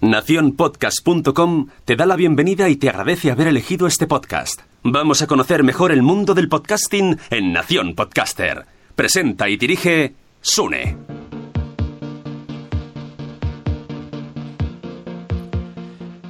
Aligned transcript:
Naciónpodcast.com 0.00 1.66
te 1.84 1.94
da 1.94 2.06
la 2.06 2.16
bienvenida 2.16 2.70
y 2.70 2.76
te 2.76 2.88
agradece 2.88 3.30
haber 3.30 3.48
elegido 3.48 3.86
este 3.86 4.06
podcast. 4.06 4.62
Vamos 4.82 5.20
a 5.20 5.26
conocer 5.26 5.62
mejor 5.62 5.92
el 5.92 6.00
mundo 6.00 6.32
del 6.32 6.48
podcasting 6.48 7.18
en 7.28 7.52
Nación 7.52 7.94
Podcaster. 7.94 8.64
Presenta 8.94 9.50
y 9.50 9.58
dirige 9.58 10.14
Sune. 10.40 10.96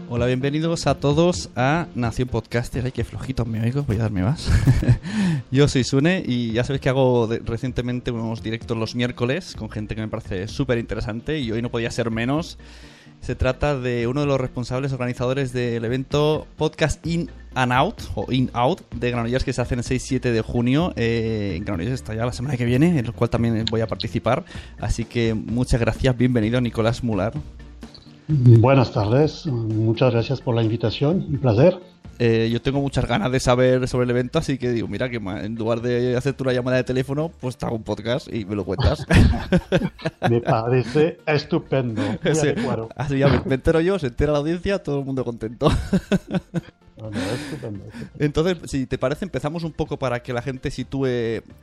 Hola, 0.08 0.26
bienvenidos 0.26 0.88
a 0.88 0.96
todos 0.96 1.50
a 1.54 1.86
Nación 1.94 2.26
Podcaster. 2.26 2.84
Ay, 2.84 2.90
qué 2.90 3.04
flojito 3.04 3.44
me 3.44 3.62
oigo, 3.62 3.84
voy 3.84 3.94
a 3.98 4.00
darme 4.00 4.24
más. 4.24 4.50
Yo 5.52 5.68
soy 5.68 5.84
Sune 5.84 6.24
y 6.26 6.50
ya 6.50 6.64
sabéis 6.64 6.80
que 6.80 6.88
hago 6.88 7.28
recientemente 7.44 8.10
unos 8.10 8.42
directos 8.42 8.76
los 8.76 8.96
miércoles 8.96 9.54
con 9.56 9.70
gente 9.70 9.94
que 9.94 10.00
me 10.00 10.08
parece 10.08 10.48
súper 10.48 10.78
interesante 10.78 11.38
y 11.38 11.52
hoy 11.52 11.62
no 11.62 11.70
podía 11.70 11.92
ser 11.92 12.10
menos. 12.10 12.58
Se 13.20 13.34
trata 13.34 13.78
de 13.78 14.06
uno 14.06 14.22
de 14.22 14.26
los 14.26 14.40
responsables 14.40 14.92
organizadores 14.92 15.52
del 15.52 15.84
evento 15.84 16.46
Podcast 16.56 17.06
In 17.06 17.30
and 17.54 17.72
Out, 17.72 18.02
o 18.14 18.32
In 18.32 18.50
Out, 18.54 18.80
de 18.94 19.10
Granollers 19.10 19.44
que 19.44 19.52
se 19.52 19.60
hace 19.60 19.74
el 19.74 19.82
6-7 19.82 20.32
de 20.32 20.40
junio. 20.40 20.92
Eh, 20.96 21.54
en 21.56 21.64
Granollers 21.64 21.92
está 21.92 22.14
ya 22.14 22.24
la 22.24 22.32
semana 22.32 22.56
que 22.56 22.64
viene, 22.64 22.98
en 22.98 23.04
el 23.04 23.12
cual 23.12 23.28
también 23.28 23.64
voy 23.70 23.82
a 23.82 23.86
participar. 23.86 24.44
Así 24.78 25.04
que 25.04 25.34
muchas 25.34 25.80
gracias, 25.80 26.16
bienvenido 26.16 26.60
Nicolás 26.60 27.04
Mular. 27.04 27.34
Buenas 28.28 28.92
tardes, 28.92 29.46
muchas 29.46 30.12
gracias 30.12 30.40
por 30.40 30.54
la 30.54 30.62
invitación, 30.62 31.26
un 31.28 31.38
placer. 31.38 31.78
Eh, 32.22 32.50
yo 32.52 32.60
tengo 32.60 32.82
muchas 32.82 33.06
ganas 33.06 33.32
de 33.32 33.40
saber 33.40 33.88
sobre 33.88 34.04
el 34.04 34.10
evento, 34.10 34.38
así 34.38 34.58
que 34.58 34.70
digo, 34.72 34.86
mira, 34.88 35.08
que 35.08 35.16
en 35.16 35.54
lugar 35.54 35.80
de 35.80 36.18
hacerte 36.18 36.42
una 36.42 36.52
llamada 36.52 36.76
de 36.76 36.84
teléfono, 36.84 37.30
pues 37.40 37.56
te 37.56 37.64
hago 37.64 37.76
un 37.76 37.82
podcast 37.82 38.28
y 38.30 38.44
me 38.44 38.54
lo 38.54 38.66
cuentas. 38.66 39.06
Me 40.28 40.42
parece 40.42 41.16
estupendo, 41.26 42.02
Sí. 42.34 42.48
Así 42.94 43.18
ya 43.18 43.26
me, 43.28 43.40
me 43.46 43.54
entero 43.54 43.80
yo, 43.80 43.98
se 43.98 44.08
entera 44.08 44.32
la 44.32 44.38
audiencia, 44.38 44.82
todo 44.82 44.98
el 44.98 45.06
mundo 45.06 45.24
contento. 45.24 45.70
Entonces, 48.18 48.58
si 48.70 48.84
te 48.86 48.98
parece, 48.98 49.24
empezamos 49.24 49.64
un 49.64 49.72
poco 49.72 49.98
para 49.98 50.22
que 50.22 50.34
la 50.34 50.42
gente 50.42 50.70
sitúe 50.70 51.06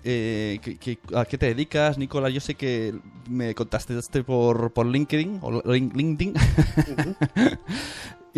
eh, 0.03 0.57
que- 0.63 0.77
que- 0.79 0.97
a 1.15 1.25
qué 1.25 1.37
te 1.37 1.45
dedicas, 1.45 1.99
Nicolás. 1.99 2.33
Yo 2.33 2.39
sé 2.39 2.55
que 2.55 2.95
me 3.29 3.53
contaste 3.53 3.95
este 3.99 4.23
por, 4.23 4.73
por 4.73 4.87
LinkedIn 4.87 5.37
o 5.43 5.61
Lin- 5.61 5.91
LinkedIn. 5.93 6.33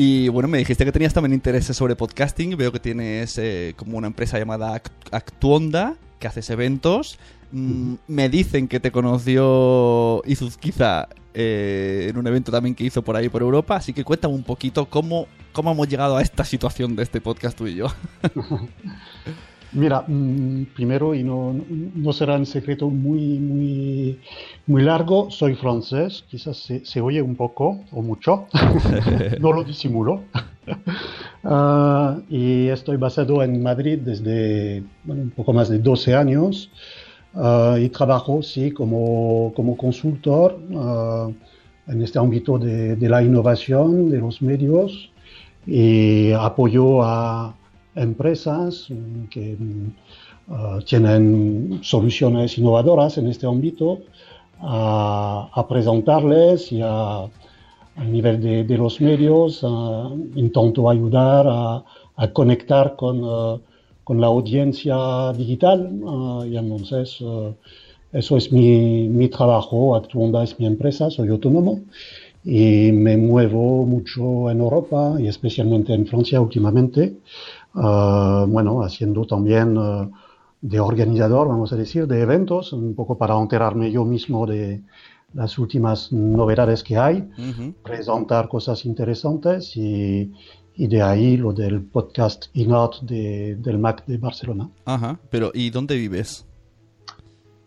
Y 0.02 0.30
bueno, 0.30 0.48
me 0.48 0.60
dijiste 0.60 0.86
que 0.86 0.94
tenías 0.94 1.14
también 1.14 1.34
intereses 1.34 1.76
sobre 1.76 1.98
podcasting. 1.98 2.56
Veo 2.56 2.72
que 2.72 2.80
tienes 2.80 3.38
eh, 3.38 3.74
como 3.76 3.98
una 3.98 4.08
empresa 4.08 4.40
llamada 4.40 4.74
Act- 4.74 5.10
Actuonda, 5.12 5.96
que 6.20 6.28
haces 6.28 6.50
eventos. 6.52 7.20
Mm, 7.52 7.96
me 8.08 8.30
dicen 8.30 8.70
que 8.70 8.80
te 8.80 8.92
conoció 8.94 10.22
Izuzquiza 10.26 11.10
eh, 11.34 12.08
en 12.10 12.18
un 12.18 12.26
evento 12.28 12.50
también 12.50 12.76
que 12.76 12.86
hizo 12.86 13.02
por 13.02 13.18
ahí 13.18 13.28
por 13.28 13.42
Europa. 13.42 13.76
Así 13.76 13.92
que 13.92 14.06
cuéntame 14.06 14.36
un 14.36 14.44
poquito 14.44 14.86
cómo, 14.90 15.28
cómo 15.52 15.72
hemos 15.74 15.90
llegado 15.90 16.16
a 16.16 16.22
esta 16.22 16.46
situación 16.46 16.96
de 16.96 17.04
este 17.04 17.20
podcast 17.20 17.58
tú 17.58 17.68
y 17.68 17.76
yo. 17.76 17.88
Mira, 19.72 20.04
mm, 20.08 20.66
primero, 20.76 21.14
y 21.14 21.24
no, 21.24 21.54
será 22.12 22.36
un 22.36 22.46
secreto 22.46 22.90
muy, 22.90 23.38
muy, 23.38 24.20
muy 24.66 24.82
largo, 24.82 25.30
soy 25.30 25.54
francés, 25.54 26.26
quizás 26.28 26.58
se, 26.58 26.84
se 26.84 27.02
oye 27.02 27.22
un 27.22 27.36
poco 27.36 27.82
o 27.92 28.02
mucho, 28.02 28.48
no 29.40 29.54
lo 29.54 29.64
disimulo. 29.64 30.24
Ah, 31.42 32.18
y 32.30 32.68
estoy 32.68 32.98
basado 32.98 33.42
en 33.42 33.64
Madrid 33.64 34.00
desde 34.04 34.84
un 35.08 35.32
poco 35.34 35.54
más 35.54 35.70
de 35.70 35.80
12 35.80 36.14
años 36.14 36.70
ah, 37.34 37.78
y 37.80 37.88
trabajo, 37.90 38.44
sí, 38.44 38.72
como, 38.72 39.54
como 39.56 39.78
consultor 39.78 40.60
ah, 40.76 41.30
en 41.88 42.02
este 42.02 42.20
ámbito 42.20 42.60
de 42.60 43.10
la 43.10 43.24
innovación, 43.24 44.12
de 44.12 44.18
los 44.20 44.42
medios 44.42 45.12
y 45.66 46.34
apoyo 46.34 47.04
a 47.04 47.56
empresas 48.00 48.88
mm, 48.90 49.26
que 49.30 49.56
mm, 49.60 49.92
ah, 50.50 50.80
tienen 50.86 51.80
soluciones 51.82 52.58
innovadoras 52.58 53.18
en 53.18 53.28
este 53.28 53.46
ámbito 53.48 54.00
a, 54.62 55.66
presentarles 55.70 56.72
y 56.72 56.82
a, 56.84 57.28
nivel 58.06 58.68
de, 58.68 58.78
los 58.78 59.02
medios 59.02 59.66
intento 60.36 60.90
ayudar 60.90 61.46
a, 61.48 62.34
conectar 62.34 62.96
con, 62.96 63.22
ah, 63.24 63.58
con 64.04 64.20
la 64.20 64.28
audiencia 64.28 65.32
digital 65.34 65.90
ah, 66.08 66.44
y 66.46 66.58
entonces 66.58 67.24
eso 68.12 68.38
es 68.38 68.52
mi, 68.52 69.08
mi 69.08 69.28
trabajo, 69.30 69.96
Actuonda 69.96 70.44
es 70.44 70.60
mi 70.60 70.66
empresa, 70.66 71.12
soy 71.12 71.30
autónomo 71.30 71.82
y 72.44 72.92
me 72.92 73.18
muevo 73.18 73.86
mucho 73.86 74.50
en 74.50 74.60
Europa 74.60 75.16
y 75.20 75.28
especialmente 75.28 75.94
en 75.94 76.08
Francia 76.08 76.40
últimamente, 76.40 77.18
ah, 77.80 78.46
bueno, 78.48 78.84
haciendo 78.84 79.26
también 79.26 79.76
ah, 79.78 80.10
de 80.62 80.80
organizador, 80.80 81.48
vamos 81.48 81.72
a 81.74 81.76
decir, 81.76 82.06
de 82.06 82.22
eventos, 82.22 82.74
un 82.74 82.94
poco 82.94 83.18
para 83.18 83.40
enterarme 83.40 83.92
yo 83.92 84.04
mismo 84.06 84.46
de 84.46 84.82
las 85.34 85.58
últimas 85.58 86.12
novedades 86.12 86.84
que 86.84 86.98
hay, 86.98 87.30
presentar 87.84 88.48
cosas 88.50 88.84
interesantes 88.86 89.78
y, 89.78 90.32
y 90.76 90.88
de 90.88 91.02
ahí 91.02 91.38
lo 91.38 91.54
del 91.54 91.84
podcast 91.84 92.48
Inot 92.54 93.02
de, 93.02 93.56
del 93.56 93.78
MAC 93.78 94.06
de 94.06 94.18
Barcelona, 94.18 94.70
Ajá, 94.86 95.20
pero 95.30 95.52
¿y 95.54 95.70
dónde 95.70 95.96
vives? 95.96 96.46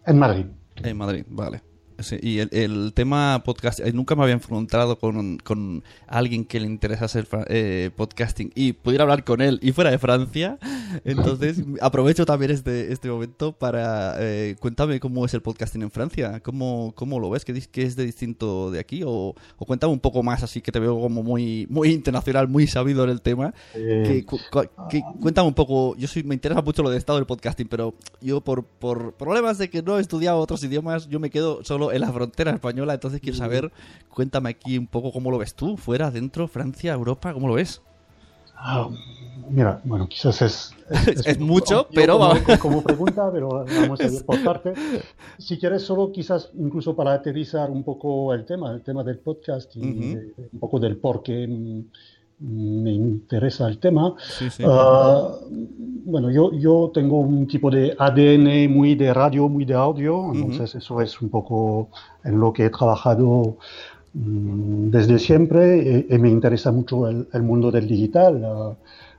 en 0.06 0.18
Madrid. 0.18 0.46
En 0.82 0.96
Madrid, 0.96 1.24
vale. 1.28 1.62
Sí, 1.98 2.16
y 2.22 2.38
el, 2.38 2.48
el 2.52 2.92
tema 2.94 3.42
podcast, 3.44 3.80
eh, 3.80 3.92
nunca 3.92 4.14
me 4.16 4.22
había 4.22 4.34
enfrentado 4.34 4.98
con, 4.98 5.38
con 5.38 5.82
alguien 6.06 6.44
que 6.44 6.60
le 6.60 6.66
interesase 6.66 7.18
el 7.20 7.26
eh, 7.48 7.90
podcasting 7.96 8.50
y 8.54 8.72
pudiera 8.72 9.02
hablar 9.04 9.24
con 9.24 9.40
él 9.40 9.58
y 9.62 9.72
fuera 9.72 9.90
de 9.90 9.98
Francia. 9.98 10.58
Entonces, 11.04 11.62
aprovecho 11.80 12.24
también 12.26 12.50
este, 12.50 12.92
este 12.92 13.08
momento 13.08 13.52
para... 13.52 14.16
eh, 14.18 14.56
cuéntame 14.60 15.00
cómo 15.00 15.24
es 15.24 15.34
el 15.34 15.42
podcasting 15.42 15.82
en 15.82 15.90
Francia, 15.90 16.40
cómo, 16.40 16.92
cómo 16.94 17.18
lo 17.20 17.30
ves, 17.30 17.44
qué, 17.44 17.52
qué 17.70 17.82
es 17.82 17.96
de 17.96 18.04
distinto 18.04 18.70
de 18.70 18.78
aquí 18.80 19.02
o, 19.04 19.34
o 19.56 19.64
cuéntame 19.66 19.92
un 19.92 20.00
poco 20.00 20.22
más, 20.22 20.42
así 20.42 20.60
que 20.60 20.72
te 20.72 20.80
veo 20.80 21.00
como 21.00 21.22
muy, 21.22 21.66
muy 21.70 21.90
internacional, 21.90 22.48
muy 22.48 22.66
sabido 22.66 23.04
en 23.04 23.10
el 23.10 23.20
tema. 23.22 23.54
Eh, 23.74 24.02
Que 24.06 24.24
cu- 24.24 24.38
que- 24.90 25.02
cuéntame 25.20 25.48
un 25.48 25.54
poco, 25.54 25.96
yo 25.96 26.08
soy, 26.08 26.22
me 26.22 26.34
interesa 26.34 26.62
mucho 26.62 26.82
lo 26.82 26.90
del 26.90 26.98
estado 26.98 27.18
del 27.18 27.26
podcasting, 27.26 27.68
pero 27.68 27.94
yo 28.20 28.40
por, 28.40 28.64
por 28.64 29.14
problemas 29.14 29.58
de 29.58 29.70
que 29.70 29.82
no 29.82 29.98
he 29.98 30.00
estudiado 30.00 30.38
otros 30.38 30.62
idiomas, 30.64 31.08
yo 31.08 31.18
me 31.20 31.30
quedo 31.30 31.64
solo 31.64 31.81
en 31.90 32.02
la 32.02 32.12
frontera 32.12 32.52
española, 32.52 32.94
entonces 32.94 33.20
quiero 33.20 33.36
saber, 33.36 33.72
cuéntame 34.10 34.50
aquí 34.50 34.78
un 34.78 34.86
poco 34.86 35.10
cómo 35.10 35.30
lo 35.30 35.38
ves 35.38 35.54
tú, 35.54 35.76
fuera, 35.76 36.10
dentro, 36.10 36.46
Francia, 36.46 36.92
Europa, 36.92 37.32
¿cómo 37.32 37.48
lo 37.48 37.54
ves? 37.54 37.80
Ah, 38.64 38.88
mira, 39.50 39.80
bueno, 39.82 40.06
quizás 40.06 40.40
es... 40.42 40.76
Es 41.24 41.40
mucho, 41.40 41.88
pero 41.92 42.16
como, 42.18 42.34
como 42.60 42.82
pregunta, 42.82 43.28
pero 43.32 43.64
vamos 43.64 43.98
a 44.00 44.04
ir 44.06 44.22
por 44.26 44.44
parte. 44.44 44.74
Si 45.38 45.58
quieres, 45.58 45.82
solo 45.82 46.12
quizás 46.12 46.50
incluso 46.56 46.94
para 46.94 47.12
aterrizar 47.14 47.70
un 47.70 47.82
poco 47.82 48.32
el 48.34 48.44
tema, 48.44 48.70
el 48.70 48.82
tema 48.82 49.02
del 49.02 49.18
podcast 49.18 49.74
y 49.74 49.80
de- 49.80 50.32
un 50.52 50.60
poco 50.60 50.78
del 50.78 50.96
por 50.96 51.24
qué 51.24 51.48
me 52.42 52.92
interesa 52.92 53.68
el 53.68 53.78
tema. 53.78 54.14
Sí, 54.18 54.50
sí. 54.50 54.64
Ah, 54.66 55.28
bueno, 56.04 56.30
yo, 56.30 56.52
yo 56.52 56.90
tengo 56.92 57.20
un 57.20 57.46
tipo 57.46 57.70
de 57.70 57.94
ADN 57.96 58.72
muy 58.72 58.94
de 58.96 59.14
radio, 59.14 59.48
muy 59.48 59.64
de 59.64 59.74
audio, 59.74 60.32
entonces 60.34 60.74
eso 60.74 61.00
es 61.00 61.20
un 61.20 61.28
poco 61.28 61.88
en 62.24 62.40
lo 62.40 62.52
que 62.52 62.66
he 62.66 62.70
trabajado 62.70 63.56
mm, 64.14 64.90
desde 64.90 65.18
siempre 65.18 65.98
eh, 65.98 66.06
y, 66.10 66.18
me 66.18 66.28
interesa 66.28 66.72
mucho 66.72 67.08
el, 67.08 67.28
el 67.32 67.42
mundo 67.42 67.70
del 67.70 67.86
digital 67.86 68.76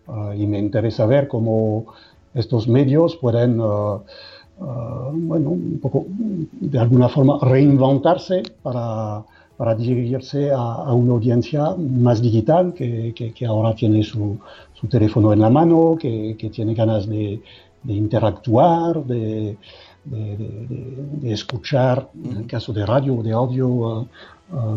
ah, 0.08 0.36
y 0.36 0.46
me 0.46 0.60
interesa 0.60 1.06
ver 1.06 1.30
cómo 1.30 1.86
estos 2.34 2.68
medios 2.68 3.16
pueden, 3.16 3.58
bueno, 3.58 5.50
un 5.50 5.80
poco 5.82 6.06
de 6.10 6.80
alguna 6.80 7.08
forma 7.08 7.38
reinventarse 7.42 8.44
para, 8.62 9.24
para 9.58 9.76
dirigirse 9.76 10.52
a, 10.52 10.56
a 10.58 10.94
una 10.94 11.14
audiencia 11.14 11.76
más 11.78 12.22
digital 12.22 12.74
que, 12.74 13.14
que- 13.16 13.32
que 13.34 13.46
ahora 13.46 13.74
tiene 13.76 14.04
su, 14.04 14.38
su 14.74 14.88
teléfono 14.88 15.32
en 15.34 15.40
la 15.42 15.50
mano, 15.50 15.96
que, 16.00 16.36
que 16.38 16.50
tiene 16.50 16.74
ganas 16.74 17.08
de, 17.08 17.42
de 17.84 17.94
interactuar, 17.94 19.04
de, 19.06 19.58
de, 20.06 21.32
escuchar, 21.32 22.10
en 22.26 22.38
el 22.38 22.48
caso 22.48 22.74
de 22.74 22.86
radio 22.86 23.16
o 23.16 23.24
de 23.24 23.32
audio, 23.32 24.08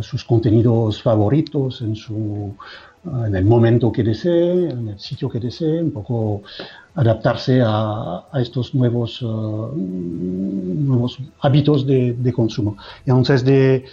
sus 0.01 0.25
contenidos 0.25 1.03
favoritos 1.03 1.83
en, 1.83 1.97
su, 1.97 2.55
en 3.27 3.35
el 3.35 3.45
momento 3.45 3.91
que 3.93 4.03
desee, 4.05 4.71
en 4.71 4.89
el 4.89 4.99
sitio 5.01 5.29
que 5.29 5.41
desee, 5.41 5.83
un 5.83 5.91
poco 5.91 6.43
adaptarse 6.95 7.61
a, 7.65 8.25
estos 8.41 8.75
nuevos, 8.75 9.21
nuevos 10.87 11.19
hábitos 11.41 11.87
de, 11.87 12.13
de 12.15 12.33
consumo. 12.33 12.77
Entonces, 13.05 13.45
de, 13.45 13.85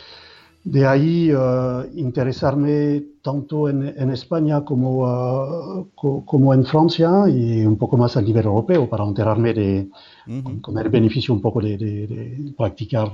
de 0.65 0.88
ahí 0.88 1.30
uh, 1.33 1.83
interesarme 1.94 3.04
tanto 3.21 3.68
en, 3.68 3.94
en 3.98 4.12
España 4.12 4.63
como, 4.63 5.04
uh, 5.04 5.88
co 5.94 6.24
como 6.25 6.54
en 6.54 6.63
Francia 6.65 7.10
y 7.27 7.65
un 7.65 7.77
poco 7.77 7.98
más 7.98 8.15
a 8.15 8.21
nivel 8.21 8.45
europeo 8.45 8.89
para 8.89 9.04
enterarme 9.04 9.54
de, 9.54 9.89
uh 10.27 10.31
-huh. 10.31 10.62
con, 10.62 10.77
el 10.77 10.88
beneficio 10.88 11.33
un 11.33 11.42
poco 11.42 11.60
de, 11.60 11.77
de, 11.77 12.07
de, 12.07 12.54
practicar 12.56 13.12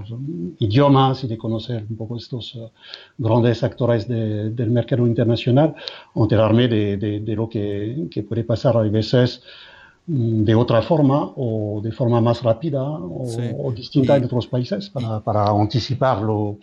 idiomas 0.59 1.23
y 1.23 1.27
de 1.27 1.37
conocer 1.37 1.85
un 1.89 1.97
poco 1.97 2.17
estos 2.17 2.53
uh, 2.53 2.69
grandes 3.17 3.63
actores 3.63 4.07
del 4.07 4.69
mercado 4.69 5.07
internacional, 5.07 5.73
enterarme 6.15 6.67
de, 6.67 7.35
lo 7.35 7.49
que, 7.49 8.07
que, 8.11 8.21
puede 8.21 8.43
pasar 8.43 8.77
a 8.77 8.81
veces 8.81 9.41
mm, 10.05 10.43
de 10.43 10.53
otra 10.53 10.83
forma 10.83 11.31
o 11.35 11.81
de 11.81 11.91
forma 11.91 12.21
más 12.21 12.43
rápida 12.43 12.83
o, 12.83 13.25
sí. 13.25 13.41
o 13.57 13.71
distinta 13.71 14.13
y... 14.13 14.17
en 14.19 14.25
otros 14.25 14.45
países 14.45 14.89
para, 14.91 15.19
para 15.21 15.49
anticiparlo 15.49 16.59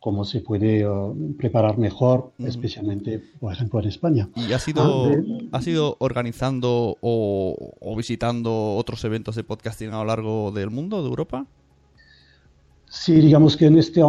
cómo 0.00 0.24
se 0.24 0.40
puede 0.40 0.88
uh, 0.88 1.14
preparar 1.36 1.76
mejor, 1.78 2.32
especialmente, 2.38 3.22
por 3.38 3.52
ejemplo, 3.52 3.80
en 3.80 3.88
España. 3.88 4.28
¿Y 4.34 4.52
has 4.54 4.66
ido, 4.66 5.04
ah, 5.04 5.08
de... 5.08 5.48
has 5.52 5.66
ido 5.66 5.96
organizando 6.00 6.96
o, 7.02 7.74
o, 7.80 7.96
visitando 7.96 8.76
otros 8.76 9.04
eventos 9.04 9.36
de 9.36 9.44
podcasting 9.44 9.90
a 9.90 9.98
lo 9.98 10.06
largo 10.06 10.52
del 10.52 10.70
mundo, 10.70 11.02
de 11.02 11.08
Europa? 11.08 11.46
Sí, 12.88 13.20
digamos 13.20 13.56
que 13.58 13.66
en 13.66 13.78
este 13.78 14.00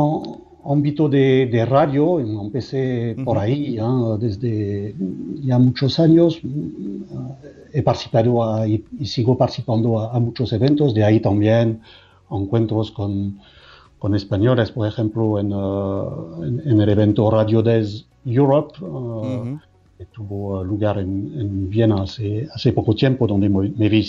ámbito 0.64 1.10
de, 1.10 1.48
de 1.52 1.66
radio, 1.66 2.20
empecé 2.22 3.14
uh 3.18 3.20
-huh. 3.20 3.26
por 3.26 3.38
ahí 3.38 3.74
¿ya? 3.74 3.90
desde 4.18 4.96
ya 5.44 5.60
muchos 5.60 6.00
años, 6.00 6.42
uh, 6.44 7.36
he 7.74 7.82
participado 7.84 8.44
a, 8.44 8.66
y, 8.66 8.84
y, 8.98 9.06
sigo 9.06 9.38
participando 9.38 10.00
a, 10.00 10.16
a 10.16 10.20
muchos 10.20 10.54
eventos, 10.54 10.94
de 10.94 11.04
ahí 11.04 11.20
también 11.20 11.82
encuentros 12.30 12.92
con 12.92 13.40
con 14.02 14.16
españoles, 14.16 14.72
por 14.72 14.88
ejemplo, 14.88 15.38
en, 15.38 15.54
uh, 15.54 16.44
en, 16.44 16.60
en, 16.66 16.82
el 16.82 16.90
evento 16.90 17.30
Radio 17.30 17.62
Days 17.62 18.08
Europe, 18.26 18.74
uh, 18.84 18.86
uh 18.86 19.24
-huh. 19.24 19.62
que 19.96 20.06
tuvo 20.08 20.64
lugar 20.64 20.98
en, 20.98 21.12
en 21.40 21.70
Viena 21.70 22.02
hace, 22.02 22.48
hace, 22.52 22.74
poco 22.74 22.96
tiempo, 22.96 23.28
donde 23.28 23.48
me 23.48 23.90
vi 23.90 24.04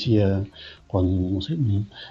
con 0.90 1.34
no 1.34 1.40
sé, 1.42 1.58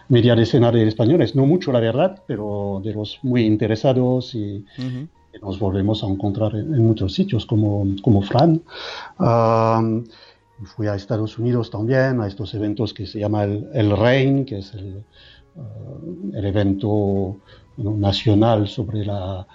media 0.09 0.35
decena 0.35 0.71
de 0.71 0.87
españoles, 0.87 1.35
no 1.35 1.47
mucho 1.47 1.71
la 1.71 1.79
verdad, 1.79 2.21
pero 2.27 2.81
de 2.83 2.93
los 2.93 3.17
muy 3.23 3.41
interesados 3.53 4.35
y, 4.35 4.63
-huh. 4.77 5.07
y 5.33 5.37
nos 5.41 5.57
volvemos 5.57 6.03
a 6.03 6.07
encontrar 6.07 6.51
en, 6.55 6.85
muchos 6.89 7.09
sitios, 7.15 7.47
como, 7.47 7.71
como 8.03 8.21
Fran. 8.21 8.61
Fui 10.75 10.85
a 10.85 10.93
Estados 10.93 11.39
Unidos 11.39 11.71
también, 11.71 12.21
a 12.21 12.27
estos 12.27 12.53
eventos 12.53 12.93
que 12.93 13.07
se 13.07 13.17
llama 13.17 13.45
el, 13.45 13.53
el 13.73 13.89
RAIN, 13.97 14.45
que 14.45 14.59
es 14.59 14.67
el, 14.75 15.03
uh, 15.55 16.37
el 16.37 16.45
evento. 16.45 17.37
Nacional 17.77 18.67
sobre 18.67 19.05
la, 19.05 19.45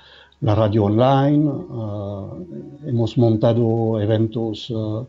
radio 0.42 0.84
online. 0.84 1.48
Uh, 1.48 2.46
hemos 2.86 3.16
montado 3.16 4.00
eventos 4.00 4.70
uh, 4.70 5.06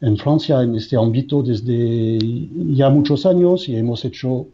en 0.00 0.16
Francia 0.16 0.62
en 0.62 0.74
este 0.74 0.96
ámbito 0.96 1.42
desde 1.42 2.18
ya 2.74 2.88
muchos 2.88 3.26
años 3.26 3.68
y 3.68 3.76
hemos 3.76 4.04
hecho 4.04 4.46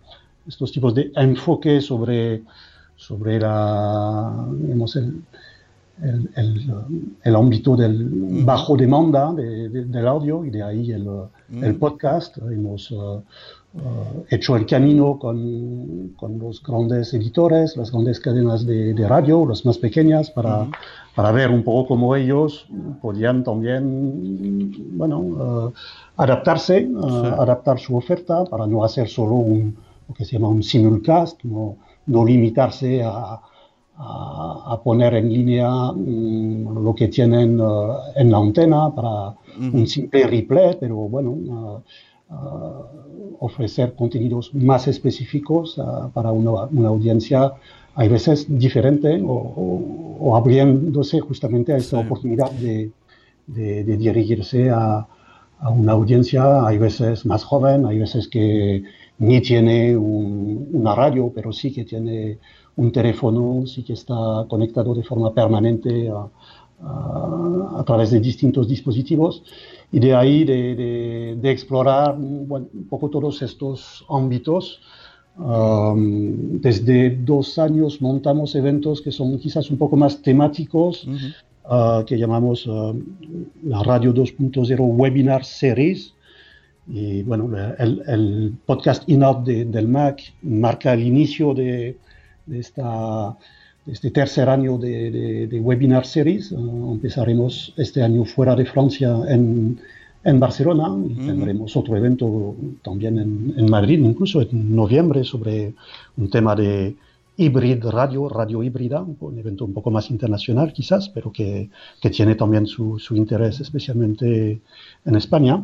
estos 0.47 0.73
tipos 0.73 0.95
de 0.95 1.13
enfoque 1.15 1.81
sobre, 1.81 2.43
sobre 2.97 3.39
la, 3.39 4.47
digamos, 4.51 4.99
el, 6.03 6.31
el, 6.37 7.15
el, 7.23 7.37
ámbito 7.37 7.75
del 7.77 8.45
bajo 8.45 8.77
demanda 8.77 9.33
de, 9.33 9.69
de, 9.69 9.85
del 9.87 10.07
audio 10.07 10.45
y 10.45 10.51
de 10.51 10.63
ahí 10.63 10.93
el, 10.93 11.09
el 11.63 11.77
podcast. 11.77 12.37
Hemos 12.39 12.91
uh, 12.91 13.23
uh, 13.75 14.25
hecho 14.29 14.57
el 14.57 14.67
camino 14.67 15.19
con, 15.19 16.13
con, 16.17 16.39
los 16.39 16.63
grandes 16.63 17.15
editores, 17.15 17.77
las 17.77 17.91
grandes 17.91 18.21
cadenas 18.21 18.67
de, 18.67 18.93
de 18.93 19.09
radio, 19.09 19.47
las 19.47 19.65
más 19.65 19.79
pequeñas, 19.79 20.31
para, 20.31 20.65
mm. 20.65 20.73
para, 21.15 21.33
ver 21.33 21.51
un 21.51 21.63
poco 21.63 21.89
cómo 21.89 22.15
ellos 22.15 22.67
podían 23.01 23.43
también, 23.43 24.73
bueno, 24.99 25.19
uh, 25.21 25.73
adaptarse, 26.17 26.81
sí. 26.81 26.97
adaptar 27.39 27.79
su 27.79 27.97
oferta 27.97 28.45
para 28.45 28.67
no 28.67 28.85
hacer 28.85 29.09
solo 29.09 29.35
un, 29.35 29.77
lo 30.09 30.15
que 30.15 30.25
se 30.25 30.33
llama 30.33 30.49
un 30.49 30.63
simulcast, 30.63 31.43
no, 31.45 31.77
no 32.07 32.25
limitarse 32.25 33.03
a 33.03 33.41
a, 33.99 34.73
a, 34.73 34.83
poner 34.83 35.15
en 35.15 35.33
línea 35.33 35.91
um, 35.91 36.85
lo 36.85 36.95
que 36.95 37.09
tienen 37.09 37.61
uh, 37.61 37.95
en 38.15 38.31
la 38.31 38.39
antena 38.39 38.95
para 38.95 39.31
uh 39.31 39.35
un 39.73 39.87
simple 39.87 40.27
replay, 40.27 40.77
pero 40.79 40.97
bueno, 41.09 41.31
uh, 41.31 41.83
ofrecer 43.41 43.95
contenidos 43.95 44.55
más 44.55 44.89
específicos 44.89 45.81
para 46.13 46.33
una, 46.33 46.65
una, 46.65 46.89
audiencia 46.89 47.55
hay 47.95 48.09
veces 48.09 48.47
diferente 48.49 49.23
o, 49.23 49.33
o, 49.33 50.17
o, 50.21 50.37
abriéndose 50.37 51.21
justamente 51.21 51.73
a 51.73 51.77
esta 51.77 51.99
sí. 51.99 52.05
oportunidad 52.05 52.51
de, 52.51 52.91
de, 53.47 53.85
de 53.85 53.97
dirigirse 53.97 54.71
a, 54.71 55.07
a, 55.61 55.71
una 55.71 55.93
audiencia, 55.93 56.67
hay 56.67 56.79
veces 56.79 57.25
más 57.25 57.45
joven, 57.45 57.87
hay 57.87 57.99
veces 57.99 58.29
que 58.29 58.83
ni 59.19 59.41
tiene 59.41 59.97
un, 59.97 60.69
una 60.73 60.95
radio, 60.95 61.33
pero 61.35 61.53
sí 61.53 61.73
que 61.73 61.85
tiene 61.85 62.39
un 62.77 62.93
teléfono, 62.93 63.67
sí 63.67 63.83
que 63.83 63.95
está 63.95 64.47
conectado 64.49 64.95
de 64.95 65.03
forma 65.03 65.33
permanente 65.33 66.09
a, 66.11 66.29
a, 66.83 67.81
a 67.81 67.85
través 67.85 68.11
de 68.11 68.21
distintos 68.21 68.69
dispositivos 68.69 69.43
y 69.93 69.99
de 70.01 70.15
ahí 70.15 70.45
de, 70.45 70.75
de, 70.75 71.39
de 71.41 71.51
explorar 71.51 72.17
bueno, 72.19 72.67
un 72.75 72.85
poco 72.85 73.09
todos 73.09 73.43
estos 73.43 74.05
ámbitos. 74.09 74.81
Um, 75.39 76.61
desde 76.61 77.11
dos 77.11 77.59
años 77.59 78.01
montamos 78.01 78.55
eventos 78.55 79.03
que 79.03 79.13
son 79.13 79.39
quizás 79.39 79.71
un 79.71 79.77
poco 79.77 79.95
más 79.97 80.23
temáticos, 80.23 81.07
uh 81.07 81.11
-huh. 81.11 82.01
uh, 82.01 82.05
que 82.07 82.17
llamamos 82.17 82.67
uh, 82.67 82.95
la 83.65 83.83
Radio 83.83 84.15
2.0 84.15 84.79
Webinar 84.81 85.45
Series. 85.45 86.15
Y 86.89 87.23
bueno, 87.23 87.51
el, 87.79 88.03
el 88.07 88.53
podcast 88.65 89.09
in-out 89.09 89.45
de, 89.45 89.65
del 89.65 89.89
Mac 89.89 90.23
marca 90.43 90.93
el 90.95 91.03
inicio 91.03 91.53
de, 91.53 91.97
de, 92.47 92.59
esta, 92.61 93.37
de 93.85 93.93
este 93.93 94.11
tercer 94.11 94.49
año 94.49 94.79
de, 94.79 95.11
de, 95.11 95.47
de 95.47 95.61
Webinar 95.61 96.07
Series. 96.07 96.53
Uh, 96.53 96.93
empezaremos 96.93 97.75
este 97.77 98.03
año 98.03 98.25
fuera 98.25 98.55
de 98.57 98.65
Francia 98.65 99.17
en, 99.29 99.79
en 100.25 100.41
Barcelona 100.41 100.89
y 100.89 101.13
uh 101.13 101.17
-huh. 101.17 101.27
tendremos 101.27 101.77
otro 101.77 101.97
evento 101.97 102.55
también 102.83 103.19
en, 103.19 103.55
en, 103.57 103.71
Madrid, 103.71 103.99
incluso 104.01 104.43
en 104.43 104.75
noviembre, 104.75 105.23
sobre 105.23 105.75
un 106.17 106.29
tema 106.31 106.55
de 106.57 106.97
híbrid 107.37 107.85
radio, 107.85 108.29
radio 108.29 108.63
híbrida, 108.63 109.03
un 109.03 109.39
evento 109.39 109.65
un 109.65 109.75
poco 109.75 109.91
más 109.91 110.11
internacional 110.11 110.73
quizás, 110.73 111.09
pero 111.11 111.31
que, 111.31 111.69
que 112.01 112.11
tiene 112.11 112.35
también 112.35 112.67
su, 112.67 112.99
su, 112.99 113.15
interés 113.15 113.61
especialmente 113.61 114.61
en 115.05 115.15
España. 115.15 115.55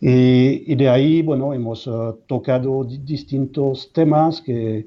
Y, 0.00 0.72
y 0.72 0.74
de 0.76 0.88
ahí, 0.88 1.20
bueno, 1.22 1.52
hemos 1.52 1.86
uh, 1.86 2.16
tocado 2.26 2.84
distintos 2.84 3.90
temas 3.92 4.40
que 4.40 4.86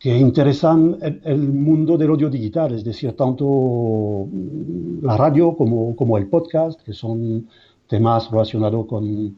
que 0.00 0.16
interesan 0.16 0.96
el, 1.02 1.20
el, 1.24 1.38
mundo 1.52 1.98
del 1.98 2.08
audio 2.08 2.30
digital, 2.30 2.72
es 2.72 2.82
decir, 2.82 3.12
tanto 3.12 4.26
la 5.02 5.14
radio 5.18 5.54
como, 5.54 5.94
como 5.94 6.16
el 6.16 6.26
podcast, 6.26 6.80
que 6.80 6.94
son 6.94 7.46
temas 7.86 8.30
relacionados 8.30 8.86
con, 8.86 9.36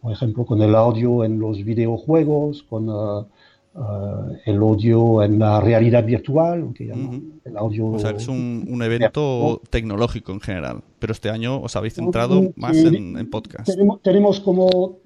por 0.00 0.12
ejemplo, 0.12 0.46
con 0.46 0.62
el 0.62 0.76
audio 0.76 1.24
en 1.24 1.40
los 1.40 1.64
videojuegos, 1.64 2.62
con 2.62 2.88
uh, 2.88 3.26
uh, 3.74 4.36
el 4.46 4.58
audio 4.58 5.24
en 5.24 5.40
la 5.40 5.60
realidad 5.60 6.06
virtual, 6.06 6.72
que 6.72 6.86
llaman 6.86 7.06
uh 7.06 7.12
-huh. 7.12 7.40
el 7.46 7.56
audio. 7.56 7.86
O 7.88 7.98
sea, 7.98 8.12
es 8.12 8.28
un, 8.28 8.68
un 8.70 8.82
evento 8.82 9.60
tecnológico 9.70 10.30
en 10.30 10.40
general, 10.40 10.84
pero 11.00 11.12
este 11.12 11.30
año 11.30 11.60
os 11.60 11.74
habéis 11.74 11.94
centrado 11.94 12.52
más 12.54 12.76
en, 12.76 13.18
en 13.18 13.28
podcast. 13.28 13.66
Tenemos, 13.66 14.00
tenemos 14.02 14.38
como 14.38 15.00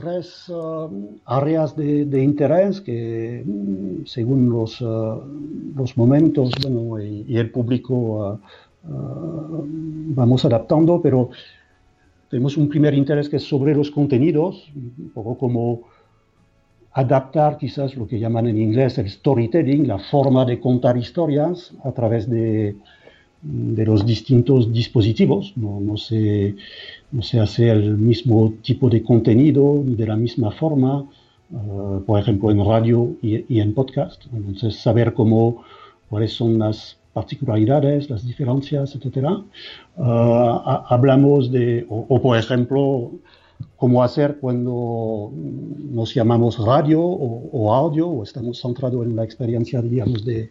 tres 0.00 0.48
uh, 0.48 0.88
áreas 1.26 1.76
de, 1.76 2.06
de, 2.06 2.22
interés 2.22 2.80
que, 2.80 3.44
mm, 3.44 4.06
según 4.06 4.48
los, 4.48 4.80
uh, 4.80 5.20
los 5.76 5.96
momentos 5.96 6.50
bueno, 6.62 7.00
y, 7.00 7.24
y, 7.28 7.36
el 7.36 7.50
público, 7.50 8.40
uh, 8.84 9.64
vamos 10.20 10.44
adaptando, 10.44 11.00
pero 11.02 11.30
tenemos 12.30 12.56
un 12.56 12.68
primer 12.68 12.94
interés 12.94 13.28
que 13.28 13.36
es 13.36 13.44
sobre 13.44 13.74
los 13.74 13.90
contenidos, 13.90 14.70
un 14.74 15.10
poco 15.12 15.36
como 15.36 15.82
adaptar 16.92 17.58
quizás 17.58 17.94
lo 17.96 18.06
que 18.06 18.18
llaman 18.18 18.48
en 18.48 18.58
inglés 18.58 18.98
el 18.98 19.08
storytelling, 19.08 19.86
la 19.86 19.98
forma 19.98 20.44
de 20.44 20.58
contar 20.58 20.96
historias 20.96 21.72
a 21.84 21.92
través 21.92 22.28
de, 22.28 22.76
de 23.42 23.86
los 23.86 24.04
distintos 24.04 24.72
dispositivos. 24.72 25.52
No, 25.56 25.80
no, 25.80 25.96
se, 25.96 26.54
no 27.12 27.22
se 27.22 27.40
hace 27.40 27.70
el 27.70 27.96
mismo 27.96 28.54
tipo 28.62 28.88
de 28.88 29.02
contenido 29.02 29.82
ni 29.84 29.94
de 29.94 30.06
la 30.06 30.16
misma 30.16 30.50
forma 30.52 31.06
por 32.06 32.20
ejemplo, 32.20 32.50
en 32.50 32.64
radio 32.64 33.16
y, 33.22 33.60
en 33.60 33.74
podcast. 33.74 34.24
Entonces, 34.32 34.76
saber 34.76 35.14
cómo, 35.14 35.64
cuáles 36.08 36.32
son 36.32 36.58
las 36.58 36.96
particularidades, 37.12 38.08
las 38.08 38.24
diferencias, 38.24 38.94
etc. 38.94 39.26
hablamos 39.96 41.50
de, 41.50 41.84
o, 41.88 42.22
por 42.22 42.38
ejemplo, 42.38 43.10
cómo 43.76 44.02
hacer 44.04 44.38
cuando 44.40 45.32
nos 45.34 46.14
llamamos 46.14 46.58
radio 46.64 47.02
o, 47.02 47.74
audio 47.74 48.08
o 48.08 48.22
estamos 48.22 48.60
centrados 48.60 49.04
en 49.04 49.16
la 49.16 49.24
experiencia, 49.24 49.82
digamos, 49.82 50.24
de, 50.24 50.50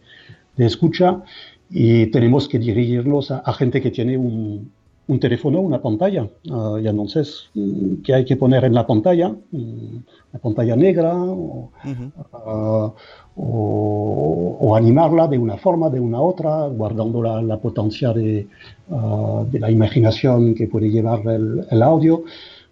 de 0.57 0.65
escucha 0.65 1.23
y 1.69 2.07
tenemos 2.07 2.49
que 2.49 2.59
dirigirlos 2.59 3.31
a, 3.31 3.53
gente 3.53 3.81
que 3.81 3.91
tiene 3.91 4.17
un, 4.17 4.69
un 5.09 5.19
teléfono, 5.19 5.59
una 5.59 5.81
pantalla. 5.81 6.29
Uh, 6.49 6.77
y 6.77 6.87
entonces, 6.87 7.49
mm, 7.55 8.03
¿qué 8.03 8.13
hay 8.13 8.25
que 8.25 8.37
poner 8.37 8.63
en 8.63 8.75
la 8.75 8.85
pantalla? 8.85 9.29
Mm, 9.51 9.97
la 10.33 10.39
pantalla 10.39 10.75
negra 10.75 11.15
o, 11.15 11.71
uh, 11.83 12.91
o, 13.35 14.57
o, 14.61 14.75
animarla 14.75 15.27
de 15.27 15.39
una 15.39 15.57
forma, 15.57 15.89
de 15.89 15.99
una 15.99 16.21
otra, 16.21 16.67
guardando 16.67 17.23
la, 17.23 17.41
la 17.41 17.57
potencia 17.57 18.13
de, 18.13 18.47
uh, 18.89 19.45
de, 19.51 19.59
la 19.59 19.71
imaginación 19.71 20.53
que 20.53 20.67
puede 20.67 20.91
llevar 20.91 21.27
el, 21.27 21.65
el, 21.71 21.81
audio. 21.81 22.23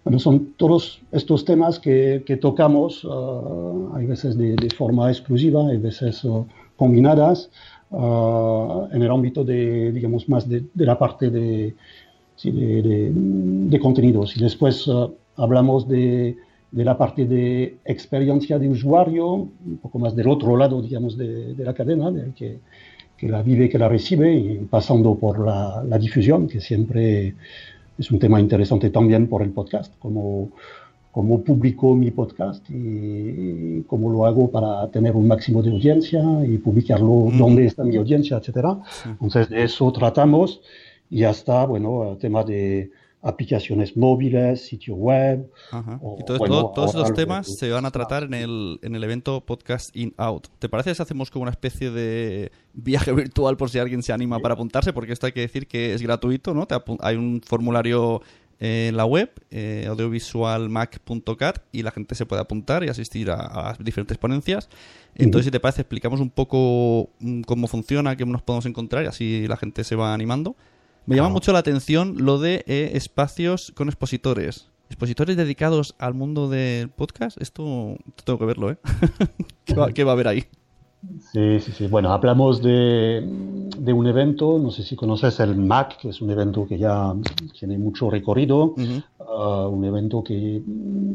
Bueno, 0.04 0.20
son 0.20 0.54
todos 0.56 1.00
estos 1.10 1.44
temas 1.44 1.80
que, 1.80 2.22
que 2.24 2.36
tocamos, 2.36 3.06
hay 3.94 4.06
veces 4.06 4.38
de, 4.38 4.54
de, 4.54 4.70
forma 4.70 5.10
exclusiva, 5.10 5.68
hay 5.68 5.78
veces 5.78 6.24
combinadas. 6.76 7.50
Uh, 7.90 8.86
en 8.92 9.00
el 9.02 9.10
ámbito 9.10 9.44
de, 9.44 9.90
digamos, 9.92 10.28
más 10.28 10.46
de, 10.46 10.62
de 10.74 10.84
la 10.84 10.98
parte 10.98 11.30
de, 11.30 11.74
sí, 12.38 12.50
de, 12.50 13.10
de, 13.12 13.78
contenidos. 13.78 14.36
Y 14.36 14.40
después 14.40 14.86
uh, 14.86 15.12
hablamos 15.36 15.86
de, 15.86 16.36
la 16.72 16.96
parte 16.96 17.26
de 17.26 17.78
experiencia 17.84 18.58
de 18.58 18.68
usuario, 18.68 19.26
un 19.26 19.78
poco 19.82 19.98
más 19.98 20.14
del 20.16 20.28
otro 20.28 20.56
lado, 20.56 20.80
digamos, 20.80 21.18
de, 21.18 21.54
la 21.58 21.74
cadena, 21.74 22.10
que, 22.34 22.60
que, 23.16 23.28
la 23.28 23.42
vive, 23.42 23.68
que 23.68 23.78
la 23.78 23.88
recibe, 23.88 24.34
y 24.34 24.58
pasando 24.70 25.14
por 25.16 25.44
la, 25.44 25.84
la 25.86 25.98
difusión, 25.98 26.48
que 26.48 26.60
siempre 26.60 27.34
es 27.98 28.10
un 28.10 28.18
tema 28.18 28.40
interesante 28.40 28.90
también 28.90 29.26
por 29.26 29.42
el 29.42 29.50
podcast, 29.50 29.92
como 29.98 30.50
cómo 31.10 31.42
publico 31.42 31.96
mi 31.96 32.12
podcast 32.12 32.64
y, 32.70 33.82
cómo 33.88 34.08
lo 34.08 34.24
hago 34.24 34.52
para 34.52 34.88
tener 34.88 35.16
un 35.16 35.26
máximo 35.26 35.62
de 35.62 35.70
audiencia 35.70 36.22
y 36.46 36.58
publicarlo 36.58 37.30
dónde 37.36 37.66
está 37.66 37.82
mi 37.82 37.96
audiencia, 37.96 38.36
etcétera. 38.36 38.78
Entonces 39.04 39.48
de 39.48 39.64
eso 39.64 39.90
tratamos 39.90 40.60
y 41.10 41.24
hasta, 41.24 41.64
bueno, 41.64 42.12
el 42.12 42.18
tema 42.18 42.44
de 42.44 42.90
aplicaciones 43.22 43.96
móviles, 43.96 44.66
sitio 44.66 44.94
web. 44.94 45.50
y 46.18 46.24
todos 46.24 46.94
los 46.94 47.12
temas 47.14 47.46
se 47.46 47.70
van 47.70 47.84
a 47.84 47.90
tratar 47.90 48.24
en 48.24 48.34
el, 48.34 48.78
en 48.82 48.94
el 48.94 49.02
evento 49.02 49.40
Podcast 49.44 49.94
In 49.96 50.14
Out. 50.16 50.48
¿Te 50.58 50.68
parece 50.68 50.94
si 50.94 51.02
hacemos 51.02 51.30
como 51.30 51.42
una 51.42 51.50
especie 51.50 51.90
de 51.90 52.52
viaje 52.74 53.12
virtual 53.14 53.56
por 53.56 53.70
si 53.70 53.78
alguien 53.78 54.02
se 54.02 54.12
anima 54.12 54.38
para 54.38 54.54
apuntarse? 54.54 54.92
Porque 54.92 55.12
esto 55.12 55.26
hay 55.26 55.32
que 55.32 55.40
decir 55.40 55.66
que 55.66 55.94
es 55.94 56.02
gratuito, 56.02 56.54
¿no? 56.54 56.66
Te 56.66 56.76
hay 57.00 57.16
un 57.16 57.40
formulario 57.44 58.22
en 58.60 58.96
la 58.96 59.04
web, 59.04 59.30
eh, 59.50 59.86
audiovisualmac.cat, 59.88 61.58
y 61.70 61.82
la 61.82 61.92
gente 61.92 62.16
se 62.16 62.26
puede 62.26 62.42
apuntar 62.42 62.82
y 62.82 62.88
asistir 62.88 63.30
a, 63.30 63.76
diferentes 63.78 64.18
ponencias. 64.18 64.68
Entonces, 65.14 65.46
si 65.46 65.50
te 65.50 65.60
parece, 65.60 65.82
explicamos 65.82 66.20
un 66.20 66.30
poco 66.30 67.10
mm, 67.20 67.42
cómo 67.42 67.68
funciona, 67.68 68.16
qué 68.16 68.26
nos 68.26 68.42
podemos 68.42 68.66
encontrar 68.66 69.04
y 69.04 69.06
así 69.06 69.46
la 69.46 69.56
gente 69.56 69.84
se 69.84 69.96
va 69.96 70.12
animando. 70.12 70.56
Me 71.08 71.16
llama 71.16 71.30
mucho 71.30 71.52
la 71.52 71.60
atención 71.60 72.16
lo 72.18 72.38
de 72.38 72.64
eh, 72.66 72.90
espacios 72.92 73.72
con 73.74 73.88
expositores. 73.88 74.68
Expositores 74.90 75.38
dedicados 75.38 75.94
al 75.98 76.12
mundo 76.12 76.50
del 76.50 76.90
podcast. 76.90 77.40
Esto, 77.40 77.96
tengo 78.24 78.38
que 78.38 78.44
verlo, 78.44 78.70
¿eh? 78.72 78.76
¿Qué 79.94 80.04
va 80.04 80.10
a 80.10 80.12
haber 80.12 80.28
ahí? 80.28 80.44
Sí, 81.32 81.60
sí, 81.60 81.72
sí. 81.72 81.86
Bueno, 81.86 82.12
hablamos 82.12 82.62
de, 82.62 83.26
de, 83.78 83.92
un 83.94 84.06
evento, 84.06 84.58
no 84.58 84.70
sé 84.70 84.82
si 84.82 84.96
conoces 84.96 85.40
el 85.40 85.56
MAC, 85.56 85.96
que 85.96 86.10
es 86.10 86.20
un 86.20 86.30
evento 86.30 86.66
que 86.66 86.76
ya 86.76 87.14
tiene 87.58 87.78
mucho 87.78 88.10
recorrido, 88.10 88.74
uh, 88.74 89.68
un 89.68 89.84
evento 89.86 90.22
que 90.22 90.60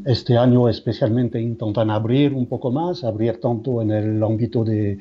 este 0.05 0.37
año 0.39 0.69
especialmente 0.69 1.39
intentan 1.39 1.91
abrir 1.91 2.33
un 2.33 2.47
poco 2.47 2.71
más, 2.71 3.03
abrir 3.03 3.39
tanto 3.39 3.83
en 3.83 3.91
el 3.91 4.23
ámbito 4.23 4.63
de, 4.63 4.97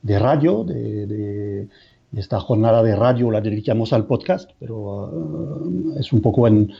de 0.00 0.18
radio, 0.18 0.64
de, 0.64 1.06
de, 1.06 1.68
esta 2.12 2.40
jornada 2.40 2.82
de 2.82 2.96
radio 2.96 3.30
la 3.30 3.40
dedicamos 3.40 3.92
al 3.92 4.06
podcast, 4.06 4.50
pero 4.58 4.76
uh, 4.78 5.98
es 5.98 6.12
un 6.12 6.20
poco 6.20 6.46
en, 6.46 6.72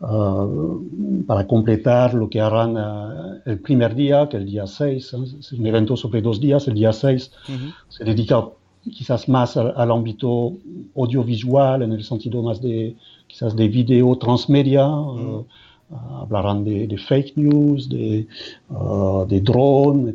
Uh, 0.00 1.24
para 1.26 1.44
completar 1.44 2.14
lo 2.14 2.30
que 2.30 2.40
harán 2.40 2.76
uh, 2.76 3.40
el 3.44 3.58
primer 3.58 3.96
día, 3.96 4.28
que 4.28 4.36
el 4.36 4.46
día 4.46 4.64
6, 4.64 5.14
es 5.40 5.52
un 5.52 5.66
evento 5.66 5.96
sobre 5.96 6.22
dos 6.22 6.40
días, 6.40 6.68
el 6.68 6.74
día 6.74 6.92
6 6.92 7.32
se 7.88 8.04
dedica 8.04 8.48
quizás 8.84 9.28
más 9.28 9.56
al, 9.56 9.90
ámbito 9.90 10.52
audiovisual, 10.94 11.82
en 11.82 11.92
el 11.92 12.04
sentido 12.04 12.44
más 12.44 12.62
de 12.62 12.94
quizás 13.26 13.56
de 13.56 13.66
video 13.66 14.16
transmedia, 14.18 14.86
uh, 14.86 15.44
hablarán 15.90 16.62
de, 16.62 16.86
de, 16.86 16.96
fake 16.96 17.36
news, 17.36 17.88
de, 17.88 18.28
de 19.26 19.40
drone, 19.40 20.12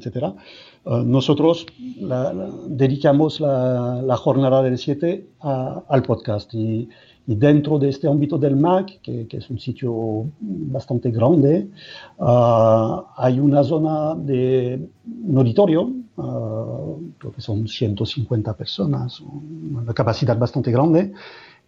etc. 0.86 1.06
nosotros 1.06 1.66
la, 2.00 2.34
la, 2.34 2.50
dedicamos 2.68 3.40
la, 3.40 4.02
la, 4.02 4.18
jornada 4.18 4.62
del 4.62 4.78
7 4.78 5.28
al 5.42 6.04
podcast 6.04 6.54
y 6.54 6.90
y 7.26 7.36
dentro 7.36 7.80
de 7.80 7.90
este 7.90 8.08
ámbito 8.08 8.38
del 8.38 8.58
MAC, 8.58 9.00
que, 9.02 9.28
que 9.28 9.38
es 9.38 9.50
un 9.50 9.58
sitio 9.58 10.26
bastante 10.42 11.10
grande, 11.10 11.70
uh, 12.18 13.02
hay 13.16 13.40
una 13.40 13.64
zona 13.64 14.14
de 14.16 14.90
un 15.26 15.38
auditorio, 15.38 15.84
uh, 16.18 17.02
creo 17.18 17.32
que 17.32 17.42
son 17.42 17.68
150 17.68 18.58
personas, 18.58 19.22
una 19.22 19.94
capacidad 19.94 20.38
bastante 20.38 20.72
grande, 20.72 21.14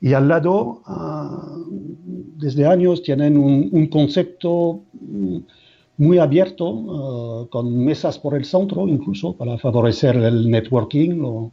y 0.01 0.12
al 0.12 0.27
lado, 0.27 0.81
desde 2.36 2.67
años, 2.67 3.01
tienen 3.01 3.38
un, 3.38 3.69
un 3.72 3.88
concepto 3.88 4.81
muy 5.97 6.17
abierto, 6.17 7.47
con 7.51 7.77
mesas 7.77 8.19
por 8.19 8.35
el 8.35 8.45
centro, 8.45 8.87
incluso 8.87 9.33
para 9.33 9.57
favorecer 9.57 10.15
el 10.15 10.49
networking, 10.49 11.21
o, 11.23 11.51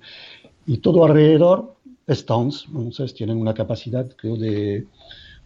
y 0.67 0.79
todo 0.79 1.05
alrededor 1.05 1.75
stands, 2.09 2.67
entonces 2.69 3.15
tienen 3.15 3.39
una 3.39 3.55
capacidad 3.55 4.09
creo 4.17 4.37
de, 4.37 4.87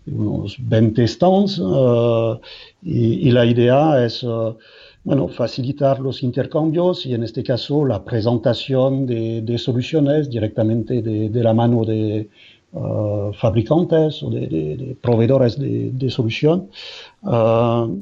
unos 0.07 0.57
20 0.59 1.07
stands 1.09 1.59
uh, 1.59 2.39
y, 2.83 3.29
y, 3.29 3.31
la 3.33 3.45
idea 3.45 4.05
es 4.05 4.23
uh, 4.23 4.57
bueno, 5.03 5.29
facilitar 5.29 5.99
los 6.01 6.23
intercambios 6.23 7.07
y 7.07 7.15
en 7.15 7.25
este 7.25 7.43
caso 7.43 7.85
la 7.85 8.05
presentación 8.05 9.07
de, 9.07 9.43
de 9.43 9.59
soluciones 9.59 10.31
directamente 10.31 11.03
de, 11.03 11.29
de, 11.29 11.43
la 11.43 11.55
mano 11.55 11.85
de 11.85 12.29
uh, 12.77 13.33
fabricantes 13.33 14.23
o 14.23 14.31
de, 14.31 14.97
proveedores 15.01 15.59
de, 15.59 16.11
solución. 16.11 16.69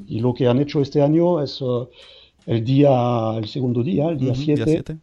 y 0.09 0.21
lo 0.21 0.35
que 0.35 0.47
han 0.47 0.59
hecho 0.61 0.81
este 0.81 1.00
año 1.00 1.40
es 1.40 1.62
el 2.47 2.64
día, 2.64 3.37
el 3.37 3.47
segundo 3.47 3.83
día, 3.83 4.09
el 4.09 4.19
día 4.19 4.35
7, 4.35 4.99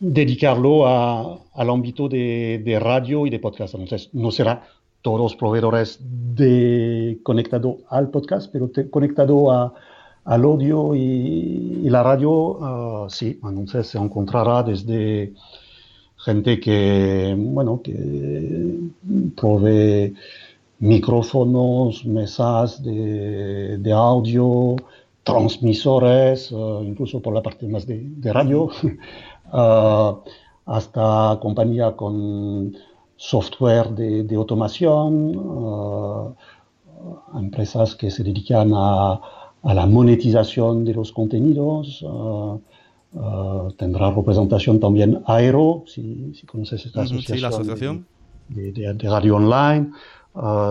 dedicarlo 0.00 0.86
a, 0.86 1.38
al 1.54 1.70
ámbito 1.70 2.08
de, 2.08 2.62
de, 2.64 2.80
radio 2.80 3.26
y 3.26 3.30
de 3.30 3.38
podcast. 3.38 3.74
Entonces, 3.74 4.10
no 4.12 4.30
será 4.30 4.64
todos 5.02 5.36
proveedores 5.36 6.00
de, 6.00 7.18
conectado 7.22 7.78
al 7.88 8.10
podcast, 8.10 8.50
pero 8.52 8.68
te, 8.68 8.90
conectado 8.90 9.50
a, 9.50 9.74
al 10.24 10.44
audio 10.44 10.94
y, 10.94 11.80
y 11.84 11.90
la 11.90 12.02
radio, 12.02 12.30
uh, 12.30 13.10
sí. 13.10 13.38
Entonces, 13.42 13.88
se 13.88 13.98
encontrará 13.98 14.62
desde 14.62 15.32
gente 16.24 16.60
que, 16.60 17.34
bueno, 17.36 17.80
que 17.82 18.78
provee 19.36 20.14
micrófonos, 20.78 22.04
mesas 22.04 22.82
de, 22.82 23.78
de 23.78 23.92
audio, 23.92 24.76
transmisores, 25.22 26.50
uh, 26.52 26.82
incluso 26.82 27.20
por 27.20 27.34
la 27.34 27.42
parte 27.42 27.66
más 27.68 27.86
de, 27.86 28.02
de 28.02 28.32
radio. 28.32 28.70
uh, 29.52 30.18
hasta 30.66 31.38
compañía 31.40 31.96
con 31.96 32.76
software 33.16 33.90
de, 33.90 34.22
de 34.24 34.36
automación, 34.36 35.36
uh, 35.36 36.34
empresas 37.34 37.96
que 37.96 38.10
se 38.10 38.22
dedican 38.22 38.72
a, 38.74 39.20
a, 39.62 39.74
la 39.74 39.86
monetización 39.86 40.84
de 40.84 40.94
los 40.94 41.12
contenidos. 41.12 42.04
Uh, 43.12 43.72
tendrá 43.72 44.12
representación 44.12 44.78
también 44.78 45.22
Aero, 45.26 45.82
si, 45.86 46.32
si 46.34 46.46
conoces 46.46 46.86
esta 46.86 47.02
asociación, 47.02 47.36
sí, 47.36 47.42
la 47.42 47.48
asociación. 47.48 48.06
De, 48.48 48.72
de, 48.72 48.94
de 48.94 49.08
radio 49.08 49.36
online. 49.36 49.90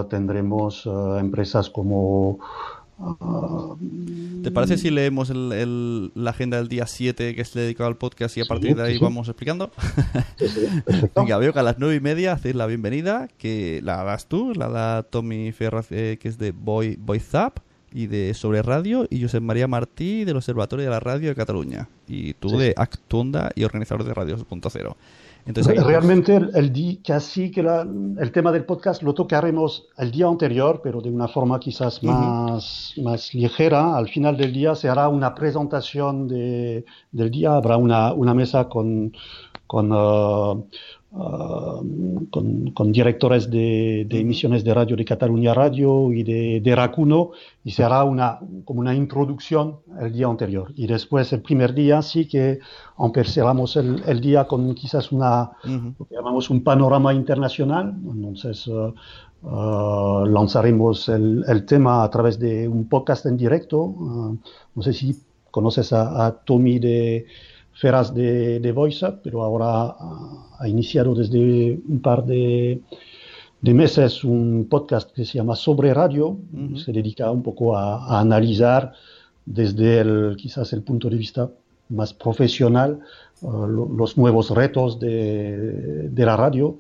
tendremos 0.10 0.88
empresas 1.20 1.70
como 1.70 2.40
¿Te 4.44 4.52
parece 4.52 4.78
si 4.78 4.90
leemos 4.90 5.30
el, 5.30 5.54
el, 5.54 6.12
la 6.16 6.32
agenda 6.32 6.58
del 6.58 6.68
día 6.68 6.86
7 6.86 7.34
que 7.34 7.42
es 7.42 7.54
dedicado 7.54 7.88
al 7.88 7.96
podcast 7.96 8.36
y 8.38 8.42
a 8.42 8.46
partir 8.46 8.76
de 8.76 8.84
ahí 8.84 8.98
vamos 8.98 9.30
explicando? 9.30 9.72
Venga, 11.16 11.38
veo 11.38 11.54
que 11.54 11.60
a 11.60 11.64
las 11.64 11.80
9 11.80 11.96
y 11.96 12.00
media 12.02 12.34
hacéis 12.34 12.56
la 12.56 12.66
bienvenida, 12.66 13.30
que 13.38 13.80
la 13.84 14.04
das 14.04 14.28
tú, 14.28 14.54
la 14.54 14.68
da 14.68 15.04
Tommy 15.04 15.52
Ferraz, 15.54 15.92
eh, 15.92 16.18
que 16.20 16.28
es 16.28 16.38
de 16.38 16.52
Boy, 16.52 16.98
Boy 16.98 17.20
Zap, 17.20 17.60
y 17.94 18.08
de 18.08 18.34
Sobre 18.34 18.62
Radio 18.62 19.08
y 19.10 19.22
Josep 19.22 19.42
María 19.42 19.68
Martí 19.68 20.26
del 20.26 20.38
Observatorio 20.38 20.86
de 20.86 20.92
la 20.92 21.00
Radio 21.00 21.30
de 21.30 21.36
Cataluña. 21.36 21.88
Y 22.08 22.34
tú 22.36 22.58
de 22.58 22.74
Actunda 22.78 23.52
y 23.56 23.64
organizador 23.64 24.04
de 24.04 24.14
Radio 24.14 24.38
2.0. 24.38 24.96
Entonces, 25.46 25.84
Realmente 25.84 26.40
el, 26.54 26.72
día, 26.72 26.98
casi 27.04 27.50
que 27.50 27.62
el 27.62 28.32
tema 28.32 28.52
del 28.52 28.66
podcast 28.66 29.02
lo 29.02 29.14
tocaremos 29.14 29.88
el 29.98 30.12
día 30.12 30.28
anterior, 30.28 30.82
pero 30.84 31.02
de 31.02 31.10
una 31.10 31.28
forma 31.28 31.60
quizás 31.60 32.04
más, 32.04 32.94
más 32.98 33.34
ligera. 33.34 33.96
Al 33.98 34.08
final 34.10 34.38
del 34.38 34.54
día 34.54 34.76
se 34.76 34.90
hará 34.90 35.08
una 35.08 35.34
presentación 35.34 36.28
de, 36.28 36.86
del 37.12 37.32
día, 37.32 37.56
habrá 37.56 37.78
una, 37.78 38.14
una 38.14 38.34
mesa 38.34 38.70
con, 38.70 39.14
con 39.66 39.92
uh, 39.92 40.68
Ah, 41.12 41.82
con, 42.30 42.92
directores 42.92 43.50
de, 43.50 44.02
emisiones 44.12 44.64
de 44.64 44.74
radio 44.76 44.96
de 44.96 45.04
Cataluña 45.04 45.56
Radio 45.56 46.14
y 46.14 46.22
de, 46.22 46.62
de, 46.62 46.76
Racuno 46.76 47.32
y 47.64 47.72
se 47.72 47.84
hará 47.84 48.04
una, 48.04 48.38
como 48.64 48.82
una 48.82 48.94
introducción 48.94 49.80
el 50.00 50.14
día 50.14 50.28
anterior. 50.28 50.72
Y 50.76 50.86
después, 50.86 51.34
el 51.34 51.42
primer 51.42 51.74
día, 51.74 52.04
sí 52.04 52.28
que 52.28 52.60
empezaremos 53.00 53.76
el, 53.78 54.04
el 54.06 54.22
día 54.22 54.46
con 54.46 54.76
quizás 54.76 55.12
una, 55.12 55.52
lo 55.64 56.06
que 56.06 56.14
llamamos 56.14 56.52
un 56.52 56.64
panorama 56.64 57.12
internacional. 57.12 57.96
Entonces, 58.06 58.68
uh, 58.68 58.94
uh, 59.42 60.26
lanzaremos 60.28 61.10
el, 61.10 61.44
el, 61.48 61.66
tema 61.66 62.04
a 62.04 62.10
través 62.12 62.38
de 62.38 62.68
un 62.68 62.88
podcast 62.88 63.26
en 63.26 63.36
directo. 63.36 63.80
Uh, 63.80 64.38
no 64.76 64.84
sé 64.84 64.94
si 64.94 65.16
conoces 65.50 65.92
a, 65.92 66.28
a 66.28 66.32
Tommy 66.34 66.78
de 66.78 67.26
feras 67.80 68.14
de, 68.14 68.60
de 68.60 68.72
VoiceUp, 68.74 69.22
pero 69.24 69.42
ahora 69.42 69.96
ha, 70.60 70.68
iniciado 70.68 71.16
desde 71.16 71.80
un 71.88 72.02
par 72.02 72.26
de, 72.26 72.82
de, 73.62 73.74
meses 73.74 74.26
un 74.26 74.68
podcast 74.70 75.12
que 75.14 75.24
se 75.24 75.38
llama 75.38 75.56
Sobre 75.56 75.94
Radio, 75.94 76.38
se 76.76 76.92
dedica 76.92 77.32
un 77.32 77.42
poco 77.42 77.78
a, 77.78 78.20
analizar 78.20 78.92
desde 79.46 80.00
el, 80.02 80.36
quizás 80.38 80.74
el 80.74 80.84
punto 80.84 81.10
de 81.10 81.16
vista 81.16 81.50
más 81.88 82.14
profesional 82.14 83.00
uh, 83.42 83.66
los 83.66 84.18
nuevos 84.18 84.52
retos 84.52 85.00
de, 85.00 86.10
de 86.10 86.26
la 86.26 86.36
radio. 86.36 86.78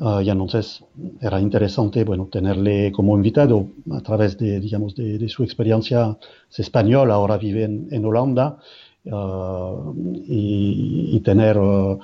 Uh, 0.00 0.20
y 0.20 0.28
entonces 0.28 0.84
era 1.20 1.40
interesante 1.40 2.02
bueno, 2.02 2.26
tenerle 2.26 2.90
como 2.90 3.14
invitado 3.14 3.68
a 3.92 4.00
través 4.00 4.36
de, 4.36 4.58
digamos, 4.58 4.96
de, 4.96 5.18
de 5.18 5.28
su 5.28 5.44
experiencia 5.44 6.18
es 6.50 6.58
español, 6.58 7.12
ahora 7.12 7.38
vive 7.38 7.62
en, 7.62 7.86
en 7.92 8.04
Holanda 8.04 8.58
Uh, 9.06 9.92
y, 10.26 11.20
tener 11.20 11.58
uh, 11.58 11.98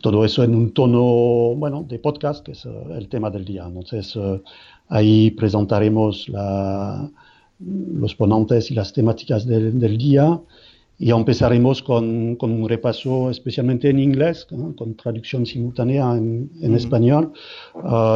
todo 0.00 0.24
eso 0.24 0.42
en 0.44 0.54
un 0.54 0.72
tono, 0.72 1.54
bueno, 1.54 1.84
de 1.86 1.98
podcast, 1.98 2.44
que 2.44 2.52
es 2.52 2.64
uh, 2.64 2.94
el 2.94 3.08
tema 3.08 3.30
del 3.30 3.44
día. 3.44 3.66
Entonces, 3.66 4.18
ahí 4.88 5.30
presentaremos 5.32 6.28
la, 6.30 7.10
los 7.58 8.14
ponentes 8.14 8.70
y 8.70 8.74
las 8.74 8.92
temáticas 8.92 9.46
del, 9.46 9.78
del 9.78 9.98
día 9.98 10.40
y 10.98 11.10
empezaremos 11.10 11.82
con, 11.82 12.36
con, 12.36 12.50
un 12.50 12.66
repaso 12.66 13.30
especialmente 13.30 13.90
en 13.90 13.98
inglés, 13.98 14.46
con 14.46 14.94
traducción 14.94 15.44
simultánea 15.44 16.12
en, 16.16 16.50
en 16.62 16.74
español, 16.74 17.32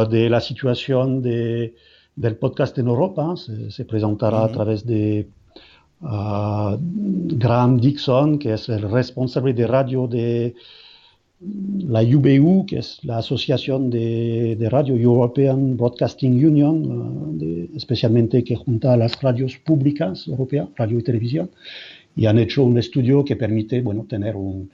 de 0.09 0.29
la 0.31 0.41
situación 0.41 1.21
de, 1.21 1.75
del 2.15 2.37
podcast 2.37 2.75
en 2.79 2.87
Europa. 2.87 3.35
Se, 3.37 3.69
se 3.69 3.85
presentará 3.85 4.43
a 4.45 4.51
través 4.51 4.83
de 4.83 5.27
uh, 6.01 6.77
Graham 6.79 7.79
Dixon, 7.79 8.39
que 8.39 8.53
es 8.53 8.69
el 8.69 8.89
responsable 8.89 9.53
de 9.53 9.67
radio 9.67 10.07
de 10.07 10.55
la 11.87 12.01
UBU, 12.03 12.65
que 12.67 12.79
es 12.79 12.99
la 13.03 13.17
Asociación 13.17 13.89
de, 13.89 14.67
Radio 14.69 14.95
European 14.95 15.75
Broadcasting 15.75 16.33
Union, 16.45 17.37
de, 17.37 17.69
especialmente 17.75 18.43
que 18.43 18.55
junta 18.55 18.93
a 18.93 18.97
las 18.97 19.19
radios 19.21 19.57
públicas 19.57 20.27
europeas, 20.27 20.69
radio 20.75 20.99
y 20.99 21.03
televisión, 21.03 21.49
y 22.15 22.25
han 22.27 22.37
hecho 22.37 22.63
un 22.63 22.77
estudio 22.77 23.25
que 23.25 23.35
permite 23.35 23.81
bueno, 23.81 24.05
tener 24.07 24.35
un, 24.35 24.69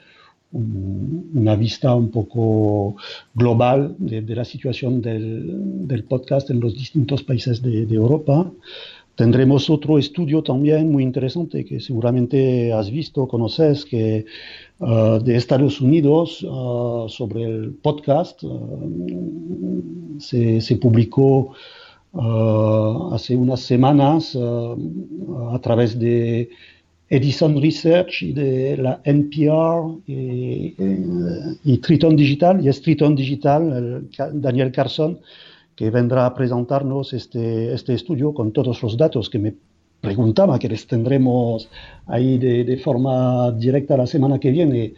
un, 0.52 1.32
una 1.34 1.56
vista 1.56 1.96
un 1.96 2.10
poco 2.12 2.98
global 3.34 3.96
de, 3.98 4.36
la 4.36 4.44
situación 4.44 5.02
del, 5.02 6.04
podcast 6.10 6.50
en 6.50 6.60
los 6.60 6.74
distintos 6.74 7.24
países 7.24 7.62
de 7.62 7.84
Europa. 7.84 8.52
Tendremos 9.18 9.68
otro 9.72 9.98
estudio 9.98 10.44
también 10.44 10.92
muy 10.92 11.02
interesante 11.02 11.66
que 11.66 11.80
seguramente 11.80 12.72
has 12.72 12.92
visto, 12.92 13.28
conoces, 13.28 13.84
que 13.84 14.26
uh, 14.78 15.18
de 15.18 15.36
Estados 15.36 15.82
Unidos 15.82 16.44
uh, 16.44 17.10
sobre 17.10 17.46
el 17.46 17.74
podcast 17.82 18.44
uh, 18.44 20.20
se, 20.20 20.76
publicó 20.76 21.56
hace 23.12 23.36
unas 23.36 23.62
semanas 23.62 24.36
a 24.36 25.60
través 25.62 25.98
de 25.98 26.50
Edison 27.10 27.60
Research 27.60 28.22
y 28.22 28.34
de 28.34 28.78
la 28.78 29.02
NPR 29.04 30.00
y, 30.06 31.78
Triton 31.80 32.16
Digital, 32.16 32.64
y 32.64 32.70
es 32.70 32.82
Triton 32.84 33.16
Digital, 33.16 34.08
el 34.22 34.42
Daniel 34.42 34.72
Carson, 34.72 35.20
que 35.78 35.92
vendrá 35.92 36.26
a 36.26 36.34
presentarnos 36.34 37.14
este, 37.14 37.72
este 37.72 37.94
estudio 37.94 38.34
con 38.34 38.52
todos 38.52 38.82
los 38.82 38.98
datos 38.98 39.30
que 39.30 39.38
me 39.38 39.54
preguntaba, 40.02 40.58
que 40.58 40.68
les 40.68 40.88
tendremos 40.88 41.70
ahí 42.08 42.40
de, 42.40 42.64
de 42.64 42.78
forma 42.78 43.52
directa 43.52 43.96
la 43.96 44.08
semana 44.08 44.40
que 44.40 44.50
viene, 44.50 44.96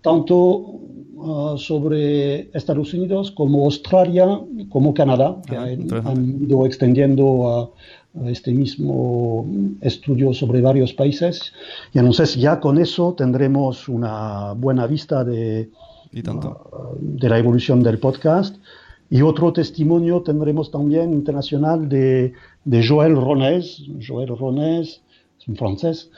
tanto 0.00 0.34
uh, 0.34 1.58
sobre 1.58 2.48
Estados 2.56 2.94
Unidos 2.94 3.30
como 3.32 3.64
Australia, 3.66 4.40
como 4.70 4.94
Canadá, 4.94 5.36
que 5.46 5.56
ah, 5.56 5.66
han, 6.06 6.42
ido 6.42 6.64
extendiendo 6.64 7.24
a, 7.48 7.70
este 8.30 8.52
mismo 8.52 9.46
estudio 9.82 10.32
sobre 10.32 10.62
varios 10.62 10.94
países. 10.94 11.52
Y 11.92 11.98
entonces 11.98 12.34
ya 12.34 12.58
con 12.58 12.78
eso 12.78 13.12
tendremos 13.12 13.88
una 13.88 14.54
buena 14.54 14.86
vista 14.86 15.22
de, 15.22 15.68
uh, 16.14 16.96
de 16.98 17.28
la 17.28 17.38
evolución 17.38 17.82
del 17.82 17.98
podcast. 17.98 18.56
Y 19.10 19.22
otro 19.22 19.52
testimonio 19.52 20.22
tendremos 20.22 20.70
también 20.70 21.14
internacional 21.14 21.88
de, 21.88 22.32
de 22.64 22.86
Joël 22.86 23.16
Ronès. 23.16 23.82
Joël 24.06 24.28
Ronès 24.36 25.00
es 25.40 25.48
un 25.48 25.56
francés, 25.56 26.10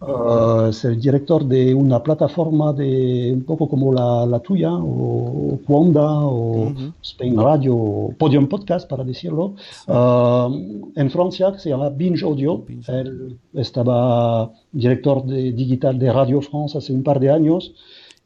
uh, 0.00 0.66
es 0.68 0.84
el 0.84 1.00
director 1.00 1.44
de 1.44 1.72
una 1.72 2.02
plataforma 2.02 2.72
de 2.72 3.32
un 3.32 3.44
poco 3.44 3.68
como 3.68 3.92
la, 3.92 4.26
la 4.26 4.40
tuya, 4.40 4.70
o 4.72 5.58
Quanda, 5.66 6.26
o 6.26 6.72
Spain 7.00 7.36
Radio, 7.36 7.74
o 7.74 8.12
Podium 8.18 8.48
Podcast, 8.48 8.90
para 8.90 9.04
decirlo, 9.04 9.54
uh, 9.86 10.90
en 10.94 11.10
Francia, 11.10 11.52
que 11.52 11.60
se 11.60 11.70
llama 11.70 11.90
Binge 11.90 12.24
Audio. 12.24 12.64
Él 12.88 13.38
estaba 13.54 14.50
director 14.72 15.24
de, 15.24 15.52
digital 15.52 15.98
de 15.98 16.12
Radio 16.12 16.40
France 16.40 16.76
hace 16.76 16.92
un 16.92 17.02
par 17.02 17.18
de 17.20 17.30
años. 17.30 17.72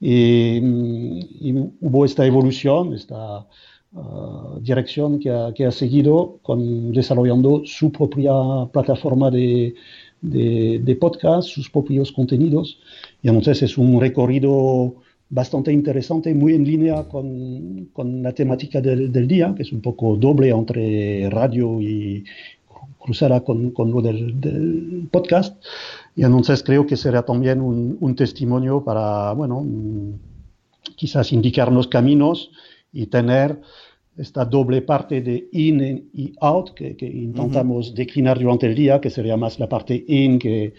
Y, 0.00 0.56
y 1.48 1.52
hubo 1.82 2.06
esta 2.06 2.24
evolución, 2.24 2.94
esta 2.94 3.46
Uh, 3.92 4.61
dirección 4.61 5.18
que 5.18 5.31
ha, 5.31 5.53
que 5.53 5.66
ha, 5.66 5.72
seguido 5.72 6.38
con, 6.42 6.92
desarrollando 6.92 7.62
su 7.64 7.90
propia 7.90 8.33
plataforma 8.72 9.33
de, 9.33 9.74
de, 10.20 10.81
de, 10.85 10.94
podcast, 10.94 11.48
sus 11.48 11.68
propios 11.68 12.12
contenidos. 12.12 12.79
Y 13.20 13.29
entonces 13.29 13.62
es 13.62 13.76
un 13.76 14.00
recorrido 14.00 14.94
bastante 15.29 15.72
interesante, 15.72 16.33
muy 16.35 16.55
en 16.55 16.64
línea 16.64 17.09
con, 17.09 17.88
con 17.92 18.22
la 18.22 18.33
temática 18.33 18.81
del, 18.81 19.11
del, 19.11 19.26
día, 19.26 19.53
que 19.57 19.64
es 19.64 19.72
un 19.72 19.81
poco 19.81 20.14
doble 20.16 20.50
entre 20.50 21.29
radio 21.29 21.81
y 21.81 22.24
cruzada 22.96 23.40
con, 23.42 23.72
con 23.72 23.90
lo 23.90 24.00
del, 24.00 24.40
del, 24.40 25.09
podcast. 25.11 25.61
Y 26.14 26.22
entonces 26.22 26.62
creo 26.62 26.87
que 26.87 26.96
será 26.96 27.24
también 27.24 27.61
un, 27.61 27.98
un 28.00 28.14
testimonio 28.14 28.85
para, 28.85 29.33
bueno, 29.33 29.66
quizás 30.94 31.33
indicarnos 31.33 31.88
caminos 31.88 32.53
y 32.92 33.07
tener 33.07 33.61
esta 34.16 34.44
doble 34.44 34.83
parte 34.83 35.22
de 35.22 35.48
in 35.53 36.11
y 36.12 36.33
out 36.40 36.74
que, 36.74 36.96
que 36.96 37.07
intentamos 37.07 37.94
declinar 37.94 38.38
durante 38.38 38.66
el 38.66 38.74
día, 38.74 39.00
que 39.00 39.09
sería 39.09 39.37
más 39.37 39.59
la 39.59 39.68
parte 39.68 40.05
in 40.07 40.38
que 40.38 40.74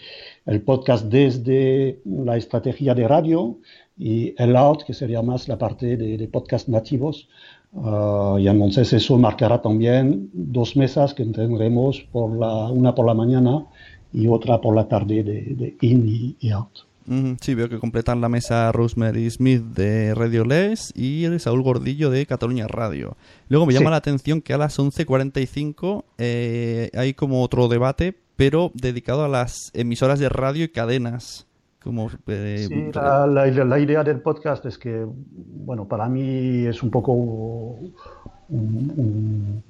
el 0.46 0.60
podcast 0.62 1.06
desde 1.06 2.00
la 2.04 2.36
estrategia 2.36 2.94
de 2.94 3.08
radio 3.08 3.58
y 3.98 4.34
el 4.38 4.54
out 4.56 4.84
que 4.84 4.94
sería 4.94 5.22
más 5.22 5.48
la 5.48 5.58
parte 5.58 5.96
de, 5.96 6.16
de 6.18 6.28
podcast 6.28 6.68
nativos. 6.68 7.28
Uh, 7.72 8.38
y 8.38 8.48
entonces 8.48 8.92
eso 8.92 9.16
marcará 9.16 9.62
también 9.62 10.28
dos 10.32 10.76
mesas 10.76 11.14
que 11.14 11.24
tendremos, 11.24 12.00
por 12.12 12.38
la, 12.38 12.70
una 12.70 12.94
por 12.94 13.06
la 13.06 13.14
mañana 13.14 13.66
y 14.12 14.28
otra 14.28 14.60
por 14.60 14.76
la 14.76 14.86
tarde 14.86 15.24
de, 15.24 15.40
de 15.54 15.76
in 15.80 16.36
y 16.38 16.50
out. 16.50 16.91
Sí, 17.40 17.54
veo 17.54 17.68
que 17.68 17.78
completan 17.78 18.20
la 18.20 18.28
mesa 18.28 18.70
Rosemary 18.72 19.28
Smith 19.30 19.62
de 19.62 20.14
Radio 20.14 20.44
Les 20.44 20.92
y 20.96 21.26
Saúl 21.38 21.62
Gordillo 21.62 22.10
de 22.10 22.26
Cataluña 22.26 22.68
Radio. 22.68 23.16
Luego 23.48 23.66
me 23.66 23.72
llama 23.72 23.90
la 23.90 23.96
atención 23.96 24.40
que 24.40 24.54
a 24.54 24.58
las 24.58 24.78
11.45 24.78 26.04
eh, 26.18 26.90
hay 26.94 27.14
como 27.14 27.42
otro 27.42 27.68
debate, 27.68 28.16
pero 28.36 28.70
dedicado 28.74 29.24
a 29.24 29.28
las 29.28 29.70
emisoras 29.74 30.18
de 30.18 30.28
radio 30.28 30.64
y 30.64 30.68
cadenas. 30.68 31.46
Como, 31.82 32.10
eh, 32.28 32.66
sí, 32.68 32.90
la, 32.94 33.78
idea 33.80 34.04
del 34.04 34.20
podcast 34.20 34.64
es 34.66 34.78
que, 34.78 35.04
bueno, 35.04 35.88
para 35.88 36.08
mí 36.08 36.64
es 36.66 36.80
un 36.80 36.90
poco 36.90 37.12
un 37.12 37.94
un 38.48 39.62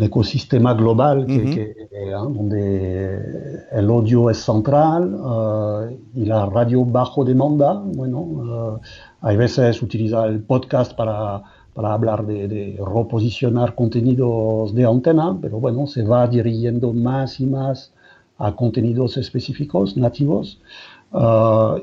ecosistema 0.00 0.74
global 0.74 1.26
que, 1.26 1.88
eh, 1.90 2.10
donde 2.10 3.64
el 3.72 3.90
audio 3.90 4.30
es 4.30 4.38
central 4.38 5.12
eh, 5.12 5.98
y 6.14 6.24
la 6.24 6.46
radio 6.46 6.84
bajo 6.84 7.24
demanda, 7.24 7.82
bueno, 7.84 8.78
eh, 8.80 8.86
hay 9.22 9.36
veces 9.36 9.82
utiliza 9.82 10.26
el 10.26 10.40
podcast 10.40 10.94
para, 10.94 11.42
para 11.74 11.94
hablar 11.94 12.24
de, 12.24 12.46
de, 12.46 12.78
reposicionar 12.78 13.74
contenidos 13.74 14.72
de 14.72 14.84
antena, 14.84 15.36
pero 15.40 15.58
bueno, 15.58 15.86
se 15.88 16.04
va 16.04 16.28
dirigiendo 16.28 16.92
más 16.92 17.40
y 17.40 17.46
más 17.46 17.92
a 18.38 18.54
contenidos 18.54 19.16
específicos, 19.16 19.96
nativos, 19.96 20.60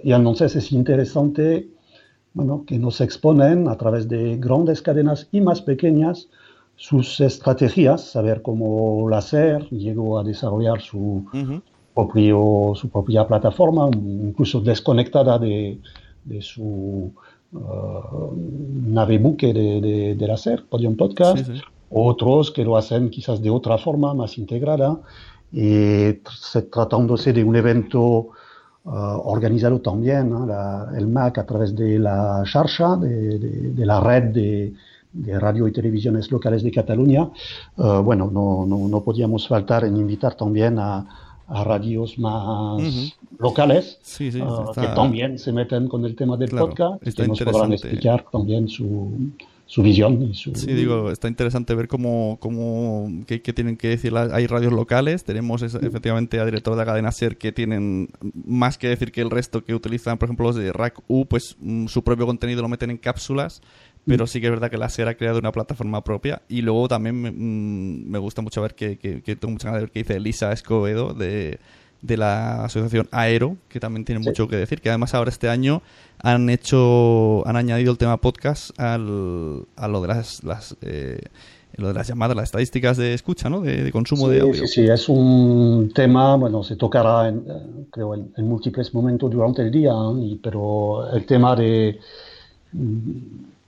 y 0.04 0.12
entonces 0.12 0.56
es 0.56 0.72
interesante 0.72 1.70
bueno, 2.34 2.64
que 2.66 2.80
nos 2.80 3.00
exponen 3.00 3.68
a 3.68 3.78
través 3.78 4.10
de 4.10 4.38
grandes 4.38 4.82
cadenas 4.82 5.28
y 5.32 5.40
más 5.40 5.62
pequeñas 5.62 6.28
sus 6.80 7.20
estrategias, 7.20 8.06
saber 8.06 8.42
cómo 8.42 9.10
la 9.10 9.22
SER 9.22 9.70
llegó 9.70 10.18
a 10.18 10.24
desarrollar 10.24 10.80
su, 10.80 11.26
propio, 11.94 12.72
su 12.74 12.90
propia 12.90 13.28
plataforma, 13.28 13.90
incluso 13.94 14.62
desconectada 14.62 15.38
de, 15.38 15.82
de 16.24 16.42
su 16.42 17.12
uh, 17.52 18.34
nave 18.86 19.18
buque 19.18 19.54
de, 19.54 20.16
de, 20.16 20.28
la 20.28 20.38
SER, 20.38 20.64
Podium 20.70 20.96
Podcast, 20.96 21.50
otros 21.90 22.50
que 22.50 22.64
lo 22.64 22.78
hacen 22.78 23.10
quizás 23.10 23.42
de 23.42 23.50
otra 23.50 23.78
forma, 23.78 24.14
más 24.14 24.38
integrada, 24.38 25.02
y 25.52 26.14
tratándose 26.72 27.34
de 27.34 27.44
un 27.44 27.58
evento 27.58 28.30
uh, 28.86 28.92
organizado 29.26 29.82
también, 29.82 30.34
el 30.96 31.08
MAC 31.10 31.40
a 31.40 31.46
través 31.46 31.76
de 31.76 32.00
la 32.00 32.42
charcha, 32.50 32.96
de, 32.96 33.38
de 33.38 33.86
la 33.86 34.00
red 34.00 34.32
de 34.32 34.74
de 35.12 35.40
radio 35.40 35.68
y 35.68 35.72
televisiones 35.72 36.32
locales 36.32 36.64
de 36.64 36.72
Cataluña, 36.72 37.30
uh, 37.78 38.02
bueno, 38.04 38.30
no, 38.32 38.66
no, 38.66 38.88
no, 38.88 39.02
podíamos 39.04 39.48
faltar 39.48 39.84
en 39.84 39.98
invitar 39.98 40.36
también 40.36 40.78
a, 40.78 41.06
a 41.48 41.64
radios 41.64 42.20
más 42.20 42.44
uh 42.44 42.80
-huh. 42.80 43.14
locales 43.40 43.98
sí, 44.04 44.32
sí, 44.32 44.40
uh, 44.42 44.70
está... 44.70 44.82
que 44.82 44.88
también 44.90 45.40
se 45.40 45.52
meten 45.52 45.88
con 45.88 46.06
el 46.06 46.16
tema 46.16 46.38
del 46.38 46.50
Claro, 46.50 46.68
podcast 46.68 47.08
y 47.08 47.12
que 47.12 47.28
nos 47.28 47.42
podrán 47.42 47.74
explicar 47.74 48.24
también 48.32 48.68
su, 48.68 49.32
su 49.70 49.84
visión 49.84 50.22
y 50.24 50.34
su... 50.34 50.54
Sí, 50.56 50.74
digo, 50.74 51.12
está 51.12 51.28
interesante 51.28 51.76
ver 51.76 51.88
cómo, 51.88 52.38
cómo 52.40 53.08
qué, 53.28 53.44
qué 53.44 53.54
tienen 53.54 53.78
que 53.78 53.90
decir. 53.90 54.16
Hay 54.16 54.48
radios 54.48 54.74
locales, 54.74 55.24
tenemos 55.24 55.62
efectivamente 55.62 56.40
a 56.40 56.46
director 56.46 56.74
de 56.74 56.80
la 56.80 56.86
cadena 56.86 57.12
SER 57.12 57.38
que 57.38 57.52
tienen 57.52 58.10
más 58.34 58.80
que 58.80 58.88
decir 58.88 59.12
que 59.12 59.22
el 59.22 59.30
resto 59.30 59.64
que 59.64 59.76
utilizan, 59.76 60.18
por 60.18 60.26
ejemplo, 60.26 60.48
los 60.48 60.56
de 60.56 60.74
Rack 60.74 61.02
U, 61.08 61.26
pues 61.26 61.56
mm, 61.60 61.86
su 61.86 62.04
propio 62.04 62.26
contenido 62.26 62.64
lo 62.64 62.68
meten 62.68 62.90
en 62.90 62.98
cápsulas, 62.98 63.62
pero 64.06 64.26
sí 64.28 64.40
que 64.42 64.48
es 64.48 64.52
verdad 64.52 64.72
que 64.72 64.78
la 64.78 64.90
SER 64.90 65.08
ha 65.10 65.16
creado 65.16 65.40
una 65.40 65.52
plataforma 65.52 66.04
propia. 66.04 66.42
Y 66.50 66.62
luego 66.62 66.88
también 66.88 67.22
me, 67.22 67.32
mm, 67.32 68.10
me 68.10 68.18
gusta 68.20 68.42
mucho 68.42 68.62
ver 68.62 68.74
que, 68.76 68.98
que, 68.98 69.22
que 69.22 69.36
tengo 69.36 69.52
mucha 69.52 69.68
ganas 69.68 69.82
de 69.82 69.86
ver 69.86 69.92
qué 69.92 70.00
dice 70.00 70.16
Elisa 70.16 70.52
Escobedo 70.52 71.14
de, 71.14 71.60
de 72.02 72.18
la 72.18 72.66
asociación 72.66 73.08
Aero, 73.12 73.58
que 73.68 73.80
también 73.80 74.06
tiene 74.06 74.20
mucho 74.20 74.48
que 74.48 74.56
decir, 74.56 74.82
que 74.82 74.90
además 74.90 75.14
ahora 75.14 75.30
este 75.30 75.48
año 75.50 75.82
han 76.22 76.50
hecho, 76.50 77.48
han 77.48 77.56
añadido 77.56 77.92
el 77.92 77.98
tema 77.98 78.18
podcast 78.18 78.78
al, 78.80 79.66
a 79.76 79.88
lo 79.88 80.02
de 80.02 80.08
las, 80.08 80.44
las 80.44 80.76
eh, 80.82 81.22
lo 81.76 81.88
de 81.90 81.94
las 81.94 82.08
llamadas, 82.08 82.36
las 82.36 82.46
estadísticas 82.46 82.98
de 82.98 83.14
escucha, 83.14 83.50
¿no? 83.50 83.62
De, 83.62 83.84
de 83.84 83.92
consumo 83.92 84.28
de 84.28 84.42
audio. 84.42 84.68
sí, 84.68 84.68
sí, 84.68 84.88
es 84.88 85.08
un 85.08 85.92
tema, 85.96 86.36
bueno, 86.36 86.62
se 86.64 86.76
tocará, 86.76 87.30
en, 87.30 87.46
eh, 87.48 87.86
creo, 87.92 88.16
en, 88.16 88.34
en 88.36 88.48
múltiples 88.50 88.94
momentos 88.94 89.32
durante 89.32 89.62
el 89.62 89.72
día, 89.72 89.92
¿eh? 89.92 90.20
y- 90.22 90.36
pero 90.44 91.10
el 91.14 91.26
tema 91.26 91.56
de 91.56 92.00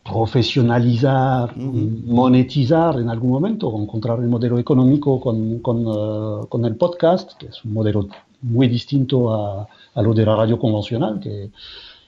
profesionalizar, 0.03 1.55
monetizar 1.55 2.99
en 2.99 3.09
algún 3.09 3.31
momento, 3.31 3.73
encontrar 3.79 4.19
el 4.19 4.27
modelo 4.27 4.57
económico 4.57 5.19
con, 5.19 5.59
con, 5.59 5.85
eh, 5.87 6.45
con 6.49 6.65
el 6.65 6.75
podcast, 6.75 7.33
que 7.37 7.47
es 7.47 7.63
un 7.63 7.73
modelo 7.73 8.07
muy 8.41 8.67
distinto 8.67 9.31
a, 9.31 9.67
a 9.93 10.01
lo 10.01 10.13
de 10.13 10.25
la 10.25 10.35
radio 10.35 10.57
convencional, 10.57 11.19
que 11.19 11.51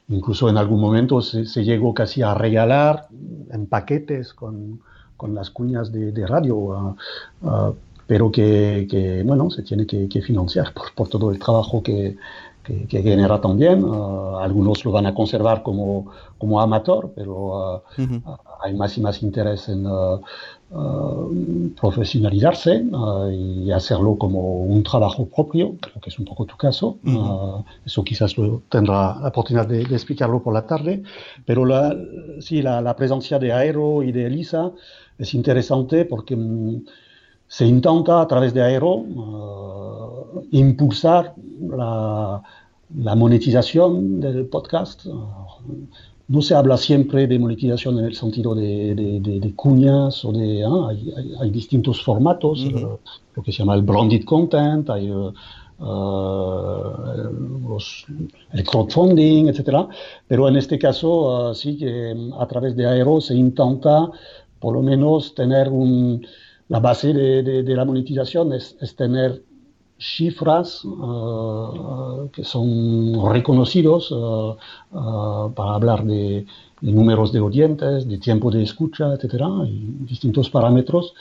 incluso 0.10 0.50
en 0.50 0.58
algún 0.58 0.82
momento 0.82 1.22
se, 1.22 1.46
se 1.46 1.64
llegó 1.64 1.94
casi 1.94 2.22
a 2.24 2.34
regalar 2.34 3.08
en 3.52 3.68
paquetes 3.68 4.34
con, 4.34 4.82
con 5.16 5.36
las 5.36 5.52
cuñas 5.52 5.92
de, 5.92 6.12
de 6.12 6.28
radio, 6.28 6.96
ah, 7.44 7.72
pero 8.08 8.32
que, 8.32 8.88
que, 8.90 9.24
bueno, 9.24 9.50
se 9.50 9.62
tiene 9.62 9.86
que, 9.86 10.10
que 10.10 10.22
financiar 10.22 10.74
por, 10.74 10.94
por 10.94 11.08
todo 11.08 11.32
el 11.32 11.40
trabajo 11.40 11.82
que, 11.82 12.18
que, 12.64 12.88
que 12.88 13.02
genera 13.02 13.40
también. 13.42 13.86
Ah, 13.88 14.40
algunos 14.42 14.84
lo 14.86 14.92
van 14.92 15.06
a 15.06 15.14
conservar 15.14 15.64
como, 15.64 16.12
como 16.38 16.60
amateur, 16.62 17.12
pero 17.16 17.60
ah, 17.64 17.84
ah, 18.26 18.40
hay 18.64 18.74
más 18.74 18.98
y 18.98 19.02
más 19.02 19.22
interés 19.24 19.70
en 19.70 19.86
profesionalizarse 21.80 22.84
y 23.32 23.72
hacerlo 23.72 24.18
como 24.18 24.62
un 24.62 24.82
trabajo 24.84 25.28
propio, 25.28 25.76
creo 25.80 26.02
que 26.02 26.10
es 26.10 26.18
un 26.18 26.26
poco 26.26 26.46
tu 26.46 26.58
caso. 26.58 26.98
Ah, 27.06 27.64
eso 27.86 28.04
quizás 28.04 28.38
lo 28.38 28.64
tendrá 28.70 29.20
la 29.22 29.28
oportunidad 29.28 29.68
de, 29.68 29.84
de 29.86 29.96
explicarlo 29.96 30.42
por 30.42 30.54
la 30.54 30.66
tarde, 30.66 31.04
pero 31.46 31.66
la, 31.66 31.96
sí, 32.40 32.62
la, 32.62 32.82
la 32.82 32.96
presencia 32.96 33.38
de 33.40 33.54
Aero 33.54 34.02
y 34.04 34.12
de 34.12 34.26
Elisa 34.28 34.72
es 35.18 35.34
interesante 35.34 36.06
porque 36.06 36.36
mm, 36.36 36.86
se 37.56 37.66
intenta 37.76 38.14
a 38.22 38.28
través 38.32 38.52
de 38.56 38.62
Aero 38.64 38.94
uh, 38.96 40.42
impulsar 40.52 41.22
la, 41.80 42.42
la 43.10 43.14
monetización 43.16 44.20
del 44.24 44.46
podcast. 44.48 45.06
Uh, 45.06 45.14
no 46.30 46.42
se 46.42 46.56
habla 46.56 46.78
siempre 46.78 47.28
de 47.28 47.38
monetización 47.38 48.00
en 48.00 48.06
el 48.06 48.16
sentido 48.16 48.56
de, 48.56 48.96
de, 48.96 49.20
de, 49.20 49.40
de 49.40 49.52
cuñas 49.56 50.26
o 50.26 50.32
de... 50.32 50.64
ah, 50.66 50.88
hay, 50.90 51.00
hay- 51.18 51.34
hay 51.42 51.50
distintos 51.52 52.02
formatos, 52.02 52.56
uh, 52.66 52.98
lo 53.36 53.44
que 53.44 53.52
se 53.52 53.60
llama 53.60 53.76
el 53.76 53.84
branded 53.84 54.24
content, 54.26 54.90
hay 54.90 55.06
los- 57.68 58.06
el 58.58 58.64
crowdfunding, 58.64 59.48
etcétera. 59.50 59.88
Pero 60.28 60.48
en 60.48 60.56
este 60.56 60.78
caso 60.80 61.54
sí 61.54 61.78
que 61.78 62.14
mm, 62.16 62.34
a 62.42 62.48
través 62.48 62.76
de 62.76 62.88
Aero 62.88 63.22
se 63.22 63.36
intenta 63.36 64.10
por 64.60 64.74
lo 64.76 64.82
menos 64.82 65.36
tener 65.36 65.70
un, 65.70 66.26
la 66.74 66.80
base 66.80 67.14
de, 67.14 67.76
la 67.76 67.86
monetización 67.86 68.52
es, 68.52 68.76
tener 68.96 69.44
cifras 70.00 70.84
uh, 70.84 72.28
que 72.34 72.44
son 72.44 73.32
reconocidos 73.32 74.12
uh, 74.12 74.58
uh, 74.92 75.54
para 75.54 75.76
hablar 75.76 76.04
de, 76.04 76.48
de 76.82 76.92
números 76.92 77.32
de 77.32 77.40
oyentes, 77.42 78.08
de 78.08 78.18
tiempo 78.18 78.50
de 78.50 78.64
escucha, 78.64 79.14
etcétera, 79.14 79.50
y 79.68 80.04
distintos 80.14 80.50
parámetros. 80.50 81.14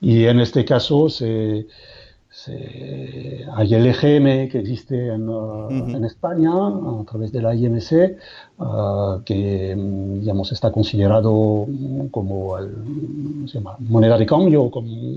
Y 0.00 0.24
en 0.24 0.40
este 0.40 0.64
caso 0.64 1.08
se, 1.08 1.68
se- 2.42 3.44
hay 3.56 3.74
el 3.74 3.86
EGM 3.86 4.48
que 4.50 4.58
existe 4.60 4.94
en, 5.14 5.28
uh, 5.28 5.96
en 5.96 6.04
España 6.04 6.50
a 7.00 7.04
través 7.08 7.32
de 7.32 7.40
la 7.42 7.54
IMC, 7.54 8.16
uh, 8.58 9.22
que 9.24 9.74
mm, 9.76 10.20
digamos, 10.20 10.52
está 10.52 10.70
considerado 10.72 11.32
mm, 11.68 12.08
como 12.08 12.58
el, 12.58 12.72
¿cómo 12.74 13.48
se 13.48 13.58
llama? 13.58 13.76
moneda 13.80 14.18
de 14.18 14.26
cambio, 14.26 14.70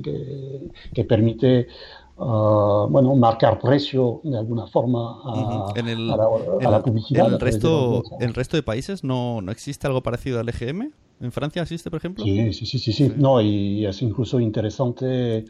que, 0.03 0.71
que 0.93 1.03
permite 1.05 1.67
uh, 2.17 2.87
bueno, 2.89 3.15
marcar 3.15 3.59
precio 3.59 4.21
de 4.23 4.37
alguna 4.37 4.67
forma 4.67 5.01
a, 5.23 5.31
Ujú. 5.33 5.79
En 5.79 5.87
el, 5.87 6.09
a 6.11 6.17
la, 6.17 6.25
a 6.25 6.29
en 6.59 6.71
la 6.71 6.77
el- 6.77 6.83
publicidad. 6.83 7.25
en 7.25 7.25
a 7.25 7.29
el 7.33 7.39
de 7.39 7.39
la 7.39 7.45
resto, 7.45 8.03
en 8.19 8.27
el 8.29 8.33
resto 8.33 8.57
de 8.57 8.63
países 8.63 9.03
no, 9.03 9.41
no 9.41 9.51
existe 9.51 9.87
algo 9.87 10.01
parecido 10.03 10.39
al 10.39 10.49
EGM. 10.49 10.91
¿En 11.21 11.31
Francia 11.33 11.61
existe, 11.61 11.89
por 11.89 11.97
ejemplo? 11.97 12.23
Sí, 12.23 12.51
sí, 12.53 12.65
sí, 12.65 12.79
sí, 12.79 12.91
sí. 12.91 13.13
No, 13.17 13.39
y 13.41 13.85
es 13.85 14.01
incluso 14.01 14.39
interesante, 14.41 15.45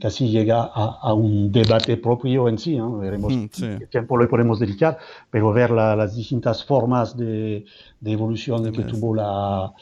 casi 0.00 0.28
llega 0.28 0.62
a, 0.62 0.98
a 1.00 1.14
un 1.14 1.50
debate 1.50 1.96
propio 1.96 2.48
en 2.48 2.58
sí, 2.58 2.76
¿no? 2.76 2.98
Veremos 2.98 3.32
Mm, 3.32 3.46
sí. 3.52 3.66
qué 3.78 3.86
tiempo 3.86 4.18
le 4.18 4.26
podemos 4.26 4.58
dedicar, 4.58 4.98
pero 5.30 5.52
ver 5.52 5.70
la- 5.70 5.96
las 5.96 6.14
distintas 6.14 6.62
formas 6.64 7.16
de, 7.16 7.64
de 8.00 8.12
evolución 8.12 8.62
De 8.64 8.72
que 8.72 8.82
tuvo 8.82 9.14
la, 9.14 9.72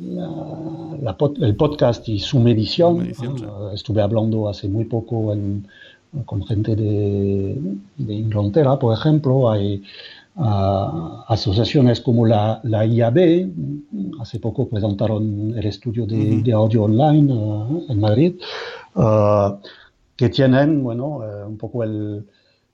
la- 0.00 1.16
el 1.40 1.56
podcast 1.56 2.08
y 2.08 2.18
su 2.18 2.40
medición. 2.40 2.98
Medición, 2.98 3.38
sí. 3.38 3.44
Ah, 3.48 3.70
estuve 3.72 4.02
hablando 4.02 4.48
hace 4.48 4.68
muy 4.68 4.84
poco 4.84 5.32
en- 5.32 5.66
con 6.26 6.44
gente 6.44 6.74
de, 6.74 7.56
de 7.98 8.14
Inglaterra, 8.14 8.76
por 8.80 8.92
ejemplo, 8.92 9.48
hay 9.48 9.80
ah, 10.36 11.24
asociaciones 11.28 12.00
como 12.00 12.26
la, 12.26 12.60
la 12.64 12.84
IAB, 12.84 13.48
hace 14.20 14.40
poco 14.40 14.68
presentaron 14.68 15.54
el 15.56 15.66
estudio 15.66 16.06
de, 16.06 16.42
de 16.42 16.52
audio 16.52 16.82
online 16.84 17.32
ah, 17.32 17.68
en 17.90 18.00
Madrid, 18.00 18.34
ah, 18.94 19.58
que 20.16 20.28
tienen, 20.28 20.82
bueno, 20.82 21.22
eh, 21.24 21.44
un 21.46 21.56
poco 21.58 21.84
el, 21.84 22.26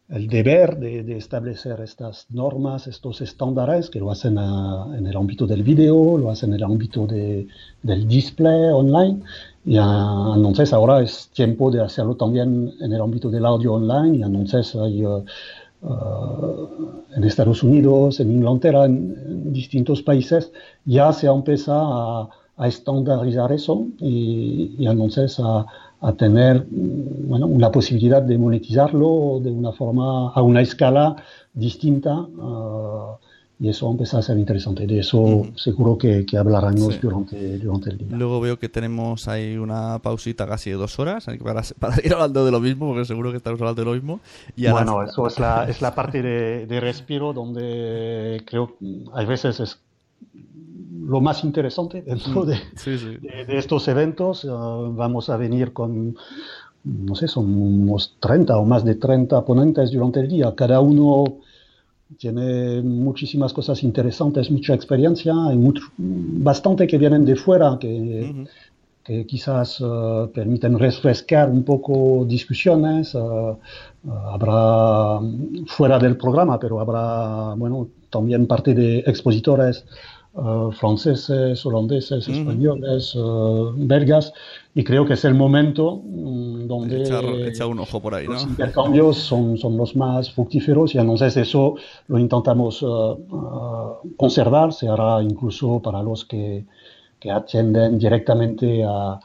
el 0.09 0.29
deber 0.29 0.79
de, 0.79 1.03
de 1.03 1.17
establecer 1.17 1.81
estas 1.81 2.27
normas, 2.31 2.87
estos 2.87 3.21
estándares, 3.21 3.91
que 3.91 3.99
lo 4.01 4.11
hacen 4.11 4.37
ah, 4.39 4.89
en 4.97 5.07
el 5.07 5.17
ámbito 5.17 5.47
del 5.47 5.63
video, 5.63 6.19
lo 6.19 6.31
hacen 6.31 6.51
en 6.51 6.57
el 6.57 6.65
ámbito 6.65 7.07
de- 7.07 7.47
del 7.83 8.07
display 8.09 8.71
online. 8.73 9.21
Y 9.65 9.77
ah, 9.81 10.33
entonces 10.37 10.73
ahora 10.73 11.03
es 11.03 11.29
tiempo 11.31 11.71
de 11.71 11.83
hacerlo 11.83 12.17
también 12.17 12.73
en 12.81 12.93
el 12.93 13.01
ámbito 13.01 13.31
del 13.31 13.47
audio 13.47 13.75
online. 13.75 14.19
Y 14.19 14.23
entonces 14.23 14.75
hay 14.77 15.05
ah, 15.05 15.23
ah, 15.83 16.69
en 17.17 17.25
Estados 17.25 17.63
Unidos, 17.63 18.21
en 18.21 18.33
Inglaterra, 18.33 18.85
en, 18.87 19.15
en 19.27 19.53
distintos 19.53 20.03
países, 20.03 20.53
ya 20.85 21.13
se 21.13 21.27
empieza 21.27 21.73
a, 21.77 22.29
a 22.57 22.69
estandarizar 22.69 23.53
eso 23.53 23.87
y, 23.99 24.77
entonces 24.87 25.39
a, 25.41 25.67
tener 26.17 26.67
bueno, 26.71 27.47
una 27.47 27.71
posibilidad 27.71 28.23
de 28.23 28.39
monetizarlo 28.39 29.41
de 29.43 29.51
una 29.51 29.73
forma, 29.73 30.31
a 30.31 30.43
una 30.43 30.61
escala 30.61 31.17
distinta. 31.55 32.21
Uh, 32.21 33.17
y 33.59 33.71
eso 33.71 33.91
empieza 33.91 34.19
a 34.19 34.23
ser 34.23 34.39
interesante. 34.39 34.87
De 34.87 34.99
eso 34.99 35.47
seguro 35.57 35.97
que, 35.97 36.27
que 36.27 36.37
hablaremos 36.37 37.01
durante, 37.01 37.59
durante 37.59 37.91
el 37.91 37.99
día. 37.99 38.09
Luego 38.11 38.41
veo 38.41 38.59
que 38.59 38.69
tenemos 38.69 39.29
ahí 39.29 39.57
una 39.57 39.99
pausita 40.01 40.47
casi 40.47 40.71
de 40.71 40.77
dos 40.77 40.99
horas 40.99 41.27
para, 41.43 41.63
para 41.79 41.97
ir 42.05 42.13
hablando 42.13 42.45
de 42.45 42.51
lo 42.51 42.61
mismo, 42.61 42.89
porque 42.89 43.07
seguro 43.07 43.31
que 43.31 43.39
estamos 43.39 43.61
hablando 43.61 43.81
de 43.81 43.87
lo 43.87 43.95
mismo. 43.95 44.21
Y 44.57 44.69
bueno, 44.69 45.03
eso 45.03 45.27
es 45.27 45.39
la, 45.39 45.65
es 45.69 45.81
la 45.81 45.95
parte 45.95 46.23
de, 46.23 46.67
de 46.67 46.81
respiro 46.81 47.33
donde 47.33 48.43
creo 48.47 48.77
que 48.77 49.05
hay 49.15 49.25
veces 49.25 49.61
es 49.61 49.79
lo 51.07 51.21
más 51.21 51.45
interesante 51.45 52.03
dentro 52.03 52.45
de, 52.45 52.57
de, 53.47 53.59
estos 53.59 53.89
eventos. 53.89 54.45
Eh, 54.45 54.49
vamos 54.49 55.31
a 55.31 55.37
venir 55.37 55.73
con, 55.73 56.17
no 56.85 57.15
sé, 57.15 57.29
son 57.29 57.55
unos 57.55 58.17
30 58.21 58.57
o 58.57 58.65
más 58.65 58.85
de 58.85 58.97
30 58.97 59.45
ponentes 59.45 59.93
durante 59.93 60.21
el 60.21 60.29
día. 60.29 60.55
Cada 60.55 60.81
uno 60.81 61.25
tiene 62.19 62.83
muchísimas 62.83 63.53
cosas 63.53 63.83
interesantes, 63.83 64.51
mucha 64.51 64.75
experiencia, 64.75 65.33
hay 65.49 65.59
bastante 65.99 66.87
que 66.87 66.99
vienen 66.99 67.25
de 67.25 67.35
fuera, 67.35 67.79
que, 67.81 68.47
que 69.03 69.27
quizás 69.27 69.81
uh, 69.81 70.31
permiten 70.33 70.79
refrescar 70.79 71.51
un 71.51 71.65
poco 71.65 72.25
discusiones. 72.25 73.13
Uh, 73.15 73.59
habrá 74.27 75.21
fuera 75.67 75.99
del 75.99 76.17
programa, 76.17 76.61
pero 76.61 76.79
habrá 76.79 77.55
bueno, 77.55 77.89
también 78.09 78.47
parte 78.47 78.73
de 78.73 78.99
expositores 79.01 79.85
uh, 80.37 80.71
franceses, 80.73 81.65
holandeses, 81.67 82.29
españoles, 82.29 83.17
belgas, 83.77 84.33
y 84.75 84.85
creo 84.85 85.07
que 85.07 85.15
es 85.15 85.25
el 85.25 85.35
momento 85.35 86.03
mm, 86.05 86.67
donde 86.67 87.03
echar, 87.03 87.67
un 87.67 87.79
ojo 87.79 88.01
por 88.01 88.15
ahí, 88.15 88.27
los 88.27 88.43
intercambios 88.43 89.17
son, 89.17 89.57
son, 89.57 89.77
los 89.77 89.97
más 89.97 90.31
fructíferos 90.31 90.95
y 90.95 90.99
entonces 90.99 91.37
eso 91.37 91.77
lo 92.09 92.19
intentamos 92.19 92.83
uh, 92.83 93.17
conservar, 94.17 94.73
se 94.73 94.89
hará 94.89 95.23
incluso 95.23 95.81
para 95.81 96.03
los 96.03 96.25
que, 96.25 96.65
que 97.19 97.31
atienden 97.31 97.99
directamente 97.99 98.85
a, 98.85 99.19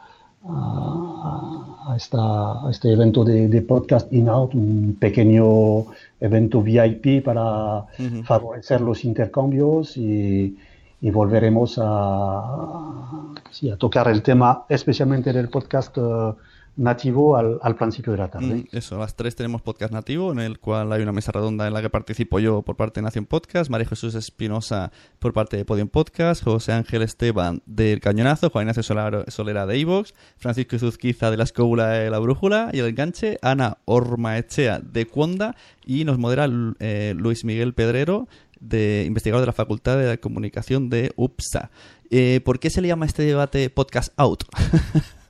a, 0.48 1.94
esta, 1.96 2.66
a 2.66 2.72
este 2.72 2.92
evento 2.92 3.24
de, 3.24 3.48
de, 3.48 3.62
podcast 3.62 4.12
in-out, 4.14 4.56
un 4.56 4.98
pequeño 5.00 5.86
evento 6.20 6.62
VIP 6.62 7.24
para 7.24 7.86
favorecer 8.24 8.82
los 8.82 9.04
intercambios 9.04 9.98
y 9.98 10.56
y 11.02 11.10
volveremos 11.10 11.80
a, 11.82 12.40
a 12.40 13.78
tocar 13.78 14.08
el 14.08 14.22
tema 14.22 14.66
especialmente 14.70 15.34
del 15.34 15.50
podcast 15.50 15.98
eh, 15.98 16.34
nativo 16.78 17.36
al, 17.38 17.60
al, 17.62 17.76
principio 17.76 18.14
de 18.14 18.20
la 18.20 18.30
tarde. 18.30 18.56
Mm, 18.56 18.68
eso, 18.72 18.96
a 18.96 19.00
las 19.00 19.16
tres 19.16 19.36
tenemos 19.36 19.62
podcast 19.62 19.92
nativo, 19.92 20.32
en 20.32 20.40
el 20.40 20.60
cual 20.60 20.92
hay 20.94 21.02
una 21.02 21.12
mesa 21.12 21.32
redonda 21.32 21.68
en 21.68 21.74
la 21.74 21.82
que 21.82 21.90
participo 21.90 22.40
yo 22.40 22.62
por 22.62 22.76
parte 22.76 23.00
de 23.00 23.06
Nación 23.06 23.26
Podcast, 23.26 23.70
María 23.70 23.88
Jesús 23.88 24.16
Espinosa 24.16 24.92
por 25.20 25.34
parte 25.34 25.58
de 25.58 25.66
Podium 25.66 25.90
Podcast, 25.90 26.44
José 26.44 26.74
Ángel 26.74 27.02
Esteban 27.02 27.62
del 27.66 28.00
Cañonazo, 28.00 28.50
Juan 28.50 28.64
Ignacio 28.64 28.84
Solera 29.28 29.66
de 29.66 29.80
Evox, 29.80 30.14
Francisco 30.38 30.76
Izuzquiza 30.76 31.32
de 31.32 31.38
la 31.38 31.44
Escóbula 31.44 31.90
de 31.90 32.10
la 32.10 32.20
Brújula 32.20 32.70
y 32.74 32.80
el 32.80 32.86
enganche, 32.86 33.38
Ana 33.42 33.80
Ormaechea 33.86 34.80
de 34.80 35.08
Cuonda 35.08 35.56
y 35.86 36.06
nos 36.06 36.20
modera 36.20 36.48
eh, 36.80 37.14
Luis 37.18 37.44
Miguel 37.44 37.74
Pedrero 37.74 38.28
de 38.62 39.04
investigador 39.06 39.42
de 39.42 39.48
la 39.48 39.54
Facultad 39.54 39.98
de 39.98 40.20
Comunicación 40.20 40.90
de 40.90 41.12
UPSA. 41.18 41.72
Eh, 42.10 42.40
¿Por 42.46 42.60
qué 42.60 42.70
se 42.70 42.82
le 42.82 42.88
llama 42.88 43.06
este 43.06 43.24
debate 43.24 43.70
Podcast 43.70 44.14
Out? 44.18 44.44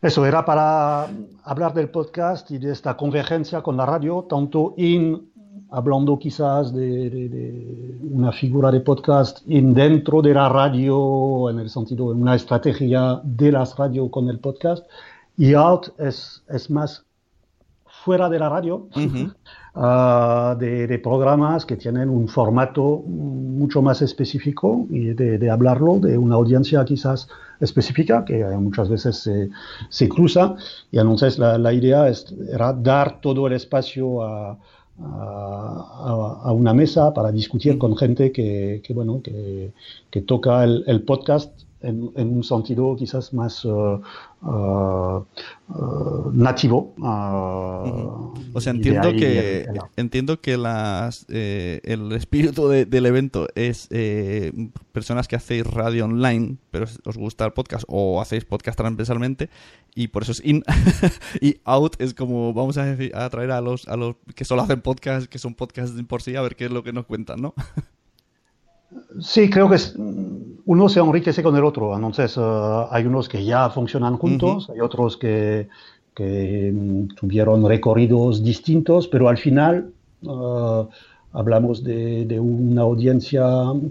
Eso 0.00 0.24
era 0.24 0.44
para 0.44 1.08
hablar 1.42 1.74
del 1.74 1.88
podcast 1.90 2.48
y 2.52 2.58
de 2.58 2.70
esta 2.70 2.96
convergencia 2.96 3.62
con 3.62 3.76
la 3.76 3.84
radio, 3.84 4.26
tanto 4.28 4.74
in, 4.76 5.28
hablando 5.70 6.16
quizás 6.20 6.72
de, 6.72 7.98
una 8.08 8.30
figura 8.30 8.70
de 8.70 8.78
podcast 8.78 9.40
in 9.48 9.74
dentro 9.74 10.22
de 10.22 10.34
la 10.34 10.48
radio, 10.48 11.50
en 11.50 11.58
el 11.58 11.68
sentido 11.68 12.14
de 12.14 12.20
una 12.20 12.36
estrategia 12.36 13.20
de 13.24 13.50
las 13.50 13.76
radio 13.76 14.08
con 14.08 14.28
el 14.28 14.38
podcast, 14.38 14.86
y 15.36 15.54
out 15.54 15.88
es, 15.98 16.44
es 16.48 16.70
más 16.70 17.04
fuera 18.04 18.28
de 18.28 18.38
la 18.38 18.48
radio, 18.48 18.88
ah, 19.74 20.56
de, 20.58 20.98
programas 20.98 21.64
que 21.66 21.76
tienen 21.76 22.08
un 22.08 22.28
formato 22.28 23.02
mucho 23.06 23.82
más 23.82 24.02
específico 24.02 24.86
y 24.90 25.14
de, 25.14 25.50
hablarlo 25.50 25.98
de 25.98 26.16
una 26.18 26.36
audiencia 26.36 26.84
quizás 26.84 27.28
específica 27.60 28.24
que 28.24 28.44
muchas 28.58 28.88
veces 28.88 29.16
se, 29.18 29.50
se 29.88 30.08
cruza. 30.08 30.56
Y 30.90 30.98
entonces 30.98 31.38
la, 31.38 31.58
la, 31.58 31.72
idea 31.72 32.08
es, 32.08 32.34
era 32.52 32.72
dar 32.72 33.20
todo 33.20 33.46
el 33.46 33.52
espacio 33.54 34.22
a, 34.22 34.58
a, 35.00 36.52
una 36.52 36.74
mesa 36.74 37.12
para 37.14 37.30
discutir 37.30 37.78
con 37.78 37.96
gente 37.96 38.32
que, 38.32 38.80
que 38.84 38.94
bueno, 38.94 39.20
que, 39.22 39.72
que 40.10 40.22
toca 40.22 40.64
el, 40.64 40.84
el 40.86 41.02
podcast 41.02 41.52
en, 41.80 42.10
un 42.16 42.42
sentido 42.42 42.96
quizás 42.96 43.32
más 43.32 43.64
uh, 43.64 44.00
uh, 44.42 45.24
uh, 45.68 46.30
nativo. 46.32 46.94
O 46.98 48.60
sea, 48.60 48.72
entiendo 48.72 49.12
que 49.12 49.66
entiendo 49.96 50.40
que 50.40 50.56
las, 50.56 51.26
eh, 51.28 51.80
el 51.84 52.12
espíritu 52.12 52.68
del 52.68 53.06
evento 53.06 53.48
es 53.54 53.88
eh, 53.90 54.52
personas 54.92 55.28
que 55.28 55.36
hacéis 55.36 55.66
radio 55.66 56.04
online, 56.06 56.56
pero 56.70 56.86
os 57.04 57.16
gusta 57.16 57.44
el 57.44 57.52
podcast 57.52 57.84
o 57.88 58.20
hacéis 58.20 58.44
podcast 58.44 58.76
transversalmente 58.76 59.50
y 59.94 60.08
por 60.08 60.22
eso 60.22 60.32
es 60.32 60.42
in 60.44 60.62
y 61.40 61.60
out 61.64 62.00
es 62.00 62.14
como 62.14 62.52
vamos 62.52 62.78
a, 62.78 62.84
decir, 62.84 63.14
a 63.14 63.28
traer 63.30 63.50
a 63.50 63.60
los 63.60 63.88
a 63.88 63.96
los 63.96 64.16
que 64.34 64.44
solo 64.44 64.62
hacen 64.62 64.80
podcast, 64.80 65.26
que 65.26 65.38
son 65.38 65.54
podcasts 65.54 66.00
por 66.08 66.22
sí 66.22 66.36
a 66.36 66.42
ver 66.42 66.56
qué 66.56 66.66
es 66.66 66.70
lo 66.70 66.82
que 66.82 66.92
nos 66.92 67.06
cuentan, 67.06 67.40
¿no? 67.40 67.54
Sí, 69.20 69.50
creo 69.50 69.68
que 69.68 69.76
uno 70.64 70.88
se 70.88 71.00
enriquece 71.00 71.42
con 71.42 71.56
el 71.56 71.64
otro. 71.64 71.94
Entonces, 71.94 72.36
eh, 72.36 72.84
hay 72.90 73.06
unos 73.06 73.28
que 73.28 73.44
ya 73.44 73.68
funcionan 73.70 74.16
juntos, 74.16 74.70
hay 74.70 74.80
otros 74.80 75.16
que, 75.16 75.68
mm, 76.18 77.08
tuvieron 77.18 77.66
recorridos 77.66 78.42
distintos, 78.42 79.08
pero 79.08 79.28
al 79.28 79.38
final 79.38 79.92
eh, 80.22 80.86
hablamos 81.32 81.84
de, 81.84 82.40
una 82.40 82.82
audiencia 82.82 83.44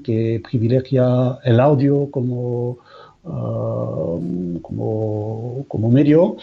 que 0.03 0.41
privilegia 0.49 1.39
el 1.43 1.59
audio 1.59 2.09
como, 2.11 2.77
eh, 3.25 4.59
como, 4.61 5.65
como, 5.67 5.89
medio 5.89 6.37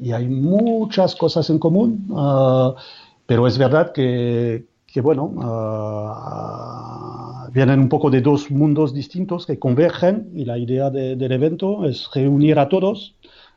y 0.00 0.12
hay 0.12 0.26
muchas 0.26 1.14
cosas 1.14 1.48
en 1.50 1.58
común, 1.58 2.08
pero 3.26 3.46
es 3.46 3.58
verdad 3.58 3.92
que 3.92 4.64
que 4.92 5.00
bueno, 5.00 5.32
ah, 5.40 7.48
vienen 7.52 7.80
un 7.80 7.88
poco 7.88 8.10
de 8.10 8.20
dos 8.20 8.50
mundos 8.50 8.92
distintos 8.92 9.46
que 9.46 9.58
convergen 9.58 10.30
y 10.34 10.44
la 10.44 10.58
idea 10.58 10.90
del 10.90 11.32
evento 11.32 11.86
es 11.86 12.10
reunir 12.14 12.58
a 12.58 12.68
todos 12.68 13.14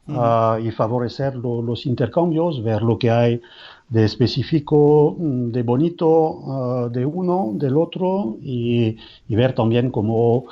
ah, 0.07 0.57
y 0.63 0.71
favorecer 0.71 1.35
los 1.35 1.85
intercambios, 1.85 2.63
ver 2.63 2.81
lo 2.81 2.97
que 2.97 3.11
hay 3.11 3.41
de 3.89 4.05
específico, 4.05 5.17
mm, 5.19 5.51
de 5.51 5.63
bonito 5.63 6.39
ah, 6.47 6.89
de 6.89 7.05
uno, 7.05 7.51
del 7.55 7.75
otro 7.75 8.37
y, 8.41 8.95
y 9.27 9.35
ver 9.35 9.53
también 9.53 9.91
cómo 9.91 10.45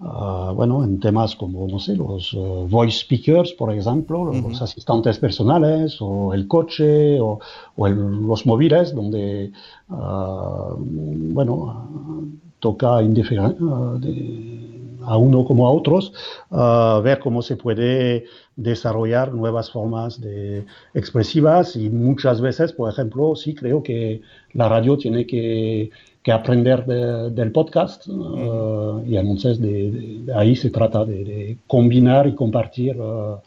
Ah, 0.00 0.52
bueno, 0.54 0.84
en 0.84 1.00
temas 1.00 1.34
como, 1.34 1.66
no 1.66 1.80
sé, 1.80 1.96
los 1.96 2.32
eh, 2.32 2.66
voice 2.68 3.00
speakers, 3.00 3.52
por 3.52 3.74
ejemplo, 3.74 4.32
los 4.32 4.62
asistentes 4.62 5.18
personales, 5.18 5.96
o 6.00 6.32
el 6.34 6.46
coche, 6.46 7.20
o, 7.20 7.40
los 7.76 8.46
móviles, 8.46 8.94
donde, 8.94 9.50
uh, 9.88 10.76
bueno, 10.78 12.28
toca 12.60 12.98
uh, 12.98 14.00
a 15.04 15.16
uno 15.16 15.44
como 15.44 15.66
a 15.66 15.72
otros, 15.72 16.12
ver 17.02 17.18
cómo 17.18 17.42
se 17.42 17.56
puede 17.56 18.26
desarrollar 18.54 19.32
nuevas 19.34 19.70
formas 19.70 20.20
de 20.20 20.64
expresivas 20.94 21.74
y 21.76 21.90
muchas 21.90 22.40
veces, 22.40 22.72
por 22.72 22.90
ejemplo, 22.90 23.34
sí 23.34 23.54
creo 23.54 23.82
que 23.82 24.20
la 24.52 24.68
radio 24.68 24.96
tiene 24.96 25.26
que 25.26 25.90
que 26.22 26.32
aprender 26.32 26.84
del 26.84 27.52
podcast 27.52 28.06
uh, 28.08 29.02
y 29.06 29.16
entonces 29.16 29.60
de, 29.60 30.26
ahí 30.34 30.56
se 30.56 30.70
trata 30.70 31.04
de, 31.04 31.56
combinar 31.66 32.26
y 32.26 32.34
compartir 32.34 33.00
uh, 33.00 33.38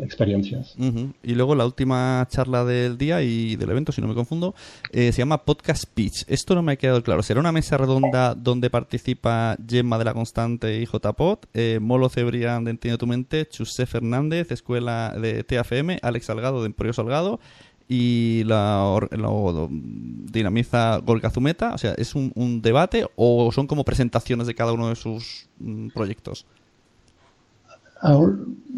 experiencias. 0.00 0.74
Y 1.22 1.34
luego 1.34 1.54
la 1.54 1.66
última 1.66 2.26
charla 2.30 2.64
del 2.64 2.96
día 2.96 3.22
y 3.22 3.56
del 3.56 3.70
evento, 3.70 3.92
si 3.92 4.00
no 4.00 4.08
me 4.08 4.14
confundo, 4.14 4.54
eh, 4.92 5.12
se 5.12 5.18
llama 5.18 5.44
Podcast 5.44 5.84
Pitch. 5.92 6.24
Esto 6.28 6.54
no 6.54 6.62
me 6.62 6.72
ha 6.72 6.76
quedado 6.76 7.02
claro. 7.02 7.22
¿Será 7.22 7.40
una 7.40 7.52
mesa 7.52 7.76
redonda 7.76 8.34
donde 8.34 8.70
participa 8.70 9.56
Gemma 9.66 9.98
de 9.98 10.04
la 10.04 10.14
Constante 10.14 10.80
y 10.80 10.86
JPOT, 10.86 11.46
eh, 11.54 11.78
Molo 11.80 12.08
Cebrián 12.08 12.64
de 12.64 12.70
Entiendo 12.70 12.98
tu 12.98 13.06
Mente, 13.06 13.46
Chusé 13.46 13.86
Fernández, 13.86 14.50
Escuela 14.50 15.14
de 15.20 15.44
TFM, 15.44 15.98
Alex 16.02 16.26
Salgado 16.26 16.60
de 16.60 16.66
Emporio 16.66 16.92
Salgado 16.92 17.40
y 17.88 18.42
la, 18.44 18.98
lo 19.10 19.68
dinamiza 19.70 20.98
Gorka 20.98 21.30
Zumeta? 21.30 21.74
O 21.74 21.78
sea, 21.78 21.92
¿es 21.94 22.14
un, 22.14 22.32
un, 22.34 22.62
debate 22.62 23.06
o 23.16 23.52
son 23.52 23.66
como 23.66 23.84
presentaciones 23.84 24.46
de 24.46 24.54
cada 24.54 24.72
uno 24.72 24.88
de 24.88 24.96
sus 24.96 25.48
mm, 25.58 25.88
proyectos? 25.88 26.46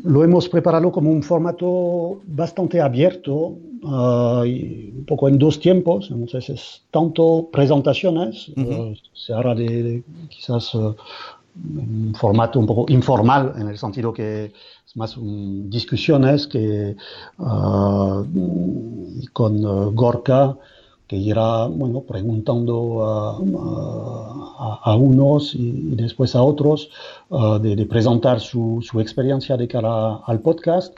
lo 0.04 0.22
hemos 0.22 0.48
preparado 0.48 0.92
como 0.92 1.10
un 1.10 1.20
formato 1.20 2.20
bastante 2.26 2.80
abierto, 2.80 3.56
uh, 3.82 4.44
y 4.44 4.92
un 4.96 5.04
poco 5.04 5.28
en 5.28 5.38
dos 5.38 5.58
tiempos. 5.58 6.10
Entonces, 6.10 6.50
es 6.50 6.82
tanto 6.90 7.48
presentaciones, 7.50 8.48
uh 8.50 8.52
-huh. 8.52 8.92
uh, 8.92 8.96
se 9.12 9.32
hará 9.32 9.54
de, 9.54 9.82
de 9.82 10.02
quizás 10.28 10.74
uh, 10.74 10.94
un 11.56 12.14
formato 12.14 12.58
un 12.58 12.66
poco 12.66 12.86
informal, 12.92 13.54
en 13.58 13.68
el 13.68 13.78
sentido 13.78 14.12
que 14.12 14.52
es 14.86 14.96
más 14.96 15.16
discusiones 15.18 16.46
que 16.46 16.96
con 19.32 19.94
Gorka 19.94 20.56
que 21.06 21.16
irá 21.16 21.66
bueno, 21.66 22.00
preguntando 22.00 23.04
a, 23.04 24.96
unos 24.96 25.54
y, 25.54 25.94
después 25.94 26.34
a 26.34 26.42
otros 26.42 26.90
uh, 27.28 27.58
de, 27.58 27.86
presentar 27.86 28.40
su, 28.40 28.80
su, 28.82 29.00
experiencia 29.00 29.56
de 29.56 29.68
cara 29.68 30.16
al 30.26 30.40
podcast. 30.40 30.96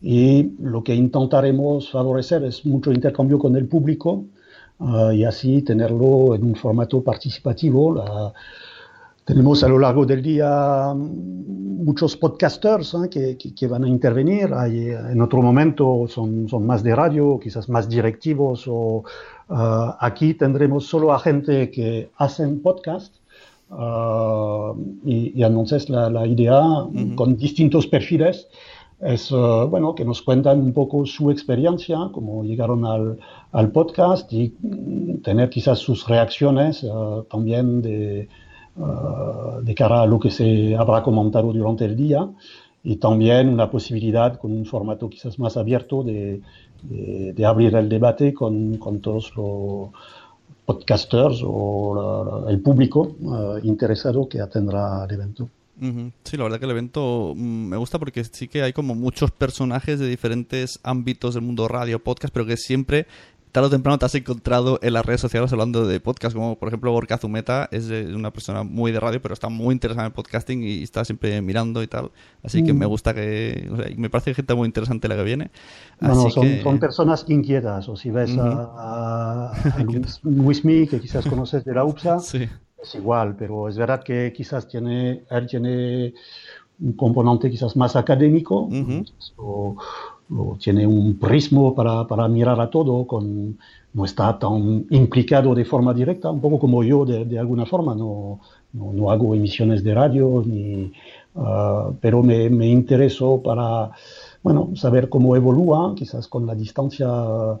Y 0.00 0.52
lo 0.60 0.84
que 0.84 0.94
intentaremos 0.94 1.90
favorecer 1.90 2.44
es 2.44 2.64
mucho 2.64 2.92
intercambio 2.92 3.38
con 3.40 3.56
el 3.56 3.66
público 3.66 4.26
uh, 4.78 5.10
y 5.10 5.24
así 5.24 5.62
tenerlo 5.62 6.36
en 6.36 6.44
un 6.44 6.54
formato 6.54 7.02
participativo. 7.02 7.94
La, 7.94 8.32
tenemos 9.28 9.62
a 9.62 9.68
lo 9.68 9.78
largo 9.78 10.06
del 10.06 10.22
día 10.22 10.94
muchos 10.96 12.16
podcasters 12.16 12.94
¿eh? 12.94 13.10
que, 13.10 13.36
que, 13.36 13.54
que, 13.54 13.66
van 13.66 13.84
a 13.84 13.88
intervenir. 13.88 14.54
Hay, 14.54 14.88
en 14.88 15.20
otro 15.20 15.42
momento 15.42 16.06
son, 16.08 16.48
son 16.48 16.64
más 16.66 16.82
de 16.82 16.96
radio, 16.96 17.38
quizás 17.38 17.68
más 17.68 17.88
directivos 17.88 18.64
o 18.66 19.04
Uh, 19.50 19.94
aquí 20.00 20.34
tendremos 20.34 20.86
solo 20.86 21.10
a 21.10 21.18
gente 21.18 21.70
que 21.70 22.10
hacen 22.18 22.60
podcast 22.60 23.14
uh, 23.70 24.76
y, 25.06 25.32
y, 25.34 25.42
entonces 25.42 25.88
la, 25.88 26.10
la 26.10 26.26
idea 26.26 26.60
uh 26.60 26.92
-huh. 26.92 27.14
con 27.14 27.34
distintos 27.34 27.86
perfiles 27.86 28.46
es 29.00 29.32
uh, 29.32 29.66
bueno 29.70 29.94
que 29.94 30.04
nos 30.04 30.20
cuentan 30.20 30.60
un 30.60 30.74
poco 30.74 31.06
su 31.06 31.30
experiencia, 31.30 31.96
cómo 32.12 32.44
llegaron 32.44 32.84
al, 32.84 33.18
al 33.52 33.70
podcast 33.70 34.30
y 34.34 34.50
tener 35.24 35.48
quizás 35.48 35.78
sus 35.78 36.06
reacciones 36.06 36.84
también 37.30 37.80
de, 37.80 38.28
uh, 38.78 39.60
de 39.62 39.74
cara 39.74 40.02
a 40.02 40.06
lo 40.06 40.18
que 40.18 40.30
se 40.30 40.76
habrá 40.76 41.02
comentado 41.02 41.52
durante 41.52 41.84
el 41.84 41.96
día 41.96 42.28
y 42.82 42.96
también 42.96 43.48
una 43.48 43.70
posibilidad 43.70 44.38
con 44.38 44.52
un 44.52 44.64
formato 44.64 45.08
quizás 45.08 45.38
más 45.38 45.56
abierto 45.56 46.02
de, 46.02 46.40
de, 46.82 47.32
de 47.34 47.46
abrir 47.46 47.74
el 47.74 47.88
debate 47.88 48.32
con, 48.32 48.76
con, 48.78 49.00
todos 49.00 49.32
los 49.36 49.90
podcasters 50.64 51.42
o 51.44 51.94
la, 51.94 52.40
la, 52.46 52.50
el 52.50 52.60
público 52.60 53.16
uh, 53.20 53.58
interesado 53.62 54.28
que 54.28 54.40
atendrá 54.40 55.04
el 55.04 55.14
evento. 55.14 55.48
Sí, 56.24 56.36
la 56.36 56.42
verdad 56.42 56.58
que 56.58 56.64
el 56.64 56.72
evento 56.72 57.34
mm, 57.36 57.68
me 57.68 57.76
gusta 57.76 58.00
porque 58.00 58.24
sí 58.24 58.48
que 58.48 58.62
hay 58.62 58.72
como 58.72 58.96
muchos 58.96 59.30
personajes 59.30 60.00
de 60.00 60.08
diferentes 60.08 60.80
ámbitos 60.82 61.34
del 61.34 61.44
mundo 61.44 61.68
radio, 61.68 62.02
podcast, 62.02 62.34
pero 62.34 62.46
que 62.46 62.56
siempre 62.56 63.06
tarde 63.52 63.68
o 63.68 63.70
temprano 63.70 63.98
te 63.98 64.06
has 64.06 64.14
encontrado 64.14 64.78
en 64.82 64.92
las 64.92 65.04
redes 65.04 65.20
sociales 65.20 65.52
hablando 65.52 65.86
de 65.86 66.00
podcast, 66.00 66.34
como 66.34 66.58
por 66.58 66.68
ejemplo 66.68 66.92
Gorka 66.92 67.18
Zumeta 67.18 67.68
es 67.70 67.90
una 67.90 68.30
persona 68.32 68.62
muy 68.62 68.92
de 68.92 69.00
radio, 69.00 69.20
pero 69.20 69.34
está 69.34 69.48
muy 69.48 69.72
interesada 69.72 70.06
en 70.06 70.10
el 70.10 70.12
podcasting 70.12 70.62
y 70.62 70.82
está 70.82 71.04
siempre 71.04 71.40
mirando 71.42 71.82
y 71.82 71.86
tal. 71.86 72.10
Así 72.42 72.62
que 72.62 72.72
me 72.72 72.86
mm. 72.86 72.88
gusta 72.88 73.14
que, 73.14 73.68
o 73.72 73.76
sea, 73.76 73.86
me 73.96 74.10
parece 74.10 74.34
gente 74.34 74.54
muy 74.54 74.66
interesante 74.66 75.08
la 75.08 75.16
que 75.16 75.24
viene. 75.24 75.50
Bueno, 76.00 76.30
son, 76.30 76.42
que... 76.42 76.62
son, 76.62 76.78
personas 76.78 77.24
inquietas, 77.28 77.88
o 77.88 77.96
si 77.96 78.10
ves 78.10 78.30
uh 78.32 78.40
-huh. 78.40 78.70
a, 78.76 79.52
a 79.52 79.82
Luismi, 80.22 80.86
que 80.86 81.00
quizás 81.00 81.26
conoces 81.26 81.64
de 81.64 81.74
la 81.74 81.84
UPSA, 81.84 82.18
sí. 82.20 82.48
es 82.82 82.94
igual, 82.94 83.36
pero 83.36 83.68
es 83.68 83.76
verdad 83.76 84.02
que 84.02 84.32
quizás 84.34 84.68
tiene, 84.68 85.24
él 85.30 85.46
tiene 85.46 86.14
un 86.80 86.92
componente 86.92 87.50
quizás 87.50 87.76
más 87.76 87.96
académico, 87.96 88.62
uh 88.62 88.70
-huh. 88.70 89.12
o, 89.36 89.76
tiene 90.58 90.86
un 90.86 91.18
prismo 91.18 91.74
para, 91.74 92.06
para, 92.06 92.28
mirar 92.28 92.60
a 92.60 92.68
todo, 92.68 93.06
con, 93.06 93.56
no 93.94 94.04
está 94.04 94.38
tan 94.38 94.86
implicado 94.90 95.54
de 95.54 95.64
forma 95.64 95.94
directa, 95.94 96.30
un 96.30 96.40
poco 96.40 96.58
como 96.58 96.82
yo 96.84 97.04
de, 97.04 97.24
de 97.24 97.38
alguna 97.38 97.64
forma, 97.64 97.94
no, 97.94 98.40
no, 98.74 98.92
no, 98.92 99.10
hago 99.10 99.34
emisiones 99.34 99.82
de 99.82 99.94
radio, 99.94 100.42
ni, 100.44 100.92
uh, 101.34 101.94
pero 102.00 102.22
me, 102.22 102.50
me 102.50 102.66
intereso 102.66 103.40
para 103.42 103.90
bueno, 104.42 104.70
saber 104.74 105.08
cómo 105.08 105.34
evolúa, 105.34 105.94
quizás 105.96 106.28
con 106.28 106.46
la 106.46 106.54
distancia, 106.54 107.08
uh, 107.08 107.58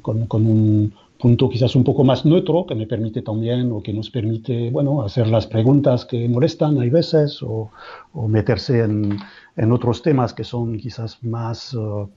con, 0.00 0.26
con, 0.26 0.46
un 0.46 0.92
punto 1.18 1.48
quizás 1.48 1.76
un 1.76 1.84
poco 1.84 2.02
más 2.02 2.24
neutro, 2.24 2.66
que 2.66 2.74
me 2.74 2.86
permite 2.86 3.22
también, 3.22 3.70
o 3.70 3.82
que 3.82 3.92
nos 3.92 4.10
permite, 4.10 4.70
bueno, 4.70 5.02
hacer 5.02 5.28
las 5.28 5.46
preguntas 5.46 6.04
que 6.04 6.28
molestan, 6.28 6.80
hay 6.80 6.90
veces, 6.90 7.42
o, 7.42 7.70
o 8.14 8.28
meterse 8.28 8.80
en 8.80 9.18
en 9.56 9.72
otros 9.72 10.02
temas 10.02 10.32
que 10.32 10.44
son 10.44 10.78
quizás 10.78 11.22
más 11.22 11.74
uh, 11.74 12.08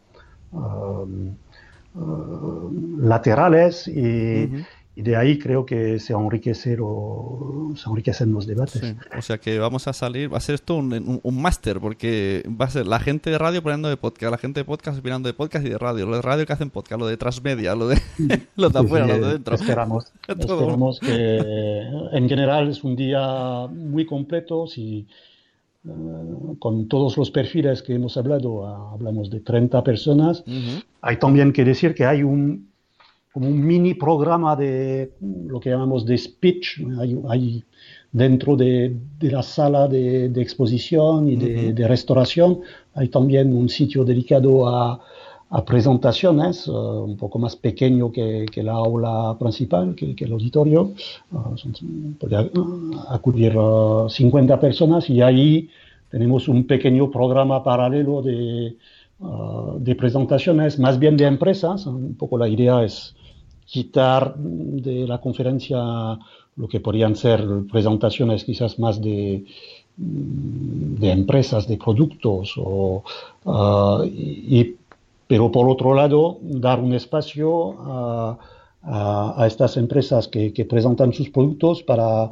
uh, 0.52 1.08
uh, 1.95 2.98
laterales 3.00 3.88
y, 3.88 4.00
uh 4.00 4.04
-huh. 4.04 4.65
y, 4.95 5.02
de 5.02 5.15
ahí 5.17 5.38
creo 5.38 5.65
que 5.65 6.00
se, 6.00 6.13
enriquecer 6.13 6.80
o, 6.82 7.74
se 7.76 7.89
enriquecen 7.89 8.32
los 8.32 8.48
debates. 8.48 8.82
Sí. 8.82 8.95
O 9.17 9.21
sea 9.21 9.38
que 9.38 9.60
vamos 9.60 9.88
a 9.88 9.93
salir, 9.93 10.34
va 10.34 10.38
a 10.38 10.41
ser 10.41 10.56
esto 10.56 10.76
un, 10.76 10.93
un, 10.93 11.19
un 11.21 11.41
máster, 11.41 11.82
porque 11.82 12.43
va 12.50 12.65
a 12.65 12.69
ser 12.69 12.88
la 12.88 13.00
gente 13.00 13.30
de 13.30 13.38
radio 13.38 13.60
opinando 13.60 13.89
de 13.89 13.98
podcast, 13.98 14.32
la 14.32 14.38
gente 14.38 14.62
de 14.62 14.65
podcast 14.65 15.00
opinando 15.00 15.28
de 15.28 15.34
podcast 15.34 15.65
y 15.65 15.69
de 15.69 15.78
radio, 15.78 16.06
lo 16.06 16.15
de 16.15 16.21
radio 16.21 16.45
que 16.45 16.54
hacen 16.54 16.69
podcast, 16.69 17.02
lo 17.02 17.08
de 17.08 17.17
transmedia, 17.17 17.76
lo 17.76 17.89
de, 17.89 18.00
lo 18.56 18.69
de 18.69 18.80
afuera, 18.80 19.06
sí, 19.08 19.19
lo 19.19 19.28
de 19.28 19.34
dentro. 19.34 19.56
Esperamos, 19.56 20.13
esperamos 20.28 21.00
que 21.02 21.38
en 22.13 22.30
general 22.30 22.69
es 22.69 22.82
un 22.84 22.95
día 22.95 23.67
muy 23.67 24.06
completo. 24.06 24.67
Si, 24.67 25.06
Uh, 25.88 26.58
con 26.58 26.88
todos 26.88 27.15
los 27.15 27.30
perfiles 27.30 27.84
que 27.84 27.93
hemos 27.93 28.17
hablado, 28.17 28.50
uh, 28.54 28.93
hablamos 28.93 29.30
de 29.30 29.39
30 29.41 29.84
personas. 29.84 30.43
Uh 30.48 30.52
-huh. 30.52 30.84
Hay 31.02 31.17
también 31.17 31.54
que 31.54 31.63
decir 31.63 31.93
que 31.93 32.06
hay 32.06 32.24
un, 32.24 32.69
como 33.32 33.48
un 33.50 33.63
mini 33.63 33.93
programa 33.93 34.56
de 34.56 35.12
lo 35.21 35.60
que 35.60 35.69
llamamos 35.69 36.04
de 36.06 36.17
speech, 36.17 36.82
hay, 37.00 37.19
hay 37.30 37.63
dentro 38.12 38.56
de, 38.56 38.95
de, 39.19 39.32
la 39.32 39.43
sala 39.43 39.88
de, 39.88 40.30
de 40.30 40.41
exposición 40.41 41.30
y 41.30 41.36
de, 41.36 41.69
-huh. 41.69 41.74
de, 41.74 41.88
restauración, 41.88 42.62
hay 42.95 43.10
también 43.10 43.56
un 43.56 43.69
sitio 43.69 44.04
dedicado 44.04 44.67
a, 44.67 45.00
a 45.56 45.63
presentaciones, 45.63 46.68
uh, 46.68 47.06
un 47.06 47.15
poco 47.15 47.39
más 47.39 47.56
pequeño 47.56 48.12
que, 48.12 48.46
que, 48.52 48.62
la 48.62 48.74
aula 48.74 49.38
principal, 49.39 49.96
que, 49.96 50.13
el 50.18 50.34
auditorio. 50.34 50.91
Uh, 51.32 52.91
acudir 53.10 53.54
50 54.10 54.60
personas 54.60 55.10
y 55.10 55.22
ahí 55.22 55.70
tenemos 56.10 56.50
un 56.50 56.68
pequeño 56.68 57.10
programa 57.10 57.63
paralelo 57.63 58.22
de, 58.22 58.76
de 59.80 59.96
presentaciones, 59.96 60.78
más 60.78 61.00
bien 61.00 61.15
de 61.15 61.26
empresas. 61.26 61.86
Un 61.86 62.15
poco 62.15 62.38
la 62.38 62.50
idea 62.50 62.84
es 62.84 63.15
quitar 63.65 64.36
de 64.38 65.08
la 65.08 65.20
conferencia 65.20 65.80
lo 66.58 66.68
que 66.68 66.82
podrían 66.82 67.15
ser 67.15 67.41
presentaciones 67.72 68.44
quizás 68.44 68.78
más 68.78 69.02
de, 69.02 69.46
de 69.98 71.12
empresas, 71.12 71.65
de 71.68 71.78
productos, 71.78 72.54
o, 72.58 73.04
y 74.06 74.76
pero 75.28 75.52
por 75.52 75.70
otro 75.70 75.94
lado, 75.94 76.38
dar 76.42 76.80
un 76.80 76.94
espacio 76.94 77.76
a, 77.80 78.38
a, 78.84 79.44
a 79.44 79.48
estas 79.48 79.78
empresas 79.78 80.28
que, 80.28 80.54
que, 80.54 80.66
presentan 80.66 81.14
sus 81.14 81.30
productos 81.30 81.82
para, 81.84 82.30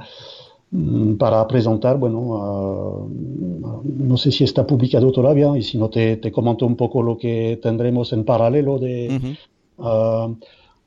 mm, 0.71 1.15
para 1.15 1.47
presentar, 1.47 1.97
bueno, 1.97 2.19
uh, 2.19 3.81
no 3.83 4.17
sé 4.17 4.31
si 4.31 4.43
está 4.43 4.65
publicado 4.65 5.11
todavía 5.11 5.57
y 5.57 5.63
si 5.63 5.77
no 5.77 5.89
te, 5.89 6.17
te, 6.17 6.31
comento 6.31 6.65
un 6.65 6.75
poco 6.75 7.01
lo 7.01 7.17
que 7.17 7.59
tendremos 7.61 8.13
en 8.13 8.23
paralelo 8.25 8.77
de... 8.79 9.37
Uh 9.77 9.85
-huh. 9.85 10.37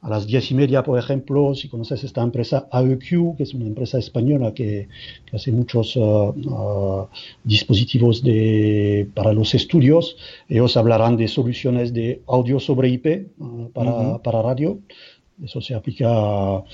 A 0.03 0.11
las 0.11 0.27
diez 0.27 0.51
y 0.51 0.55
media, 0.55 0.83
por 0.83 0.99
ejemplo, 0.99 1.55
si 1.55 1.69
conoces 1.69 2.05
esta 2.05 2.23
empresa 2.23 2.69
AEQ, 2.71 3.37
que 3.37 3.43
es 3.43 3.55
una 3.55 3.67
empresa 3.67 3.99
española 3.99 4.53
que, 4.55 4.89
que 5.25 5.37
hace 5.37 5.51
muchos 5.53 5.97
uh, 5.97 6.29
uh, 6.31 7.09
dispositivos 7.43 8.23
de, 8.23 9.09
para 9.15 9.33
los 9.33 9.55
estudios, 9.55 10.17
ellos 10.49 10.77
hablarán 10.77 11.17
de 11.17 11.29
soluciones 11.29 11.93
de 11.93 12.23
audio 12.29 12.61
sobre 12.61 12.89
IP 12.91 13.07
uh, 13.39 13.71
para, 13.73 13.91
-huh. 13.91 14.23
para 14.23 14.43
radio. 14.43 14.79
Eso 15.43 15.61
se 15.61 15.75
aplica 15.75 16.09
a, 16.09 16.65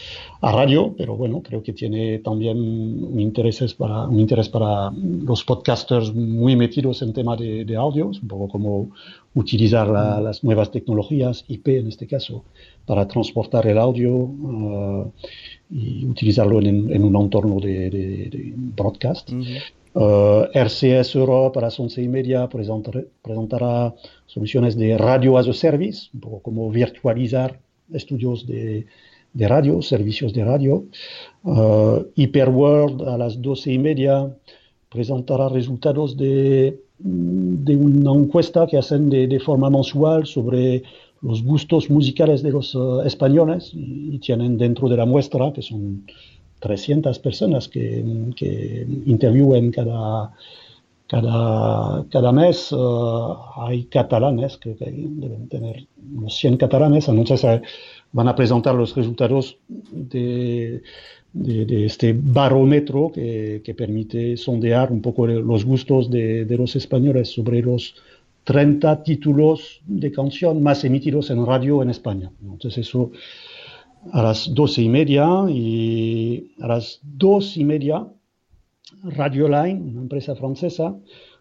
a, 0.41 0.53
radio, 0.53 0.95
pero 0.97 1.17
bueno, 1.17 1.43
creo 1.43 1.65
que 1.65 1.73
tiene 1.73 2.21
también 2.21 2.57
un 2.59 3.19
interés 3.19 3.75
para, 3.75 4.07
un 4.07 4.21
interés 4.21 4.49
para 4.49 4.93
los 4.93 5.43
podcasters 5.43 6.15
muy 6.15 6.55
metidos 6.55 7.03
en 7.03 7.13
tema 7.13 7.37
de, 7.37 7.65
de 7.65 7.75
audio, 7.77 8.13
es 8.13 8.23
un 8.23 8.29
poco 8.29 8.49
como 8.49 8.91
utilizar 9.35 9.89
la, 9.89 10.21
las 10.21 10.45
nuevas 10.45 10.71
tecnologías, 10.71 11.45
IP 11.49 11.69
en 11.69 11.89
este 11.89 12.07
caso, 12.07 12.45
para 12.87 13.09
transportar 13.09 13.67
el 13.67 13.79
audio 13.79 14.11
uh, 14.13 15.13
y 15.69 16.07
utilizarlo 16.07 16.61
en, 16.61 16.93
en, 16.93 17.03
un 17.03 17.17
entorno 17.17 17.59
de, 17.59 17.91
de, 17.91 18.29
de 18.31 18.53
broadcast. 18.57 19.31
Uh 19.33 19.37
-huh. 19.37 19.63
Uh, 19.95 20.47
RCS 20.55 21.17
Europe 21.17 21.59
a 21.59 21.63
las 21.63 21.79
once 21.79 22.01
y 22.01 22.09
media 22.09 22.49
presentar, 22.49 23.05
presentará 23.21 23.95
soluciones 24.25 24.75
de 24.75 24.97
radio 24.97 25.37
as 25.37 25.49
a 25.49 25.53
service, 25.53 26.09
un 26.15 26.21
poco 26.21 26.41
como 26.41 26.71
virtualizar 26.71 27.61
estudios 27.93 28.47
de, 28.47 28.87
radio, 29.35 29.83
servicios 29.83 30.33
de 30.33 30.45
radio. 30.45 30.85
Uh, 31.43 32.05
Hyperworld 32.15 33.03
a 33.09 33.17
las 33.19 33.41
doce 33.41 33.73
y 33.73 33.79
media 33.79 34.35
presentará 34.91 35.49
resultados 35.49 36.17
de, 36.17 36.81
una 37.05 38.13
encuesta 38.13 38.67
que 38.67 38.79
hacen 38.79 39.09
de, 39.11 39.41
forma 39.41 39.71
mensual 39.71 40.27
sobre 40.27 40.83
los 41.23 41.43
gustos 41.43 41.89
musicales 41.89 42.43
de 42.43 42.51
los 42.51 42.75
uh, 42.75 43.03
españoles 43.03 43.71
y, 43.75 44.19
tienen 44.19 44.59
dentro 44.59 44.89
de 44.89 44.97
la 44.97 45.07
muestra, 45.07 45.53
que 45.53 45.63
son 45.63 46.05
300 46.61 47.19
personas 47.19 47.69
que, 47.69 48.05
que 48.37 48.87
cada, 49.75 50.33
cada, 51.13 52.07
cada 52.09 52.33
mes. 52.33 52.73
Uh, 52.73 53.37
hay 53.57 53.85
catalanes, 53.85 54.57
creo 54.59 54.77
que 54.79 54.87
deben 54.91 55.47
tener 55.47 55.87
unos 56.17 56.35
100 56.39 56.57
catalanes, 56.57 57.07
entonces 57.07 57.45
uh, 57.45 57.61
van 58.13 58.29
a 58.29 58.35
presentar 58.35 58.75
los 58.75 58.97
resultados 58.97 59.59
de, 59.69 60.83
este 61.35 62.15
barómetro 62.19 63.13
que, 63.13 63.75
permite 63.77 64.39
sondear 64.39 64.91
un 64.91 65.03
poco 65.03 65.27
los 65.27 65.67
gustos 65.67 66.11
de, 66.11 66.47
de, 66.47 66.57
los 66.57 66.77
españoles 66.77 67.31
sobre 67.31 67.61
los 67.61 67.95
30 68.45 69.03
títulos 69.03 69.83
de 69.87 70.11
canción 70.11 70.63
más 70.63 70.83
emitidos 70.85 71.29
en 71.29 71.45
radio 71.45 71.83
en 71.83 71.91
España. 71.91 72.31
Entonces 72.43 72.89
eso 72.89 73.11
a 74.13 74.23
las 74.23 74.53
doce 74.55 74.81
y 74.81 74.89
media 74.89 75.45
y 75.49 76.55
a 76.61 76.69
las 76.69 77.01
dos 77.03 77.59
y 77.59 77.65
media 77.65 78.07
Radio 79.03 79.49
Line, 79.49 79.81
una 79.81 80.03
empresa 80.03 80.35
francesa, 80.35 80.97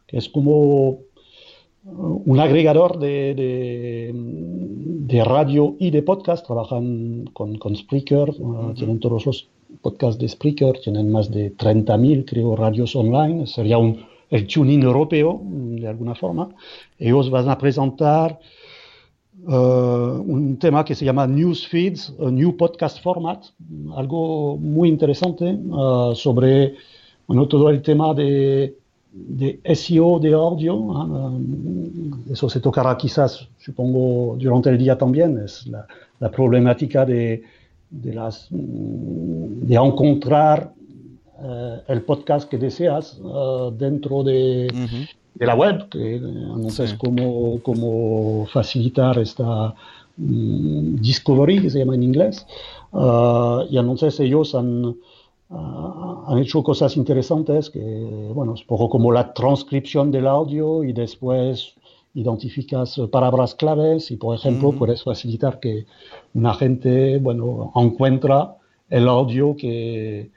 que 0.08 0.18
es 0.18 0.30
como 0.30 1.00
un 1.84 2.40
agregador 2.40 3.00
de, 3.00 3.34
de, 3.34 4.12
de 4.14 5.24
radio 5.24 5.76
y 5.80 5.90
de 5.90 6.04
podcast, 6.04 6.46
trabajan 6.46 7.26
con, 7.34 7.58
con 7.58 7.76
Spreaker, 7.76 8.30
uh, 8.40 8.74
tienen 8.74 9.00
todos 9.00 9.26
los 9.26 9.50
podcasts 9.82 10.20
de 10.20 10.28
Spreaker, 10.28 10.80
tienen 10.80 11.12
más 11.12 11.32
de 11.32 11.56
30.000, 11.56 12.26
creo, 12.26 12.56
radios 12.56 12.96
online, 12.96 13.48
sería 13.48 13.78
un, 13.78 14.06
el 14.30 14.46
tuning 14.46 14.84
europeo, 14.84 15.42
de 15.44 15.88
alguna 15.88 16.14
forma. 16.14 16.50
Ellos 17.00 17.30
van 17.30 17.50
a 17.50 17.58
presentar 17.58 18.40
Uh, 19.44 20.22
un 20.22 20.60
tema 20.60 20.86
que 20.86 20.94
se 20.94 21.04
llama 21.04 21.26
News 21.26 21.68
Feeds, 21.68 22.14
a 22.20 22.30
New 22.30 22.56
Podcast 22.58 23.02
Format, 23.02 23.44
algo 23.96 24.56
muy 24.58 24.88
interesante 24.88 25.46
uh, 25.46 26.14
sobre 26.14 26.76
bueno, 27.28 27.48
todo 27.48 27.70
el 27.70 27.82
tema 27.82 28.14
de, 28.14 28.76
de 29.12 29.60
SEO 29.76 30.20
de 30.20 30.34
audio. 30.34 30.76
Uh, 30.76 32.32
eso 32.32 32.50
se 32.50 32.60
tocará 32.60 32.98
quizás, 32.98 33.48
supongo, 33.58 34.36
durante 34.40 34.70
el 34.70 34.78
día 34.78 34.98
también, 34.98 35.38
es 35.40 35.68
la, 35.68 35.86
la 36.20 36.30
problemática 36.30 37.06
de, 37.06 37.44
de, 37.90 38.14
las, 38.14 38.48
de 38.52 39.76
encontrar 39.76 40.74
el 41.88 42.04
podcast 42.04 42.48
que 42.48 42.60
deseas 42.60 43.20
dentro 43.76 44.22
de, 44.22 44.68
uh 44.72 44.78
-huh 44.78 45.10
de 45.36 45.46
la 45.46 45.56
web, 45.56 45.90
que 45.90 46.16
entonces 46.16 46.92
sí. 46.92 46.98
cómo, 46.98 47.60
cómo, 47.64 48.46
facilitar 48.48 49.18
esta 49.18 49.74
um, 50.18 50.96
discovery, 50.98 51.62
que 51.62 51.70
se 51.70 51.80
llama 51.80 51.96
en 51.96 52.04
inglés. 52.04 52.46
Uh, 52.92 53.64
y 53.70 53.78
entonces 53.78 54.20
ellos 54.20 54.54
han, 54.56 54.96
han 55.52 56.38
hecho 56.38 56.64
cosas 56.64 56.96
interesantes, 56.96 57.70
que, 57.70 57.80
bueno, 58.34 58.54
es 58.54 58.64
poco 58.64 58.90
como 58.90 59.12
la 59.12 59.34
transcripción 59.34 60.12
del 60.12 60.28
audio 60.28 60.84
y 60.84 60.94
después 60.94 61.76
identificas 62.14 63.00
palabras 63.12 63.56
claves 63.56 64.12
y, 64.12 64.18
por 64.18 64.36
ejemplo, 64.36 64.72
mm 64.72 64.78
puedes 64.78 65.04
facilitar 65.04 65.60
que 65.60 65.86
una 66.34 66.54
gente, 66.54 67.18
bueno, 67.20 67.72
encuentra 67.76 68.56
el 68.90 69.08
audio 69.08 69.56
que, 69.56 70.32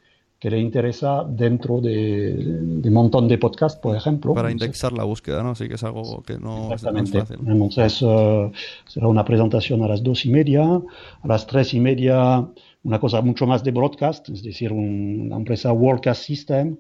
que 0.45 0.51
le 0.51 0.61
interesa 0.61 1.25
dentro 1.27 1.81
de, 1.81 2.35
de, 2.37 2.89
un 2.91 2.95
montón 2.95 3.27
de 3.27 3.39
podcasts, 3.39 3.81
por 3.81 3.97
ejemplo. 3.97 4.35
Para 4.35 4.51
indexar 4.51 4.93
la 4.93 5.05
búsqueda, 5.05 5.43
¿no? 5.43 5.55
Sí 5.55 5.69
que 5.69 5.77
es 5.77 5.85
algo 5.85 6.23
que 6.23 6.39
no 6.39 6.71
Exactamente. 6.71 7.17
es 7.17 7.29
fácil. 7.29 7.39
Entonces, 7.49 8.03
uh, 8.03 8.53
será 8.87 9.09
una 9.09 9.25
presentación 9.25 9.83
a 9.85 9.89
las 9.89 10.03
dos 10.03 10.27
y 10.27 10.31
media, 10.31 10.63
a 10.63 11.27
las 11.27 11.47
tres 11.47 11.73
y 11.73 11.81
media 11.81 12.47
una 12.83 13.01
cosa 13.01 13.23
mucho 13.23 13.47
más 13.47 13.65
de 13.65 13.71
broadcast, 13.71 14.29
es 14.29 14.43
decir, 14.43 14.71
un, 14.71 15.23
una 15.29 15.37
empresa 15.37 15.73
Worldcast 15.73 16.23
System 16.23 16.77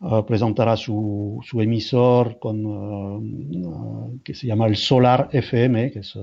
uh, 0.00 0.22
presentará 0.26 0.76
su, 0.76 1.40
su, 1.42 1.62
emisor 1.62 2.38
con, 2.38 2.66
uh, 2.66 4.20
que 4.22 4.34
se 4.34 4.46
llama 4.46 4.66
el 4.66 4.76
Solar 4.76 5.30
FM, 5.32 5.92
que 5.92 6.00
es 6.00 6.14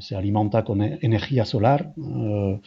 se 0.00 0.16
alimenta 0.16 0.64
con 0.64 0.82
energía 0.82 1.44
solar. 1.44 1.92
Uh, 1.96 2.60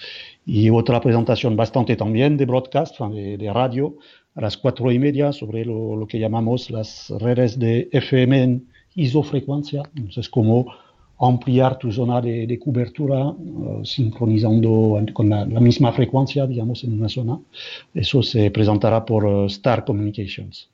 y 0.45 0.69
otra 0.69 0.99
presentación 0.99 1.55
bastante 1.55 1.95
también 1.95 2.37
de 2.37 2.45
broadcast, 2.45 2.99
de, 2.99 3.37
de, 3.37 3.53
radio, 3.53 3.95
a 4.35 4.41
las 4.41 4.57
cuatro 4.57 4.91
y 4.91 4.99
media 4.99 5.31
sobre 5.31 5.65
lo, 5.65 5.95
lo, 5.95 6.07
que 6.07 6.19
llamamos 6.19 6.69
las 6.69 7.09
redes 7.19 7.59
de 7.59 7.89
FM 7.91 8.43
en 8.43 8.67
isofrecuencia. 8.95 9.83
Entonces, 9.95 10.29
cómo 10.29 10.67
ampliar 11.19 11.77
tu 11.77 11.91
zona 11.91 12.19
de, 12.19 12.47
de 12.47 12.57
cobertura 12.57 13.27
uh, 13.27 13.85
sincronizando 13.85 14.99
con 15.13 15.29
la, 15.29 15.45
la, 15.45 15.59
misma 15.59 15.91
frecuencia, 15.91 16.47
digamos, 16.47 16.83
en 16.83 16.93
una 16.93 17.09
zona. 17.09 17.39
Eso 17.93 18.23
se 18.23 18.49
presentará 18.49 19.05
por 19.05 19.25
uh, 19.25 19.45
Star 19.45 19.85
Communications. 19.85 20.69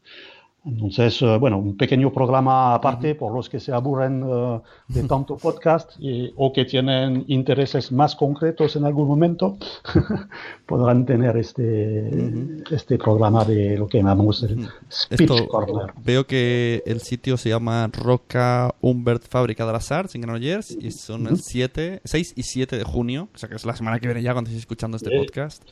Entonces, 0.68 1.22
uh, 1.22 1.40
bueno, 1.40 1.58
un 1.60 1.78
pequeño 1.78 2.12
programa 2.12 2.74
aparte 2.74 3.16
por 3.16 3.34
los 3.34 3.48
que 3.48 3.60
se 3.60 3.72
aburren 3.72 4.22
uh, 4.24 4.62
de 4.90 5.04
tanto 5.04 5.38
podcast 5.42 5.92
y, 5.98 6.34
o 6.36 6.52
que 6.52 6.66
tienen 6.66 7.24
intereses 7.28 7.92
más 7.92 8.16
concretos 8.16 8.76
en 8.76 8.84
algún 8.84 9.08
momento, 9.08 9.58
podrán 10.66 11.06
tener 11.06 11.38
este, 11.38 11.62
uh 11.64 12.16
-huh. 12.16 12.74
este 12.76 12.98
programa 12.98 13.46
de 13.46 13.78
lo 13.78 13.88
que 13.88 14.00
llamamos 14.00 14.44
el 14.44 14.68
Speech 14.92 15.22
Esto, 15.22 15.48
Corner. 15.48 15.94
Veo 16.04 16.28
que 16.28 16.84
el 16.86 17.00
sitio 17.00 17.38
se 17.38 17.50
llama 17.50 17.90
Roca 17.94 18.76
Humbert 18.82 19.24
Fábrica 19.28 19.66
de 19.66 19.72
las 19.72 19.92
Arts 19.92 20.16
en 20.16 20.22
Granollers 20.22 20.72
y 20.72 20.92
son 20.92 21.26
-huh. 21.26 21.32
el 21.32 21.38
7, 21.42 22.02
6 22.04 22.34
y 22.36 22.44
7 22.44 22.78
de 22.78 22.84
junio, 22.84 23.30
o 23.34 23.38
sea 23.38 23.48
que 23.48 23.56
es 23.56 23.66
la 23.66 23.76
semana 23.76 24.00
que 24.00 24.08
viene 24.08 24.22
ya 24.22 24.34
cuando 24.34 24.50
estéis 24.50 24.64
escuchando 24.64 24.98
este 24.98 25.18
podcast. 25.18 25.64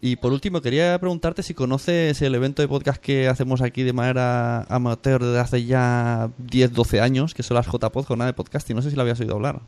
Y 0.00 0.16
por 0.16 0.32
último, 0.32 0.60
quería 0.60 0.98
preguntarte 0.98 1.42
si 1.42 1.52
conoces 1.54 2.20
el 2.22 2.34
evento 2.34 2.62
de 2.62 2.68
podcast 2.68 3.00
que 3.02 3.28
hacemos 3.28 3.60
aquí 3.60 3.82
de 3.82 3.92
manera 3.98 4.62
amateur 4.68 5.22
desde 5.22 5.38
hace 5.38 5.64
ya 5.64 6.30
10, 6.38 6.72
12 6.72 7.00
años, 7.00 7.34
que 7.34 7.42
son 7.42 7.56
las 7.56 7.66
JPod, 7.66 8.04
jornada 8.04 8.30
de 8.30 8.34
podcasting. 8.34 8.76
No 8.76 8.82
sé 8.82 8.90
si 8.90 8.96
lo 8.96 9.02
habías 9.02 9.20
oído 9.20 9.34
hablar. 9.34 9.60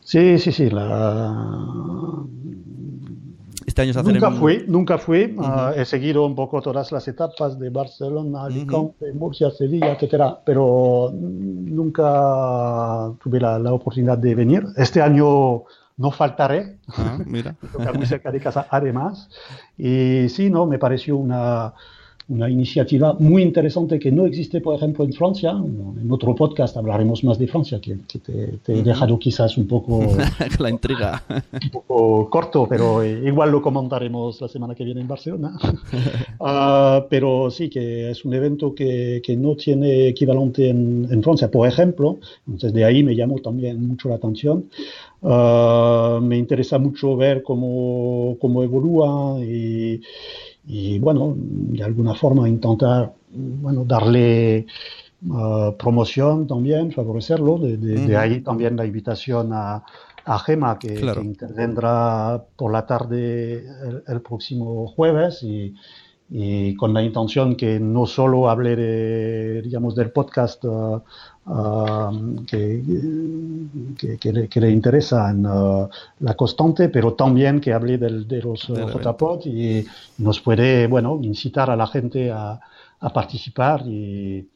Sí, 0.00 0.38
sí, 0.38 0.52
sí. 0.52 0.70
La... 0.70 1.34
Este 3.66 3.82
año 3.82 3.92
se 3.92 4.00
hace 4.00 4.12
nunca 4.12 4.28
en... 4.28 4.36
fui, 4.36 4.64
nunca 4.68 4.98
fui. 4.98 5.34
Uh 5.36 5.42
-huh. 5.42 5.76
uh, 5.76 5.80
he 5.80 5.84
seguido 5.84 6.26
un 6.26 6.34
poco 6.34 6.60
todas 6.60 6.92
las 6.92 7.08
etapas 7.08 7.58
de 7.58 7.70
Barcelona, 7.70 8.44
Alicante, 8.44 9.06
uh 9.06 9.08
-huh. 9.08 9.14
Murcia, 9.14 9.50
Sevilla, 9.50 9.92
etcétera, 9.92 10.40
pero 10.44 11.10
nunca 11.12 13.10
tuve 13.22 13.40
la, 13.40 13.58
la, 13.58 13.72
oportunidad 13.72 14.18
de 14.18 14.34
venir. 14.34 14.64
Este 14.76 15.00
año 15.00 15.64
no 15.96 16.10
faltaré. 16.10 16.78
Ah, 16.88 17.18
mira. 17.24 17.56
muy 17.94 18.06
cerca 18.06 18.30
de 18.30 18.40
casa, 18.40 18.66
además. 18.70 19.28
Y 19.78 20.28
sí, 20.28 20.50
no, 20.50 20.66
me 20.66 20.78
pareció 20.78 21.16
una 21.16 21.72
una 22.28 22.48
iniciativa 22.48 23.14
muy 23.18 23.42
interesante 23.42 23.98
que 23.98 24.10
no 24.10 24.24
existe, 24.24 24.60
por 24.60 24.74
ejemplo, 24.74 25.04
en 25.04 25.12
Francia. 25.12 25.50
En 25.50 26.10
otro 26.10 26.34
podcast 26.34 26.76
hablaremos 26.76 27.22
más 27.22 27.38
de 27.38 27.46
Francia, 27.46 27.80
que, 27.80 27.98
que 28.08 28.18
te, 28.18 28.58
te, 28.64 28.78
he 28.78 28.82
dejado 28.82 29.18
quizás 29.18 29.58
un 29.58 29.66
poco... 29.66 30.00
la 30.58 30.70
intriga. 30.70 31.22
un 31.28 31.70
poco 31.70 32.30
corto, 32.30 32.66
pero 32.66 33.04
igual 33.04 33.50
lo 33.50 33.60
comentaremos 33.60 34.40
la 34.40 34.48
semana 34.48 34.74
que 34.74 34.84
viene 34.84 35.02
en 35.02 35.08
Barcelona. 35.08 35.52
uh, 36.40 37.06
pero 37.10 37.50
sí, 37.50 37.68
que 37.68 38.10
es 38.10 38.24
un 38.24 38.32
evento 38.32 38.74
que, 38.74 39.20
que 39.22 39.36
no 39.36 39.54
tiene 39.54 40.08
equivalente 40.08 40.70
en, 40.70 41.06
en, 41.10 41.22
Francia, 41.22 41.50
por 41.50 41.68
ejemplo. 41.68 42.18
Entonces, 42.46 42.72
de 42.72 42.84
ahí 42.84 43.02
me 43.02 43.14
llamó 43.14 43.38
también 43.40 43.86
mucho 43.86 44.08
la 44.08 44.14
atención. 44.14 44.70
Uh, 45.20 46.20
me 46.20 46.36
interesa 46.36 46.78
mucho 46.78 47.16
ver 47.16 47.42
cómo, 47.42 48.36
cómo 48.40 48.62
evolúa 48.62 49.42
y 49.42 50.00
y 50.66 50.98
bueno, 50.98 51.34
de 51.36 51.82
alguna 51.82 52.14
forma 52.14 52.48
intentar 52.48 53.12
bueno, 53.30 53.84
darle 53.84 54.66
uh, 55.26 55.76
promoción 55.76 56.46
también, 56.46 56.92
favorecerlo. 56.92 57.58
De, 57.58 57.76
de, 57.76 57.94
uh 57.94 57.98
-huh. 57.98 58.06
de, 58.06 58.16
ahí 58.16 58.40
también 58.40 58.76
la 58.76 58.86
invitación 58.86 59.52
a, 59.52 59.84
a 60.24 60.38
Gema, 60.38 60.78
que, 60.78 60.94
claro. 60.94 61.20
que, 61.20 61.26
intervendrá 61.26 62.44
por 62.56 62.72
la 62.72 62.86
tarde 62.86 63.66
el, 63.86 64.02
el 64.06 64.20
próximo 64.22 64.86
jueves 64.86 65.42
y, 65.42 65.74
y 66.36 66.74
con 66.74 66.92
la 66.92 67.00
intención 67.00 67.54
que 67.54 67.78
no 67.78 68.06
solo 68.06 68.50
hable 68.50 68.74
de, 68.74 69.62
digamos, 69.62 69.94
del 69.94 70.10
podcast 70.10 70.64
uh, 70.64 71.00
um, 71.46 72.44
que, 72.44 72.82
que, 73.96 74.18
que, 74.18 74.32
le, 74.32 74.48
que, 74.48 74.60
le, 74.60 74.68
interesa 74.68 75.30
en 75.30 75.46
uh, 75.46 75.88
la 76.18 76.34
constante, 76.34 76.88
pero 76.88 77.12
también 77.12 77.60
que 77.60 77.72
hable 77.72 77.98
del, 77.98 78.26
de 78.26 78.42
los 78.42 78.68
uh, 78.68 78.74
JPod 78.74 79.46
y 79.46 79.86
nos 80.18 80.40
puede, 80.40 80.88
bueno, 80.88 81.20
incitar 81.22 81.70
a 81.70 81.76
la 81.76 81.86
gente 81.86 82.32
a, 82.32 82.58
a 82.98 83.12
participar 83.12 83.86
y 83.86 84.48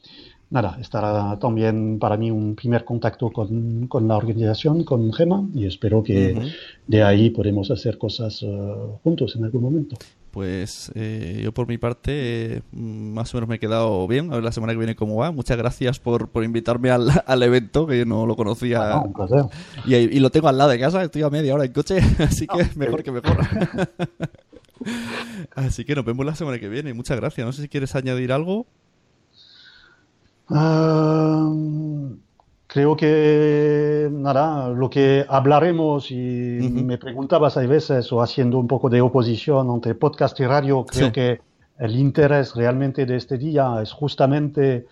nada, 0.49 0.77
estará 0.81 1.37
también 1.39 1.99
para 1.99 2.17
mí 2.17 2.31
un 2.31 2.55
primer 2.55 2.83
contacto 2.83 3.31
con, 3.31 3.87
con 3.87 4.07
la 4.07 4.17
organización, 4.17 4.83
con 4.83 5.13
Gema, 5.13 5.47
y 5.53 5.65
espero 5.65 6.03
que 6.03 6.33
uh 6.33 6.39
-huh. 6.39 6.53
de 6.87 7.03
ahí 7.03 7.29
podemos 7.29 7.71
hacer 7.71 7.97
cosas 7.97 8.41
uh, 8.43 8.97
juntos 9.03 9.35
en 9.35 9.45
algún 9.45 9.61
momento. 9.61 9.95
Pues 10.31 10.91
eh, 10.93 11.41
yo 11.43 11.51
por 11.51 11.67
mi 11.67 11.79
parte 11.79 12.11
eh, 12.11 12.61
más 12.71 13.33
o 13.33 13.37
menos 13.37 13.49
me 13.49 13.55
he 13.55 13.59
quedado 13.59 14.07
bien, 14.07 14.31
a 14.31 14.35
ver 14.35 14.43
la 14.43 14.51
semana 14.51 14.73
que 14.73 14.77
viene 14.77 14.95
cómo 14.95 15.15
va. 15.15 15.31
Muchas 15.31 15.57
gracias 15.57 15.99
por, 15.99 16.29
por 16.29 16.43
invitarme 16.43 16.91
al, 16.91 17.09
al, 17.25 17.43
evento, 17.43 17.87
que 17.87 17.97
yo 17.97 18.05
no 18.05 18.27
lo 18.27 18.35
conocía. 18.35 18.97
Ah, 18.97 19.03
no, 19.05 19.49
y, 19.85 19.95
y, 19.95 20.19
lo 20.19 20.29
tengo 20.29 20.47
al 20.47 20.57
lado 20.57 20.69
de 20.69 20.79
casa, 20.79 21.03
estoy 21.03 21.23
a 21.23 21.29
media 21.29 21.55
hora 21.55 21.65
en 21.65 21.73
coche, 21.73 21.99
así 22.19 22.45
que 22.45 22.61
ah, 22.61 22.69
mejor 22.75 23.01
que 23.01 23.11
mejor. 23.11 23.37
así 25.55 25.83
que 25.83 25.95
nos 25.95 26.05
vemos 26.05 26.25
la 26.25 26.35
semana 26.35 26.59
que 26.59 26.69
viene. 26.69 26.93
Muchas 26.93 27.17
gracias. 27.17 27.45
No 27.45 27.51
sé 27.51 27.63
si 27.63 27.67
quieres 27.67 27.95
añadir 27.95 28.31
algo. 28.31 28.67
Uh, 30.49 32.15
creo 32.67 32.95
que 32.95 34.09
nada, 34.11 34.69
lo 34.69 34.89
que 34.89 35.25
hablaremos 35.27 36.09
y 36.11 36.59
uh 36.59 36.63
-huh. 36.63 36.83
me 36.85 36.97
preguntabas 36.97 37.57
hay 37.57 37.67
veces 37.67 38.11
o 38.11 38.21
haciendo 38.21 38.57
un 38.57 38.67
poco 38.67 38.89
de 38.89 39.01
oposición 39.01 39.69
entre 39.69 39.95
podcast 39.95 40.39
y 40.39 40.45
radio, 40.45 40.85
creo 40.85 41.07
Sí. 41.07 41.11
que 41.11 41.41
el 41.79 41.95
interés 41.95 42.55
realmente 42.55 43.05
de 43.05 43.15
este 43.15 43.37
día 43.37 43.79
es 43.81 43.91
justamente 43.91 44.85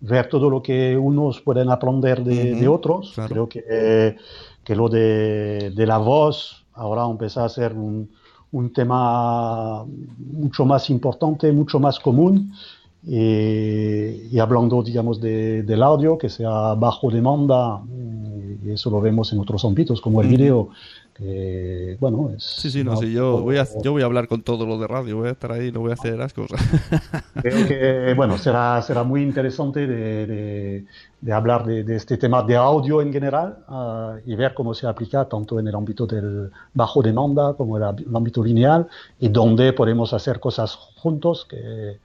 ver 0.00 0.28
todo 0.28 0.48
lo 0.48 0.62
que 0.62 0.96
unos 0.96 1.40
pueden 1.42 1.70
aprender 1.70 2.24
de, 2.24 2.52
Ujú, 2.52 2.60
de 2.60 2.68
otros. 2.68 3.12
claro. 3.14 3.28
Creo 3.28 3.48
que, 3.48 4.16
que 4.64 4.74
lo 4.74 4.88
de, 4.88 5.72
de 5.76 5.86
la 5.86 5.98
voz 5.98 6.64
ahora 6.74 7.04
empieza 7.04 7.44
a 7.44 7.48
ser 7.48 7.74
un, 7.74 8.08
un 8.52 8.72
tema 8.72 9.84
mucho 10.18 10.64
más 10.64 10.88
importante, 10.88 11.52
mucho 11.52 11.78
más 11.78 12.00
común. 12.00 12.52
Y, 13.02 14.28
y 14.30 14.38
hablando, 14.38 14.82
digamos, 14.82 15.20
de- 15.20 15.62
del 15.62 15.82
audio, 15.82 16.18
que 16.18 16.28
sea 16.28 16.74
bajo 16.74 17.10
demanda, 17.10 17.80
y 18.62 18.70
eso 18.72 18.90
lo 18.90 19.00
vemos 19.00 19.32
en 19.32 19.38
otros 19.40 19.64
ámbitos, 19.64 20.00
como 20.00 20.20
el 20.20 20.26
Ujú. 20.26 20.36
video, 20.36 20.68
que, 21.14 21.96
bueno, 21.98 22.30
es... 22.36 22.44
Sí, 22.44 22.70
sí, 22.70 22.84
no, 22.84 22.96
sí, 22.96 23.12
yo 23.12 23.40
voy, 23.42 23.56
a, 23.58 23.66
yo 23.82 23.92
voy 23.92 24.02
a 24.02 24.04
hablar 24.04 24.28
con 24.28 24.42
todo 24.42 24.66
lo 24.66 24.78
de 24.78 24.86
radio, 24.86 25.16
voy 25.18 25.28
a 25.28 25.32
estar 25.32 25.52
ahí, 25.52 25.70
lo 25.70 25.80
voy 25.80 25.90
a 25.90 25.94
hacer 25.94 26.16
las 26.18 26.32
cosas. 26.32 26.60
Creo 27.42 27.66
que, 27.66 28.14
bueno, 28.14 28.36
será, 28.36 28.80
será 28.82 29.02
muy 29.02 29.22
interesante 29.22 29.86
de, 29.86 30.26
de- 30.26 30.84
de 31.20 31.32
hablar 31.32 31.66
de, 31.66 31.96
este 31.96 32.16
tema 32.16 32.42
de 32.42 32.56
audio 32.56 33.02
en 33.02 33.12
general 33.12 33.58
ah, 33.68 34.16
y 34.24 34.34
ver 34.34 34.54
cómo 34.54 34.72
se 34.72 34.86
aplica 34.86 35.28
tanto 35.28 35.58
en 35.60 35.68
el 35.68 35.74
ámbito 35.74 36.06
del 36.06 36.50
bajo 36.72 37.02
demanda 37.02 37.52
como 37.54 37.76
en 37.76 37.82
el 37.82 38.16
ámbito 38.16 38.42
lineal 38.42 38.88
y 39.18 39.28
donde 39.28 39.72
podemos 39.74 40.12
hacer 40.14 40.40
cosas 40.40 40.74
juntos 40.96 41.46
que, 41.48 41.98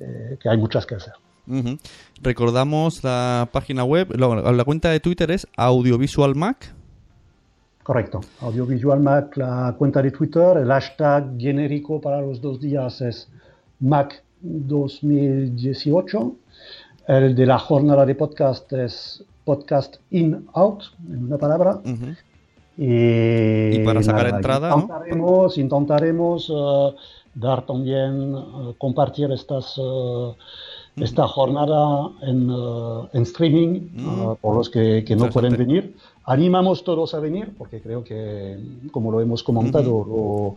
eh, 0.00 0.36
que 0.40 0.48
hay 0.48 0.56
muchas 0.58 0.86
que 0.86 0.96
hacer. 0.96 1.14
Ujú. 1.46 1.78
Recordamos 2.22 3.04
la 3.04 3.48
página 3.52 3.84
web, 3.84 4.08
la, 4.16 4.52
la 4.52 4.64
cuenta 4.64 4.90
de 4.90 5.00
Twitter 5.00 5.30
es 5.30 5.46
Audiovisual 5.56 6.34
Mac. 6.34 6.74
Correcto. 7.82 8.20
Audiovisual 8.40 8.98
Mac, 8.98 9.36
la 9.36 9.74
cuenta 9.78 10.02
de 10.02 10.10
Twitter, 10.10 10.56
el 10.56 10.66
hashtag 10.66 11.38
genérico 11.38 12.00
para 12.00 12.20
los 12.20 12.40
dos 12.40 12.60
días 12.60 13.00
es 13.00 13.28
Mac 13.78 14.24
2018. 14.40 16.34
El 17.06 17.36
de 17.36 17.46
la 17.46 17.58
jornada 17.60 18.04
de 18.04 18.16
podcast 18.16 18.72
es 18.72 19.22
podcast 19.44 19.96
in 20.10 20.48
out, 20.54 20.82
en 21.08 21.26
una 21.26 21.38
palabra. 21.38 21.80
Ujú. 21.84 22.16
Y, 22.76 23.76
Y 23.76 23.82
para 23.84 24.02
sacar 24.02 24.28
entrada, 24.28 24.70
¿no? 24.70 24.80
intentaremos, 24.80 25.56
intentaremos 25.58 26.52
eh, 26.52 26.96
dar 27.36 27.66
también, 27.66 28.34
eh, 28.34 28.74
compartir 28.78 29.30
estas, 29.30 29.78
eh, 29.78 30.32
esta 30.96 31.28
jornada 31.28 32.10
en, 32.22 32.50
eh, 32.50 33.08
en 33.12 33.22
streaming 33.22 33.80
Mm. 33.92 34.34
por 34.40 34.56
los 34.56 34.70
que, 34.70 35.04
que 35.06 35.14
no 35.14 35.28
pueden 35.28 35.56
venir. 35.56 35.94
Animamos 36.24 36.82
todos 36.82 37.12
a 37.14 37.20
venir 37.20 37.54
porque 37.56 37.80
creo 37.80 38.02
que, 38.02 38.58
como 38.90 39.12
lo 39.12 39.20
hemos 39.20 39.42
comentado, 39.42 40.04
lo, 40.04 40.56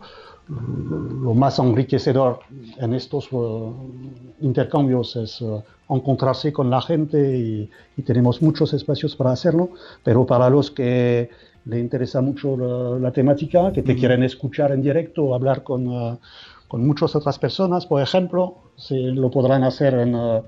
lo 1.22 1.34
más 1.34 1.58
enriquecedor 1.58 2.40
en 2.78 2.94
estos 2.94 3.28
intercambios 4.40 5.14
es 5.16 5.40
eh, 5.42 5.62
encontrarse 5.90 6.52
con 6.52 6.70
la 6.70 6.80
gente 6.80 7.38
y, 7.38 7.70
y 7.96 8.02
tenemos 8.02 8.40
muchos 8.42 8.72
espacios 8.72 9.14
para 9.14 9.32
hacerlo, 9.32 9.70
pero 10.02 10.24
para 10.24 10.48
los 10.48 10.70
que 10.70 11.28
le 11.66 11.78
interesa 11.78 12.20
mucho 12.22 12.56
la, 12.56 12.98
la 12.98 13.12
temática, 13.12 13.70
que 13.72 13.82
te 13.82 13.94
quieren 13.94 14.22
escuchar 14.22 14.72
en 14.72 14.82
directo, 14.82 15.34
hablar 15.34 15.62
con, 15.62 16.18
con 16.70 16.86
muchas 16.86 17.16
otras 17.16 17.36
personas, 17.36 17.84
por 17.84 18.00
ejemplo, 18.00 18.54
se 18.76 18.94
lo 18.94 19.28
podrán 19.28 19.64
hacer 19.64 19.92
en, 19.94 20.14
eh, 20.14 20.42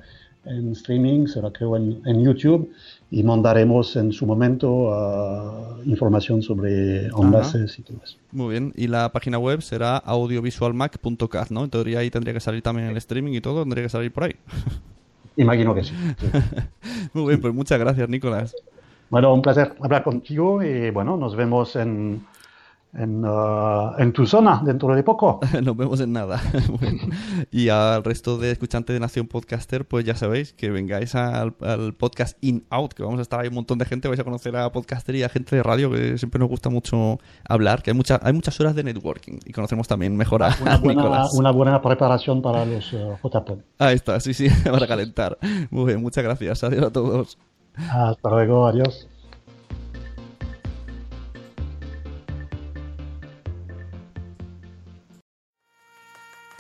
en 0.44 0.70
streaming, 0.70 1.26
será 1.26 1.50
creo 1.50 1.76
en, 1.76 2.00
en 2.06 2.22
YouTube, 2.22 2.70
y 3.10 3.24
mandaremos 3.24 3.96
en 3.96 4.12
su 4.12 4.24
momento 4.24 4.92
eh, 4.94 5.82
información 5.86 6.40
sobre 6.40 7.08
enlaces 7.08 7.76
y 7.76 7.82
todo 7.82 7.98
eso. 8.04 8.18
Muy 8.30 8.52
bien, 8.52 8.72
y 8.76 8.86
la 8.86 9.10
página 9.10 9.36
web 9.36 9.62
será 9.62 9.96
audiovisualmac.cat, 9.96 11.50
¿no? 11.50 11.64
En 11.64 11.70
teoría 11.70 11.98
ahí 11.98 12.10
tendría 12.10 12.32
que 12.32 12.40
salir 12.40 12.62
también 12.62 12.86
el 12.86 12.96
streaming 12.98 13.32
y 13.32 13.40
todo, 13.40 13.62
tendría 13.62 13.82
que 13.82 13.90
salir 13.90 14.12
por 14.12 14.22
ahí. 14.22 14.36
Imagino 15.36 15.74
que 15.74 15.82
sí. 15.82 15.94
sí. 16.20 16.26
Muy 17.14 17.26
bien, 17.30 17.40
pues 17.40 17.52
muchas 17.52 17.80
gracias, 17.80 18.08
Nicolás. 18.08 18.54
Bueno, 19.10 19.34
un 19.34 19.42
placer 19.42 19.74
hablar 19.82 20.04
contigo 20.04 20.62
y 20.62 20.90
bueno, 20.90 21.16
nos 21.16 21.34
vemos 21.34 21.74
en, 21.74 22.24
en, 22.94 23.24
uh, 23.24 23.98
en 23.98 24.12
tu 24.12 24.26
zona 24.26 24.62
dentro 24.64 24.94
de 24.94 25.02
poco. 25.02 25.40
Nos 25.62 25.76
vemos 25.76 26.00
en 26.00 26.12
nada. 26.12 26.40
Y 27.50 27.68
al 27.68 28.04
resto 28.04 28.38
de 28.38 28.50
escuchantes 28.50 28.94
de 28.94 29.00
Nación 29.00 29.26
Podcaster, 29.26 29.86
pues 29.86 30.04
ya 30.04 30.14
sabéis 30.14 30.52
que 30.52 30.70
vengáis 30.70 31.14
al, 31.14 31.54
al 31.60 31.94
podcast 31.94 32.36
In 32.40 32.64
Out, 32.70 32.94
que 32.94 33.02
vamos 33.02 33.18
a 33.18 33.22
estar 33.22 33.40
ahí 33.40 33.48
un 33.48 33.54
montón 33.54 33.78
de 33.78 33.84
gente, 33.84 34.08
vais 34.08 34.20
a 34.20 34.24
conocer 34.24 34.56
a 34.56 34.70
podcaster 34.72 35.14
y 35.14 35.22
a 35.22 35.28
gente 35.28 35.56
de 35.56 35.62
radio, 35.62 35.90
que 35.90 36.18
siempre 36.18 36.38
nos 36.38 36.48
gusta 36.48 36.70
mucho 36.70 37.18
hablar, 37.46 37.82
que 37.82 37.90
hay, 37.90 37.96
mucha, 37.96 38.20
hay 38.22 38.32
muchas 38.32 38.58
horas 38.60 38.74
de 38.74 38.84
networking 38.84 39.38
y 39.44 39.52
conocemos 39.52 39.88
también 39.88 40.16
mejor 40.16 40.42
a, 40.42 40.56
Una 40.60 40.78
buena, 40.78 41.02
Nicolás. 41.02 41.34
una 41.34 41.50
buena 41.50 41.82
preparación 41.82 42.42
para 42.42 42.64
los 42.64 42.92
uh, 42.92 43.16
JPod. 43.22 43.58
Ahí 43.78 43.94
está, 43.94 44.18
sí, 44.20 44.34
sí, 44.34 44.48
para 44.64 44.86
calentar. 44.86 45.38
Muy 45.70 45.86
bien, 45.86 46.00
muchas 46.00 46.24
gracias. 46.24 46.64
Adiós 46.64 46.86
a 46.86 46.90
todos. 46.90 47.38
Hasta 47.76 48.30
luego, 48.30 48.66
adiós. 48.66 49.08